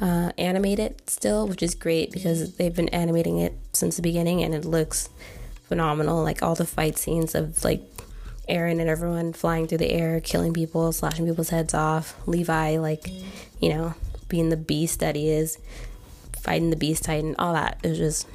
uh, 0.00 0.30
animate 0.38 0.78
it 0.78 1.10
still, 1.10 1.48
which 1.48 1.60
is 1.60 1.74
great 1.74 2.12
because 2.12 2.54
they've 2.54 2.74
been 2.74 2.88
animating 2.90 3.38
it 3.38 3.54
since 3.72 3.96
the 3.96 4.02
beginning 4.02 4.44
and 4.44 4.54
it 4.54 4.64
looks 4.64 5.08
phenomenal. 5.64 6.22
Like 6.22 6.40
all 6.40 6.54
the 6.54 6.64
fight 6.64 6.96
scenes 6.96 7.34
of 7.34 7.64
like 7.64 7.82
Eren 8.48 8.80
and 8.80 8.88
everyone 8.88 9.32
flying 9.32 9.66
through 9.66 9.78
the 9.78 9.90
air, 9.90 10.20
killing 10.20 10.52
people, 10.52 10.92
slashing 10.92 11.26
people's 11.26 11.50
heads 11.50 11.74
off. 11.74 12.16
Levi, 12.28 12.76
like, 12.78 13.08
you 13.58 13.70
know, 13.70 13.94
being 14.28 14.50
the 14.50 14.56
beast 14.56 15.00
that 15.00 15.16
he 15.16 15.28
is, 15.30 15.58
fighting 16.36 16.70
the 16.70 16.76
beast 16.76 17.02
titan, 17.02 17.34
all 17.40 17.54
that. 17.54 17.82
Just 17.82 18.28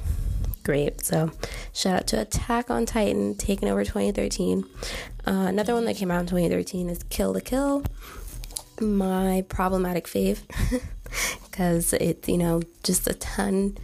great. 0.68 1.02
So, 1.02 1.30
shout 1.72 2.00
out 2.00 2.06
to 2.08 2.20
Attack 2.20 2.70
on 2.70 2.84
Titan, 2.84 3.34
taking 3.34 3.70
over 3.70 3.84
2013. 3.84 4.66
Uh, 5.26 5.30
another 5.30 5.72
one 5.72 5.86
that 5.86 5.96
came 5.96 6.10
out 6.10 6.20
in 6.20 6.26
2013 6.26 6.90
is 6.90 7.02
Kill 7.04 7.32
la 7.32 7.40
Kill 7.40 7.82
my 8.78 9.46
problematic 9.48 10.06
fave 10.06 10.40
because 11.50 11.94
it's, 11.94 12.28
you 12.28 12.36
know, 12.36 12.60
just 12.82 13.08
a 13.08 13.14
ton. 13.14 13.78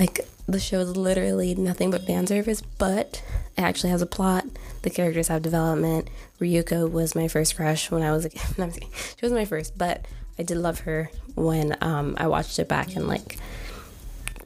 Like, 0.00 0.26
the 0.48 0.58
show 0.58 0.80
is 0.80 0.96
literally 0.96 1.54
nothing 1.54 1.92
but 1.92 2.04
fan 2.06 2.26
service, 2.26 2.60
but 2.60 3.22
it 3.56 3.62
actually 3.62 3.90
has 3.90 4.02
a 4.02 4.06
plot. 4.06 4.46
The 4.82 4.90
characters 4.90 5.28
have 5.28 5.42
development. 5.42 6.10
Ryuko 6.40 6.90
was 6.90 7.14
my 7.14 7.28
first 7.28 7.54
crush 7.54 7.88
when 7.88 8.02
I 8.02 8.10
was 8.10 8.24
a 8.24 8.30
kid. 8.30 8.42
She 9.16 9.24
was 9.24 9.32
my 9.32 9.44
first, 9.44 9.78
but 9.78 10.06
I 10.40 10.42
did 10.42 10.56
love 10.56 10.80
her 10.80 11.08
when 11.36 11.76
um, 11.80 12.16
I 12.18 12.26
watched 12.26 12.58
it 12.58 12.66
back 12.66 12.96
in 12.96 13.06
like 13.06 13.36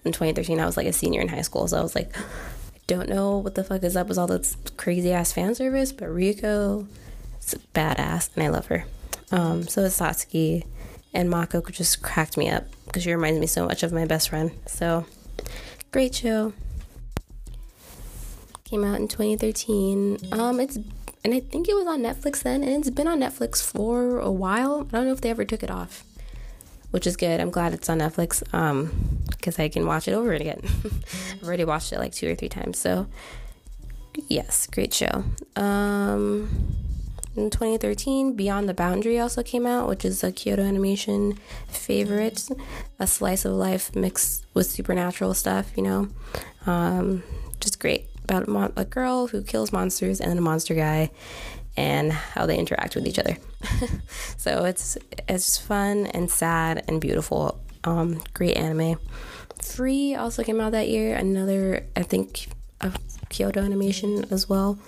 in 0.05 0.13
2013. 0.13 0.61
I 0.61 0.67
was 0.67 0.77
like 0.77 0.87
a 0.87 0.93
senior 0.93 1.21
in 1.21 1.29
high 1.29 1.43
school, 1.43 1.67
so 1.69 1.79
I 1.79 1.83
was 1.83 1.95
like, 1.95 2.17
I 2.17 2.23
don't 2.87 3.09
know 3.09 3.39
what 3.39 3.55
the 3.55 3.65
fuck 3.65 3.83
is 3.83 3.97
up 3.97 4.09
with 4.09 4.19
all 4.19 4.27
this 4.27 4.57
crazy 4.77 5.13
ass 5.13 5.33
fan 5.33 5.55
service, 5.55 5.93
but 5.93 6.09
Ryuko 6.09 6.87
is 7.41 7.55
badass, 7.75 8.31
and 8.35 8.45
I 8.45 8.49
love 8.49 8.67
her. 8.67 8.85
Um, 9.31 9.67
so 9.67 9.83
is 9.83 9.99
Satsuki, 9.99 10.65
and 11.13 11.31
Mako 11.31 11.61
just 11.63 12.03
cracked 12.03 12.37
me 12.37 12.51
up 12.51 12.65
because 12.87 13.03
she 13.03 13.13
reminds 13.13 13.41
me 13.41 13.47
so 13.47 13.67
much 13.67 13.83
of 13.83 13.93
my 13.93 14.05
best 14.05 14.29
friend. 14.29 14.53
So, 14.67 15.07
great 15.93 16.15
show. 16.15 16.53
Came 18.65 18.85
out 18.85 19.01
in 19.01 19.09
2013. 19.09 20.19
Um, 20.33 20.61
it's 20.61 20.79
and 21.25 21.33
I 21.33 21.41
think 21.41 21.69
it 21.69 21.75
was 21.75 21.87
on 21.87 22.03
Netflix 22.03 22.43
then, 22.43 22.63
and 22.63 22.73
it's 22.73 22.91
been 22.91 23.09
on 23.09 23.21
Netflix 23.21 23.63
for 23.63 24.19
a 24.19 24.31
while. 24.31 24.87
I 24.93 24.97
don't 24.97 25.07
know 25.07 25.13
if 25.13 25.23
they 25.23 25.31
ever 25.31 25.47
took 25.47 25.63
it 25.63 25.71
off, 25.71 26.05
which 26.95 27.09
is 27.09 27.17
good. 27.17 27.41
I'm 27.41 27.51
glad 27.51 27.75
it's 27.75 27.91
on 27.91 27.99
Netflix 27.99 28.41
um, 28.55 29.19
because 29.29 29.59
I 29.59 29.69
can 29.69 29.85
watch 29.85 30.07
it 30.07 30.13
over 30.13 30.31
and 30.31 30.41
again. 30.41 30.61
I've 31.33 31.43
already 31.43 31.65
watched 31.65 31.93
it 31.93 31.99
like 31.99 32.13
two 32.13 32.31
or 32.31 32.37
three 32.37 32.49
times. 32.49 32.79
So, 32.79 33.09
yes, 34.29 34.69
great 34.69 34.95
show. 34.95 35.25
Um, 35.57 36.49
in 37.35 37.51
2013, 37.51 38.35
Beyond 38.37 38.69
the 38.69 38.75
Boundary 38.75 39.19
also 39.19 39.43
came 39.43 39.67
out, 39.67 39.89
which 39.89 40.05
is 40.05 40.23
a 40.23 40.31
Kyoto 40.31 40.63
Animation 40.63 41.37
favorite. 41.67 42.49
A 43.01 43.09
slice 43.09 43.45
of 43.45 43.55
life 43.55 43.97
mixed 43.97 44.47
with 44.55 44.71
supernatural 44.71 45.35
stuff, 45.35 45.73
you 45.77 45.83
know. 45.83 46.09
Um, 46.65 47.25
just 47.59 47.81
great. 47.81 48.07
About 48.23 48.47
a, 48.47 48.51
mon- 48.51 48.73
a 48.77 48.85
girl 48.85 49.27
who 49.27 49.43
kills 49.43 49.73
monsters 49.73 50.21
and 50.21 50.31
then 50.31 50.39
a 50.39 50.43
monster 50.43 50.75
guy 50.75 51.11
and 51.77 52.13
how 52.13 52.47
they 52.47 52.59
interact 52.59 52.95
with 52.95 53.07
each 53.07 53.19
other. 53.19 53.37
so 54.37 54.65
it's 54.65 54.97
it's 55.29 55.59
fun 55.59 56.07
and 56.07 56.31
sad 56.31 56.85
and 56.89 57.01
beautiful. 57.01 57.61
Um, 57.85 58.23
great 58.33 58.57
anime. 58.57 58.99
Free 59.63 60.15
also 60.15 60.43
came 60.43 60.61
out 60.61 60.73
that 60.73 60.89
year. 60.89 61.15
Another, 61.17 61.87
I 61.97 62.03
think, 62.03 62.49
a 62.81 62.93
Kyoto 63.29 63.63
animation 63.63 64.27
as 64.31 64.49
well. 64.49 64.79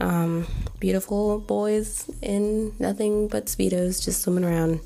Um, 0.00 0.46
beautiful 0.80 1.38
boys 1.40 2.10
in 2.20 2.74
nothing 2.78 3.28
but 3.28 3.46
speedos, 3.46 4.04
just 4.04 4.22
swimming 4.22 4.44
around, 4.44 4.80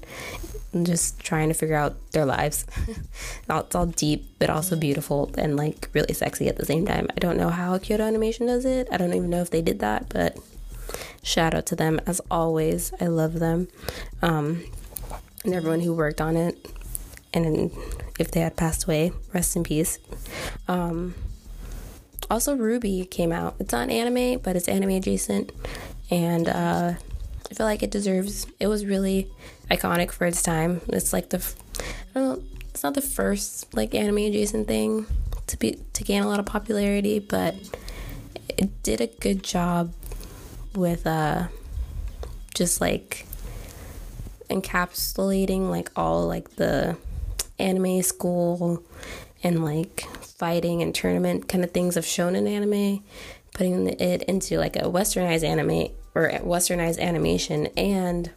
just 0.83 1.19
trying 1.19 1.49
to 1.49 1.55
figure 1.55 1.77
out 1.77 1.97
their 2.13 2.25
lives. 2.25 2.67
it's 3.51 3.75
all 3.75 3.87
deep, 3.87 4.39
but 4.39 4.51
also 4.51 4.77
beautiful 4.77 5.31
and 5.37 5.57
like 5.57 5.89
really 5.93 6.15
sexy 6.15 6.49
at 6.49 6.57
the 6.57 6.67
same 6.67 6.87
time. 6.87 7.09
I 7.17 7.21
don't 7.21 7.37
know 7.37 7.51
how 7.51 7.79
Kyoto 7.79 8.05
Animation 8.05 8.47
does 8.47 8.65
it. 8.65 8.89
I 8.93 8.97
don't 8.97 9.15
even 9.15 9.31
know 9.31 9.41
if 9.41 9.51
they 9.51 9.63
did 9.63 9.81
that, 9.81 10.09
but 10.09 10.39
shout 11.23 11.55
out 11.55 11.67
to 11.67 11.77
them 11.77 12.01
as 12.07 12.21
always. 12.31 12.93
I 13.01 13.07
love 13.07 13.35
them. 13.35 13.69
Um, 14.23 14.65
and 15.45 15.55
everyone 15.55 15.81
who 15.81 15.95
worked 15.95 16.21
on 16.21 16.37
it. 16.37 16.57
And 17.33 17.71
if 18.19 18.31
they 18.31 18.41
had 18.41 18.57
passed 18.57 18.85
away, 18.85 19.13
rest 19.33 19.57
in 19.57 19.63
peace. 19.63 19.99
Um, 20.67 21.15
also, 22.31 22.57
RWBY 22.57 23.11
came 23.11 23.33
out. 23.33 23.55
It's 23.59 23.73
not 23.73 23.91
anime, 23.91 24.39
but 24.41 24.57
it's 24.57 24.69
anime 24.69 24.91
adjacent. 24.91 25.53
And 26.11 26.49
uh, 26.49 26.95
I 27.51 27.55
feel 27.55 27.67
like 27.67 27.83
it 27.83 27.91
deserves, 27.91 28.47
it 28.59 28.67
was 28.67 28.85
really 28.85 29.31
iconic 29.71 30.11
for 30.11 30.27
its 30.27 30.43
time. 30.43 30.81
It's 30.89 31.13
like 31.13 31.31
the, 31.31 31.39
I 31.79 32.21
don't 32.21 32.25
know, 32.25 32.43
it's 32.71 32.83
not 32.83 32.95
the 32.95 33.03
first 33.03 33.75
like 33.75 33.95
anime 33.95 34.19
adjacent 34.19 34.67
thing 34.69 35.07
to 35.47 35.57
be 35.57 35.79
to 35.95 36.05
gain 36.05 36.23
a 36.23 36.29
lot 36.29 36.39
of 36.39 36.47
popularity, 36.47 37.19
but 37.19 37.55
it 38.49 38.83
did 38.83 39.01
a 39.01 39.07
good 39.07 39.43
job 39.43 39.93
with 40.79 41.07
uh 41.07 41.49
just 42.55 42.81
like 42.81 43.27
encapsulating 44.51 45.69
like 45.69 45.91
all 45.97 46.27
like 46.27 46.57
the 46.57 46.97
anime 47.59 48.03
school 48.03 48.83
and 49.43 49.65
like 49.65 50.07
fighting 50.23 50.83
and 50.83 50.95
tournament 50.95 51.49
kind 51.49 51.65
of 51.65 51.71
things 51.73 51.97
of 51.97 52.05
shonen 52.05 52.49
anime, 52.49 53.03
putting 53.55 53.89
it 53.89 54.23
into 54.23 54.59
like 54.59 54.77
a 54.77 54.83
westernized 54.83 55.45
anime 55.45 55.93
or 56.15 56.31
westernized 56.41 56.99
animation 56.99 57.67
and 57.77 58.31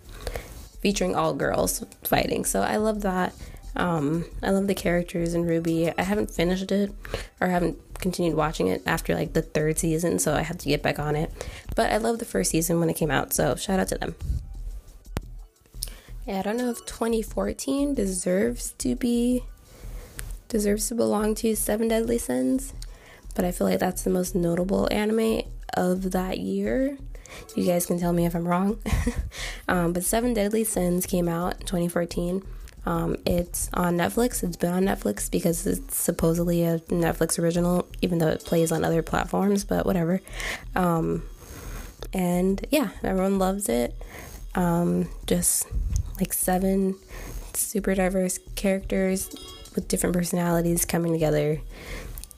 featuring 0.81 1.15
all 1.15 1.33
girls 1.33 1.85
fighting. 2.03 2.43
So 2.45 2.61
I 2.61 2.77
love 2.77 3.01
that. 3.01 3.33
Um, 3.75 4.25
I 4.43 4.49
love 4.49 4.67
the 4.67 4.75
characters 4.75 5.33
in 5.33 5.45
RWBY. 5.45 5.93
I 5.97 6.03
haven't 6.03 6.31
finished 6.31 6.71
it 6.71 6.91
or 7.39 7.47
haven't 7.47 7.77
continued 8.01 8.35
watching 8.35 8.67
it 8.67 8.81
after 8.85 9.15
like 9.15 9.33
the 9.33 9.41
third 9.41 9.79
season, 9.79 10.19
so 10.19 10.33
I 10.33 10.41
had 10.41 10.59
to 10.59 10.69
get 10.69 10.81
back 10.81 10.99
on 10.99 11.15
it. 11.15 11.31
But 11.75 11.91
I 11.91 11.97
love 11.97 12.19
the 12.19 12.25
first 12.25 12.51
season 12.51 12.79
when 12.79 12.89
it 12.89 12.95
came 12.95 13.11
out, 13.11 13.33
so 13.33 13.55
shout 13.55 13.79
out 13.79 13.87
to 13.89 13.97
them. 13.97 14.15
Yeah, 16.25 16.39
I 16.39 16.41
don't 16.43 16.57
know 16.57 16.69
if 16.69 16.85
2014 16.85 17.93
deserves 17.93 18.73
to 18.79 18.95
be 18.95 19.43
deserves 20.49 20.89
to 20.89 20.95
belong 20.95 21.33
to 21.35 21.55
Seven 21.55 21.87
Deadly 21.87 22.17
Sins, 22.17 22.73
but 23.35 23.45
I 23.45 23.51
feel 23.51 23.67
like 23.67 23.79
that's 23.79 24.03
the 24.03 24.09
most 24.09 24.35
notable 24.35 24.87
anime 24.91 25.43
of 25.75 26.11
that 26.11 26.39
year. 26.39 26.97
You 27.55 27.65
guys 27.65 27.85
can 27.85 27.99
tell 27.99 28.13
me 28.13 28.25
if 28.25 28.35
I'm 28.35 28.47
wrong. 28.47 28.79
um, 29.67 29.93
but 29.93 30.03
Seven 30.03 30.33
Deadly 30.33 30.63
Sins 30.63 31.05
came 31.05 31.29
out 31.29 31.53
in 31.61 31.65
2014. 31.65 32.43
Um, 32.85 33.17
it's 33.25 33.69
on 33.73 33.97
Netflix. 33.97 34.43
It's 34.43 34.57
been 34.57 34.71
on 34.71 34.83
Netflix 34.83 35.29
because 35.29 35.67
it's 35.67 35.95
supposedly 35.97 36.63
a 36.63 36.79
Netflix 36.79 37.37
original, 37.37 37.87
even 38.01 38.17
though 38.17 38.27
it 38.27 38.43
plays 38.43 38.71
on 38.71 38.83
other 38.83 39.01
platforms, 39.03 39.63
but 39.63 39.85
whatever. 39.85 40.21
Um, 40.75 41.23
and 42.13 42.65
yeah, 42.71 42.89
everyone 43.03 43.37
loves 43.39 43.69
it. 43.69 43.95
Um, 44.55 45.09
just 45.27 45.67
like 46.19 46.33
seven 46.33 46.95
super 47.53 47.95
diverse 47.95 48.39
characters 48.55 49.29
with 49.75 49.87
different 49.87 50.15
personalities 50.15 50.85
coming 50.85 51.13
together 51.13 51.61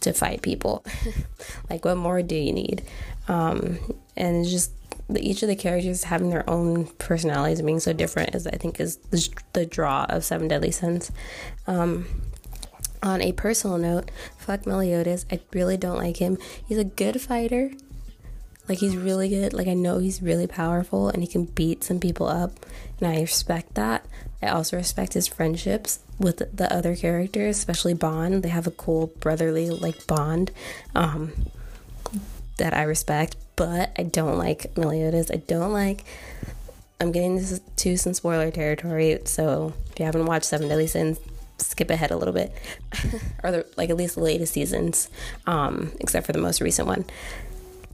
to 0.01 0.13
fight 0.13 0.41
people. 0.41 0.85
like, 1.69 1.85
what 1.85 1.97
more 1.97 2.21
do 2.21 2.35
you 2.35 2.53
need? 2.53 2.83
Um, 3.27 3.79
and 4.15 4.41
it's 4.41 4.51
just 4.51 4.71
each 5.15 5.43
of 5.43 5.49
the 5.49 5.55
characters 5.55 6.05
having 6.05 6.29
their 6.29 6.49
own 6.49 6.85
personalities 6.97 7.59
and 7.59 7.65
being 7.65 7.79
so 7.79 7.93
different 7.93 8.35
is 8.35 8.47
I 8.47 8.57
think 8.57 8.79
is 8.79 8.97
the, 8.97 9.29
the 9.53 9.65
draw 9.65 10.05
of 10.09 10.23
Seven 10.23 10.47
Deadly 10.47 10.71
Sins. 10.71 11.11
Um, 11.67 12.05
on 13.01 13.21
a 13.21 13.33
personal 13.33 13.77
note, 13.77 14.09
fuck 14.37 14.65
Meliodas. 14.65 15.25
I 15.29 15.41
really 15.51 15.75
don't 15.75 15.97
like 15.97 16.17
him. 16.17 16.37
He's 16.65 16.77
a 16.77 16.85
good 16.85 17.19
fighter. 17.21 17.71
Like 18.69 18.79
he's 18.79 18.95
really 18.95 19.27
good. 19.27 19.53
Like 19.53 19.67
I 19.67 19.73
know 19.73 19.99
he's 19.99 20.21
really 20.21 20.47
powerful 20.47 21.09
and 21.09 21.21
he 21.21 21.27
can 21.27 21.45
beat 21.45 21.83
some 21.83 21.99
people 21.99 22.27
up, 22.27 22.65
and 22.99 23.07
I 23.09 23.19
respect 23.19 23.75
that. 23.75 24.05
I 24.41 24.47
also 24.47 24.77
respect 24.77 25.13
his 25.13 25.27
friendships 25.27 25.99
with 26.17 26.55
the 26.55 26.73
other 26.73 26.95
characters, 26.95 27.57
especially 27.57 27.93
Ban. 27.93 28.39
They 28.39 28.49
have 28.49 28.67
a 28.67 28.71
cool 28.71 29.07
brotherly 29.19 29.69
like 29.69 30.07
bond 30.07 30.51
um, 30.95 31.33
that 32.57 32.73
I 32.73 32.83
respect 32.83 33.35
but 33.55 33.91
I 33.97 34.03
don't 34.03 34.37
like 34.37 34.75
Meliodas. 34.77 35.31
I 35.31 35.37
don't 35.37 35.73
like. 35.73 36.05
I'm 36.99 37.11
getting 37.11 37.43
to 37.75 37.97
some 37.97 38.13
spoiler 38.13 38.51
territory, 38.51 39.19
so 39.25 39.73
if 39.91 39.99
you 39.99 40.05
haven't 40.05 40.25
watched 40.25 40.45
Seven 40.45 40.69
Deadly 40.69 40.87
Sins, 40.87 41.19
skip 41.57 41.89
ahead 41.89 42.11
a 42.11 42.17
little 42.17 42.33
bit, 42.33 42.53
or 43.43 43.51
the, 43.51 43.65
like 43.77 43.89
at 43.89 43.97
least 43.97 44.15
the 44.15 44.21
latest 44.21 44.53
seasons, 44.53 45.09
um, 45.45 45.91
except 45.99 46.25
for 46.25 46.31
the 46.31 46.39
most 46.39 46.61
recent 46.61 46.87
one. 46.87 47.05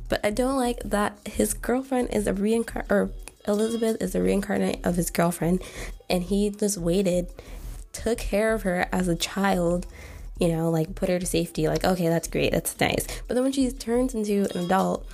But 0.09 0.25
I 0.25 0.31
don't 0.31 0.57
like 0.57 0.79
that 0.83 1.17
his 1.25 1.53
girlfriend 1.53 2.09
is 2.11 2.27
a 2.27 2.33
reincarnate, 2.33 2.91
or 2.91 3.09
Elizabeth 3.47 4.01
is 4.01 4.15
a 4.15 4.21
reincarnate 4.21 4.85
of 4.85 4.95
his 4.95 5.09
girlfriend, 5.09 5.61
and 6.09 6.23
he 6.23 6.49
just 6.49 6.77
waited, 6.77 7.27
took 7.93 8.17
care 8.17 8.53
of 8.53 8.63
her 8.63 8.87
as 8.91 9.07
a 9.07 9.15
child, 9.15 9.87
you 10.39 10.49
know, 10.49 10.69
like 10.69 10.95
put 10.95 11.09
her 11.09 11.19
to 11.19 11.25
safety. 11.25 11.67
Like, 11.67 11.83
okay, 11.83 12.09
that's 12.09 12.27
great, 12.27 12.51
that's 12.51 12.79
nice. 12.79 13.07
But 13.27 13.35
then 13.35 13.43
when 13.43 13.53
she 13.53 13.71
turns 13.71 14.13
into 14.13 14.47
an 14.55 14.65
adult, 14.65 15.07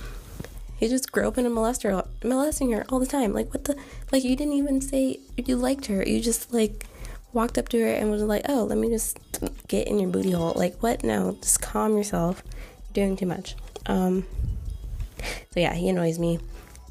he 0.76 0.88
just 0.88 1.12
groping 1.12 1.46
and 1.46 1.54
molesting 1.54 1.90
her, 1.90 2.04
molesting 2.22 2.72
her 2.72 2.84
all 2.88 2.98
the 2.98 3.06
time. 3.06 3.32
Like 3.32 3.52
what 3.52 3.64
the? 3.64 3.76
Like 4.12 4.24
you 4.24 4.36
didn't 4.36 4.54
even 4.54 4.80
say 4.80 5.20
you 5.36 5.56
liked 5.56 5.86
her. 5.86 6.02
You 6.02 6.20
just 6.20 6.52
like 6.52 6.86
walked 7.32 7.58
up 7.58 7.68
to 7.70 7.80
her 7.80 7.92
and 7.92 8.10
was 8.10 8.22
like, 8.22 8.42
"Oh, 8.48 8.64
let 8.64 8.78
me 8.78 8.88
just 8.88 9.18
get 9.68 9.88
in 9.88 9.98
your 9.98 10.10
booty 10.10 10.32
hole." 10.32 10.52
Like 10.54 10.82
what? 10.82 11.02
No, 11.02 11.36
just 11.40 11.62
calm 11.62 11.96
yourself. 11.96 12.42
You're 12.94 13.06
doing 13.06 13.16
too 13.16 13.26
much. 13.26 13.56
Um. 13.86 14.26
So 15.50 15.60
yeah, 15.60 15.72
he 15.74 15.88
annoys 15.88 16.18
me. 16.18 16.38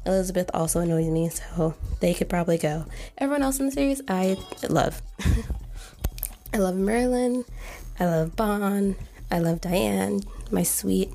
Elizabeth 0.04 0.50
also 0.54 0.80
annoys 0.80 1.06
me, 1.06 1.28
so 1.28 1.74
they 2.00 2.14
could 2.14 2.28
probably 2.28 2.58
go. 2.58 2.86
Everyone 3.18 3.42
else 3.42 3.60
in 3.60 3.66
the 3.66 3.72
series, 3.72 4.00
I 4.08 4.36
love. 4.68 5.00
I 6.54 6.58
love 6.58 6.76
Merlin. 6.76 7.44
I 7.98 8.06
love 8.06 8.36
Ban. 8.36 8.96
I 9.30 9.40
love 9.40 9.60
Diane, 9.60 10.20
my 10.50 10.62
sweet, 10.62 11.10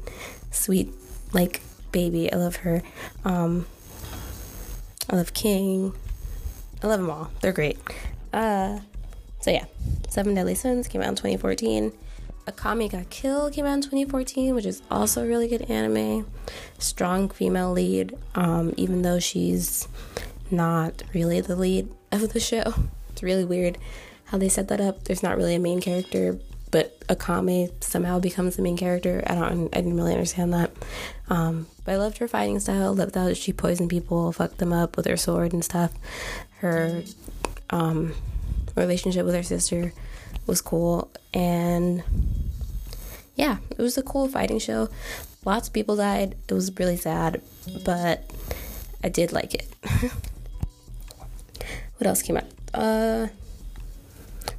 sweet, 0.51 0.93
like 1.32 1.61
baby. 1.92 2.32
I 2.32 2.38
love 2.38 2.58
her. 2.58 2.82
Um, 3.26 3.66
I 5.10 5.16
love 5.16 5.34
King. 5.34 5.94
I 6.84 6.88
love 6.88 7.00
them 7.00 7.10
all. 7.10 7.32
They're 7.42 7.52
great. 7.52 7.78
Uh, 8.34 8.80
so 9.42 9.52
yeah, 9.52 9.66
Seven 10.10 10.34
Deadly 10.34 10.56
Sins 10.56 10.88
came 10.88 11.02
out 11.02 11.10
in 11.10 11.16
2014. 11.16 11.92
Akame 12.48 12.89
ga 12.89 13.04
Kill 13.10 13.52
came 13.52 13.66
out 13.66 13.74
in 13.76 13.82
2014, 13.82 14.56
which 14.56 14.66
is 14.66 14.82
also 14.89 15.24
a 15.24 15.28
really 15.28 15.48
good 15.48 15.64
anime. 15.70 16.26
Strong 16.80 17.30
female 17.30 17.72
lead, 17.72 18.18
um, 18.36 18.74
even 18.78 19.04
though 19.04 19.20
she's 19.20 19.88
not 20.50 21.04
really 21.14 21.39
the 21.42 21.56
lead 21.56 21.89
of 22.12 22.34
the 22.34 22.39
show. 22.39 22.74
It's 23.12 23.24
really 23.24 23.46
weird 23.46 23.78
how 24.26 24.38
they 24.38 24.50
set 24.50 24.68
that 24.70 24.82
up. 24.82 25.04
There's 25.04 25.24
not 25.24 25.38
really 25.38 25.56
a 25.56 25.60
main 25.60 25.82
character, 25.82 26.39
but 26.72 27.00
Akame 27.08 27.72
somehow 27.84 28.20
becomes 28.20 28.56
the 28.56 28.62
main 28.62 28.78
character. 28.78 29.24
I 29.28 29.36
don't, 29.36 29.76
I 29.76 29.82
didn't 29.82 29.98
really 29.98 30.14
understand 30.14 30.54
that. 30.54 30.72
Um, 31.32 31.65
but 31.86 31.93
I 31.93 31.95
loved 31.95 32.17
her 32.17 32.27
fighting 32.27 32.59
style. 32.59 32.93
Loved 32.93 33.15
how 33.15 33.34
she 33.34 33.53
poisoned 33.53 33.89
people, 33.89 34.34
fucked 34.34 34.57
them 34.57 34.73
up 34.73 34.97
with 34.97 35.05
her 35.07 35.15
sword 35.15 35.53
and 35.53 35.63
stuff. 35.63 35.93
Her 36.59 37.03
um, 37.69 38.13
relationship 38.75 39.25
with 39.25 39.34
her 39.36 39.41
sister 39.41 39.93
was 40.45 40.59
cool, 40.61 41.09
and 41.34 42.03
yeah, 43.36 43.57
it 43.69 43.77
was 43.77 43.97
a 43.97 44.03
cool 44.03 44.27
fighting 44.27 44.59
show. 44.59 44.89
Lots 45.45 45.69
of 45.69 45.73
people 45.73 45.95
died. 45.95 46.36
It 46.49 46.53
was 46.53 46.77
really 46.77 46.97
sad, 46.97 47.41
but 47.86 48.29
I 49.01 49.07
did 49.07 49.32
like 49.32 49.53
it. 49.53 49.73
what 51.97 52.07
else 52.07 52.21
came 52.21 52.36
out? 52.36 52.43
Uh, 52.73 53.27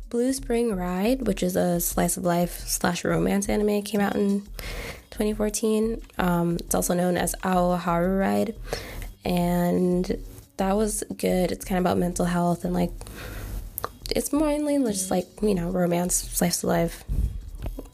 Blue 0.08 0.32
Spring 0.32 0.74
Ride, 0.74 1.26
which 1.26 1.42
is 1.42 1.54
a 1.54 1.80
slice 1.80 2.16
of 2.16 2.24
life 2.24 2.60
slash 2.60 3.04
romance 3.04 3.46
anime, 3.50 3.82
came 3.82 4.00
out 4.00 4.16
in 4.16 4.46
2014. 5.22 6.02
Um, 6.18 6.56
it's 6.56 6.74
also 6.74 6.94
known 6.94 7.16
as 7.16 7.34
Aoharu 7.42 8.18
Ride, 8.18 8.56
and 9.24 10.18
that 10.56 10.76
was 10.76 11.04
good. 11.16 11.52
It's 11.52 11.64
kind 11.64 11.78
of 11.78 11.82
about 11.84 11.98
mental 11.98 12.26
health 12.26 12.64
and 12.64 12.74
like 12.74 12.90
it's 14.10 14.32
mainly 14.32 14.78
just 14.92 15.10
like 15.10 15.26
you 15.40 15.54
know 15.54 15.70
romance, 15.70 16.14
slice 16.14 16.64
of 16.64 16.68
life, 16.68 17.04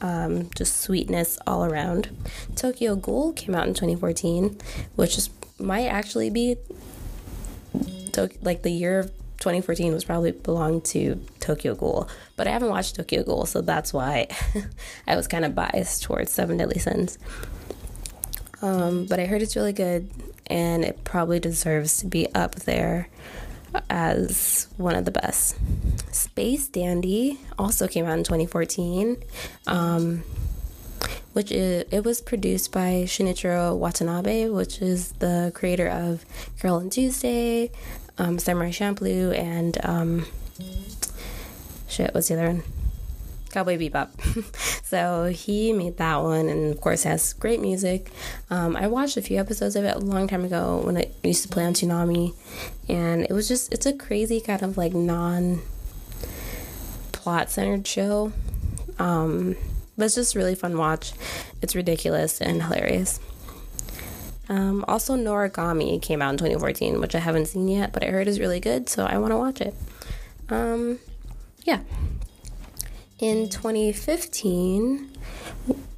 um, 0.01 0.49
just 0.57 0.81
sweetness 0.81 1.39
all 1.47 1.65
around. 1.65 2.09
Tokyo 2.57 2.97
Ghoul 2.97 3.35
came 3.35 3.55
out 3.55 3.67
in 3.67 3.75
2014, 3.75 4.57
which 4.97 5.19
is 5.19 5.29
might 5.59 5.87
actually 5.87 6.31
be 6.31 6.57
like 8.43 8.63
the 8.63 8.71
year 8.71 8.99
of 8.99 9.13
2014 9.39 9.93
was 9.93 10.05
probably 10.05 10.33
belonged 10.33 10.85
to 10.87 11.21
Tokyo 11.41 11.75
Ghoul, 11.75 12.09
but 12.37 12.47
I 12.47 12.51
haven't 12.51 12.71
watched 12.71 12.97
Tokyo 12.97 13.23
Ghoul, 13.23 13.47
so 13.47 13.61
that's 13.61 13.93
why 13.93 14.29
I 15.07 15.17
was 15.17 15.29
kind 15.29 15.45
of 15.45 15.55
biased 15.55 16.03
towards 16.03 16.33
Seven 16.33 16.57
Deadly 16.57 16.79
Sins. 16.79 17.19
Um, 18.61 19.07
but 19.07 19.21
I 19.21 19.27
heard 19.27 19.43
it's 19.43 19.55
really 19.55 19.73
good, 19.73 20.11
and 20.49 20.85
it 20.85 21.05
probably 21.05 21.39
deserves 21.39 21.99
to 21.99 22.07
be 22.07 22.33
up 22.35 22.57
there 22.57 23.09
as 23.89 24.67
one 24.77 24.97
of 24.97 25.05
the 25.05 25.11
best. 25.11 25.57
Space 26.13 26.67
Dandy 26.69 27.39
also 27.59 27.87
came 27.87 28.07
out 28.07 28.19
in 28.19 28.25
2014. 28.25 29.23
Um, 29.67 30.25
which 31.33 31.53
is, 31.53 31.85
it 31.93 32.05
was 32.05 32.21
produced 32.21 32.73
by 32.73 33.05
Shinichiro 33.07 33.77
Watanabe, 33.77 34.49
which 34.49 34.83
is 34.83 35.13
the 35.13 35.53
creator 35.55 35.87
of 35.87 36.25
Carole 36.59 36.89
& 36.89 36.91
Tuesday, 36.91 37.71
um, 38.19 38.39
Samurai 38.39 38.71
Champloo, 38.71 39.37
and 39.37 39.79
um, 39.85 40.27
shit, 41.89 42.15
what's 42.15 42.29
the 42.29 42.35
other 42.35 42.49
one? 42.49 42.63
Cowboy 43.51 43.79
Bebop. 43.79 44.11
so 44.85 45.27
he 45.27 45.73
made 45.73 45.97
that 45.97 46.23
one, 46.23 46.49
and 46.49 46.73
of 46.73 46.81
course 46.81 47.05
has 47.05 47.33
great 47.33 47.61
music. 47.61 48.11
Um, 48.51 48.77
I 48.77 48.89
watched 48.89 49.17
a 49.17 49.23
few 49.23 49.39
episodes 49.39 49.77
of 49.77 49.85
it 49.85 49.97
a 49.97 50.01
long 50.01 50.29
time 50.29 50.45
ago 50.45 50.83
when 50.85 50.97
it 50.97 51.15
used 51.23 51.43
to 51.43 51.49
play 51.49 51.65
on 51.65 51.73
Toonami, 51.73 52.35
and 52.89 53.25
it 53.25 53.33
was 53.33 53.49
just 53.49 53.73
it's 53.73 53.87
a 53.87 53.93
crazy 53.93 54.41
kind 54.41 54.63
of 54.63 54.77
like 54.77 54.93
non 54.93 55.61
plot 57.13 57.51
centered 57.51 57.87
show. 57.87 58.33
Um, 58.99 59.57
but 59.97 60.07
it's 60.07 60.15
just 60.15 60.35
really 60.35 60.55
fun 60.55 60.77
watch. 60.77 61.13
It's 61.63 61.75
ridiculous 61.75 62.41
and 62.41 62.63
hilarious. 62.63 63.21
Um, 64.49 64.85
also, 64.89 65.15
Noragami 65.17 66.01
came 66.01 66.23
out 66.23 66.31
in 66.31 66.39
2014, 66.39 67.01
which 67.01 67.15
I 67.15 67.19
haven't 67.19 67.47
seen 67.47 67.69
yet, 67.69 67.93
but 67.93 68.03
I 68.03 68.07
heard 68.09 68.29
is 68.29 68.41
really 68.41 68.61
good, 68.61 68.89
so 68.89 69.05
I 69.05 69.19
want 69.19 69.33
to 69.33 69.37
watch 69.37 69.61
it. 69.61 69.75
Um, 70.49 70.99
yeah. 71.65 71.81
In 73.19 73.49
2015, 73.49 75.11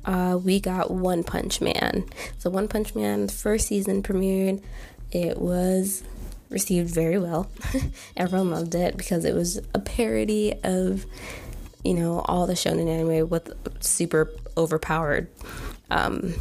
uh, 0.04 0.38
we 0.42 0.58
got 0.58 0.90
One 0.90 1.22
Punch 1.22 1.60
Man. 1.60 2.04
So, 2.38 2.50
One 2.50 2.66
Punch 2.66 2.94
Man 2.94 3.28
first 3.28 3.68
season 3.68 4.02
premiered. 4.02 4.62
It 5.12 5.38
was 5.38 6.02
received 6.48 6.92
very 6.92 7.18
well. 7.18 7.48
Everyone 8.16 8.50
loved 8.50 8.74
it 8.74 8.96
because 8.96 9.24
it 9.24 9.34
was 9.34 9.60
a 9.74 9.78
parody 9.78 10.54
of, 10.64 11.06
you 11.84 11.94
know, 11.94 12.20
all 12.26 12.46
the 12.46 12.54
shonen 12.54 12.88
anime 12.88 13.28
with 13.28 13.52
super 13.82 14.30
overpowered 14.56 15.28
um, 15.90 16.34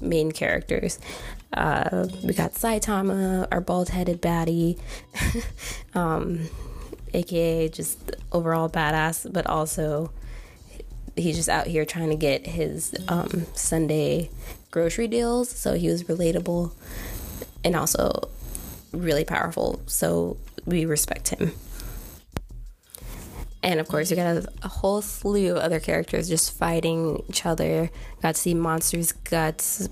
main 0.00 0.32
characters. 0.32 0.98
Uh, 1.52 2.08
we 2.24 2.32
got 2.32 2.54
Saitama, 2.54 3.46
our 3.52 3.60
bald 3.60 3.90
headed 3.90 4.22
baddie, 4.22 4.78
um, 5.94 6.48
aka 7.12 7.68
just 7.68 8.16
overall 8.32 8.70
badass, 8.70 9.30
but 9.30 9.46
also 9.46 10.10
he's 11.14 11.36
just 11.36 11.48
out 11.48 11.66
here 11.66 11.84
trying 11.84 12.08
to 12.08 12.16
get 12.16 12.46
his 12.46 12.94
um, 13.08 13.46
Sunday 13.54 14.30
grocery 14.70 15.08
deals. 15.08 15.50
So 15.50 15.74
he 15.74 15.88
was 15.88 16.04
relatable 16.04 16.72
and 17.64 17.76
also 17.76 18.30
really 18.92 19.24
powerful. 19.24 19.80
So 19.86 20.38
we 20.64 20.84
respect 20.84 21.28
him. 21.28 21.52
And 23.62 23.78
of 23.78 23.86
course, 23.86 24.10
we 24.10 24.16
got 24.16 24.36
a, 24.36 24.48
a, 24.64 24.68
whole 24.68 25.02
slew 25.02 25.52
of 25.52 25.58
other 25.58 25.78
characters 25.78 26.28
just 26.28 26.52
fighting 26.52 27.22
each 27.28 27.46
other. 27.46 27.90
Got 28.20 28.34
to 28.34 28.40
see 28.40 28.54
monsters' 28.54 29.12
guts 29.12 29.88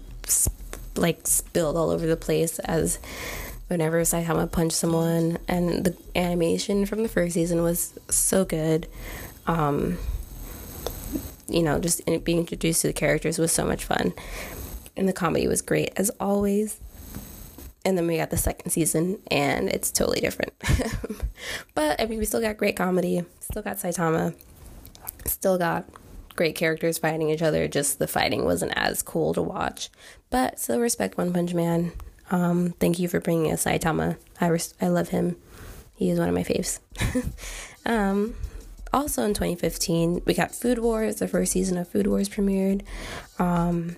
like 1.00 1.26
spilled 1.26 1.76
all 1.76 1.90
over 1.90 2.06
the 2.06 2.16
place 2.16 2.58
as 2.60 2.98
whenever 3.68 4.00
Saitama 4.02 4.50
punched 4.50 4.76
someone. 4.76 5.38
And 5.48 5.84
the 5.84 5.96
animation 6.14 6.86
from 6.86 7.02
the 7.02 7.08
first 7.08 7.34
season 7.34 7.62
was 7.62 7.98
so 8.08 8.44
good. 8.44 8.88
Um, 9.46 9.98
you 11.48 11.62
know, 11.62 11.80
just 11.80 12.04
being 12.24 12.38
introduced 12.38 12.82
to 12.82 12.88
the 12.88 12.92
characters 12.92 13.38
was 13.38 13.52
so 13.52 13.64
much 13.64 13.84
fun. 13.84 14.12
And 14.96 15.08
the 15.08 15.12
comedy 15.12 15.48
was 15.48 15.62
great 15.62 15.92
as 15.96 16.10
always 16.20 16.78
and 17.84 17.96
then 17.96 18.06
we 18.06 18.16
got 18.16 18.30
the 18.30 18.36
second 18.36 18.70
season 18.70 19.18
and 19.30 19.68
it's 19.68 19.90
totally 19.90 20.20
different 20.20 20.52
but 21.74 22.00
i 22.00 22.06
mean 22.06 22.18
we 22.18 22.24
still 22.24 22.40
got 22.40 22.56
great 22.56 22.76
comedy 22.76 23.24
still 23.40 23.62
got 23.62 23.78
saitama 23.78 24.34
still 25.24 25.58
got 25.58 25.84
great 26.36 26.54
characters 26.54 26.98
fighting 26.98 27.30
each 27.30 27.42
other 27.42 27.68
just 27.68 27.98
the 27.98 28.06
fighting 28.06 28.44
wasn't 28.44 28.72
as 28.76 29.02
cool 29.02 29.34
to 29.34 29.42
watch 29.42 29.90
but 30.30 30.58
still 30.58 30.80
respect 30.80 31.18
one 31.18 31.32
punch 31.32 31.54
man. 31.54 31.92
Um, 32.30 32.70
thank 32.78 32.98
you 32.98 33.08
for 33.08 33.18
bringing 33.20 33.52
us 33.52 33.64
saitama 33.64 34.16
i, 34.40 34.46
res- 34.46 34.74
I 34.80 34.88
love 34.88 35.08
him. 35.08 35.36
He 35.96 36.10
is 36.10 36.18
one 36.18 36.28
of 36.28 36.34
my 36.34 36.44
faves. 36.44 36.80
Um, 37.86 38.34
also 38.92 39.22
in 39.22 39.32
2015 39.32 40.22
we 40.26 40.34
got 40.34 40.54
food 40.54 40.78
wars 40.80 41.16
the 41.16 41.26
first 41.26 41.52
season 41.52 41.78
of 41.78 41.88
food 41.88 42.06
wars 42.06 42.28
premiered. 42.28 42.82
Um, 43.38 43.96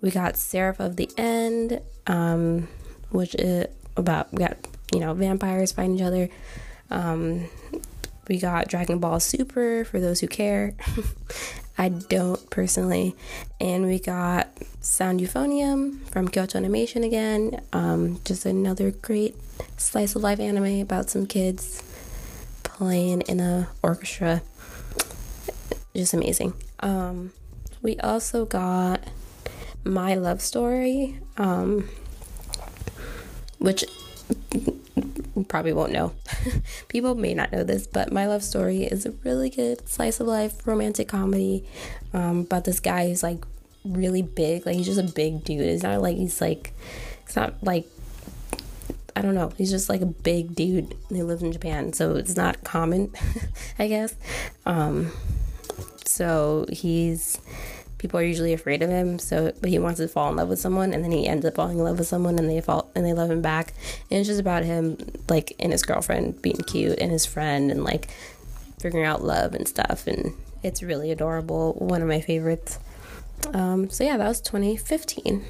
we 0.00 0.10
got 0.10 0.36
seraph 0.36 0.80
of 0.80 0.96
the 0.96 1.08
end 1.16 1.80
um, 2.08 2.66
which 3.10 3.36
is 3.36 3.66
about 3.96 4.32
we 4.32 4.38
got 4.38 4.56
you 4.92 4.98
know 4.98 5.14
vampires 5.14 5.70
fighting 5.72 5.96
each 5.96 6.02
other. 6.02 6.28
Um, 6.90 7.48
we 8.28 8.38
got 8.38 8.68
Dragon 8.68 8.98
Ball 8.98 9.20
Super 9.20 9.84
for 9.84 10.00
those 10.00 10.20
who 10.20 10.26
care. 10.26 10.74
I 11.80 11.88
don't 11.88 12.50
personally, 12.50 13.16
and 13.58 13.86
we 13.86 13.98
got 13.98 14.50
Sound 14.82 15.18
Euphonium 15.18 16.06
from 16.10 16.28
Kyoto 16.28 16.58
Animation 16.58 17.02
again. 17.02 17.62
Um, 17.72 18.20
just 18.22 18.44
another 18.44 18.90
great 18.90 19.34
slice 19.78 20.14
of 20.14 20.22
life 20.22 20.38
anime 20.40 20.82
about 20.82 21.08
some 21.08 21.24
kids 21.24 21.82
playing 22.64 23.22
in 23.22 23.40
a 23.40 23.70
orchestra. 23.82 24.42
Just 25.96 26.12
amazing. 26.12 26.52
Um, 26.80 27.32
we 27.80 27.98
also 28.00 28.44
got 28.44 29.02
My 29.82 30.16
Love 30.16 30.42
Story. 30.42 31.18
Um, 31.38 31.88
which 33.56 33.86
probably 35.44 35.72
won't 35.72 35.92
know. 35.92 36.12
People 36.88 37.14
may 37.14 37.34
not 37.34 37.52
know 37.52 37.64
this, 37.64 37.86
but 37.86 38.12
My 38.12 38.26
Love 38.26 38.42
Story 38.42 38.84
is 38.84 39.06
a 39.06 39.12
really 39.24 39.50
good 39.50 39.88
slice 39.88 40.20
of 40.20 40.26
life 40.26 40.66
romantic 40.66 41.08
comedy 41.08 41.64
um, 42.12 42.40
about 42.40 42.64
this 42.64 42.80
guy 42.80 43.08
who's 43.08 43.22
like 43.22 43.44
really 43.84 44.22
big. 44.22 44.66
Like 44.66 44.76
he's 44.76 44.86
just 44.86 45.00
a 45.00 45.12
big 45.14 45.44
dude. 45.44 45.60
It's 45.60 45.82
not 45.82 46.00
like 46.02 46.16
he's 46.16 46.40
like, 46.40 46.72
it's 47.24 47.36
not 47.36 47.62
like, 47.62 47.86
I 49.16 49.22
don't 49.22 49.34
know. 49.34 49.52
He's 49.56 49.70
just 49.70 49.88
like 49.88 50.00
a 50.00 50.06
big 50.06 50.54
dude. 50.54 50.94
He 51.08 51.22
lives 51.22 51.42
in 51.42 51.52
Japan, 51.52 51.92
so 51.92 52.16
it's 52.16 52.36
not 52.36 52.64
common, 52.64 53.12
I 53.78 53.88
guess. 53.88 54.14
Um, 54.66 55.12
so 56.04 56.66
he's 56.70 57.40
people 58.00 58.18
are 58.18 58.24
usually 58.24 58.54
afraid 58.54 58.82
of 58.82 58.88
him. 58.88 59.18
So, 59.18 59.52
but 59.60 59.68
he 59.68 59.78
wants 59.78 60.00
to 60.00 60.08
fall 60.08 60.30
in 60.30 60.36
love 60.36 60.48
with 60.48 60.58
someone, 60.58 60.94
and 60.94 61.04
then 61.04 61.12
he 61.12 61.28
ends 61.28 61.44
up 61.44 61.54
falling 61.54 61.78
in 61.78 61.84
love 61.84 61.98
with 61.98 62.08
someone, 62.08 62.38
and 62.38 62.48
they 62.48 62.60
fall 62.62 62.90
and 62.94 63.04
they 63.04 63.12
love 63.12 63.30
him 63.30 63.42
back. 63.42 63.74
And 64.10 64.18
it's 64.18 64.26
just 64.26 64.40
about 64.40 64.64
him, 64.64 64.96
like, 65.28 65.52
and 65.60 65.70
his 65.70 65.82
girlfriend 65.82 66.40
being 66.40 66.56
cute, 66.66 66.98
and 66.98 67.12
his 67.12 67.26
friend, 67.26 67.70
and 67.70 67.84
like 67.84 68.08
figuring 68.80 69.04
out 69.04 69.22
love 69.22 69.54
and 69.54 69.68
stuff. 69.68 70.06
And 70.06 70.32
it's 70.62 70.82
really 70.82 71.10
adorable. 71.10 71.74
One 71.74 72.00
of 72.00 72.08
my 72.08 72.22
favorites. 72.22 72.78
Um, 73.52 73.90
so 73.90 74.02
yeah, 74.02 74.16
that 74.16 74.28
was 74.28 74.40
2015. 74.40 75.44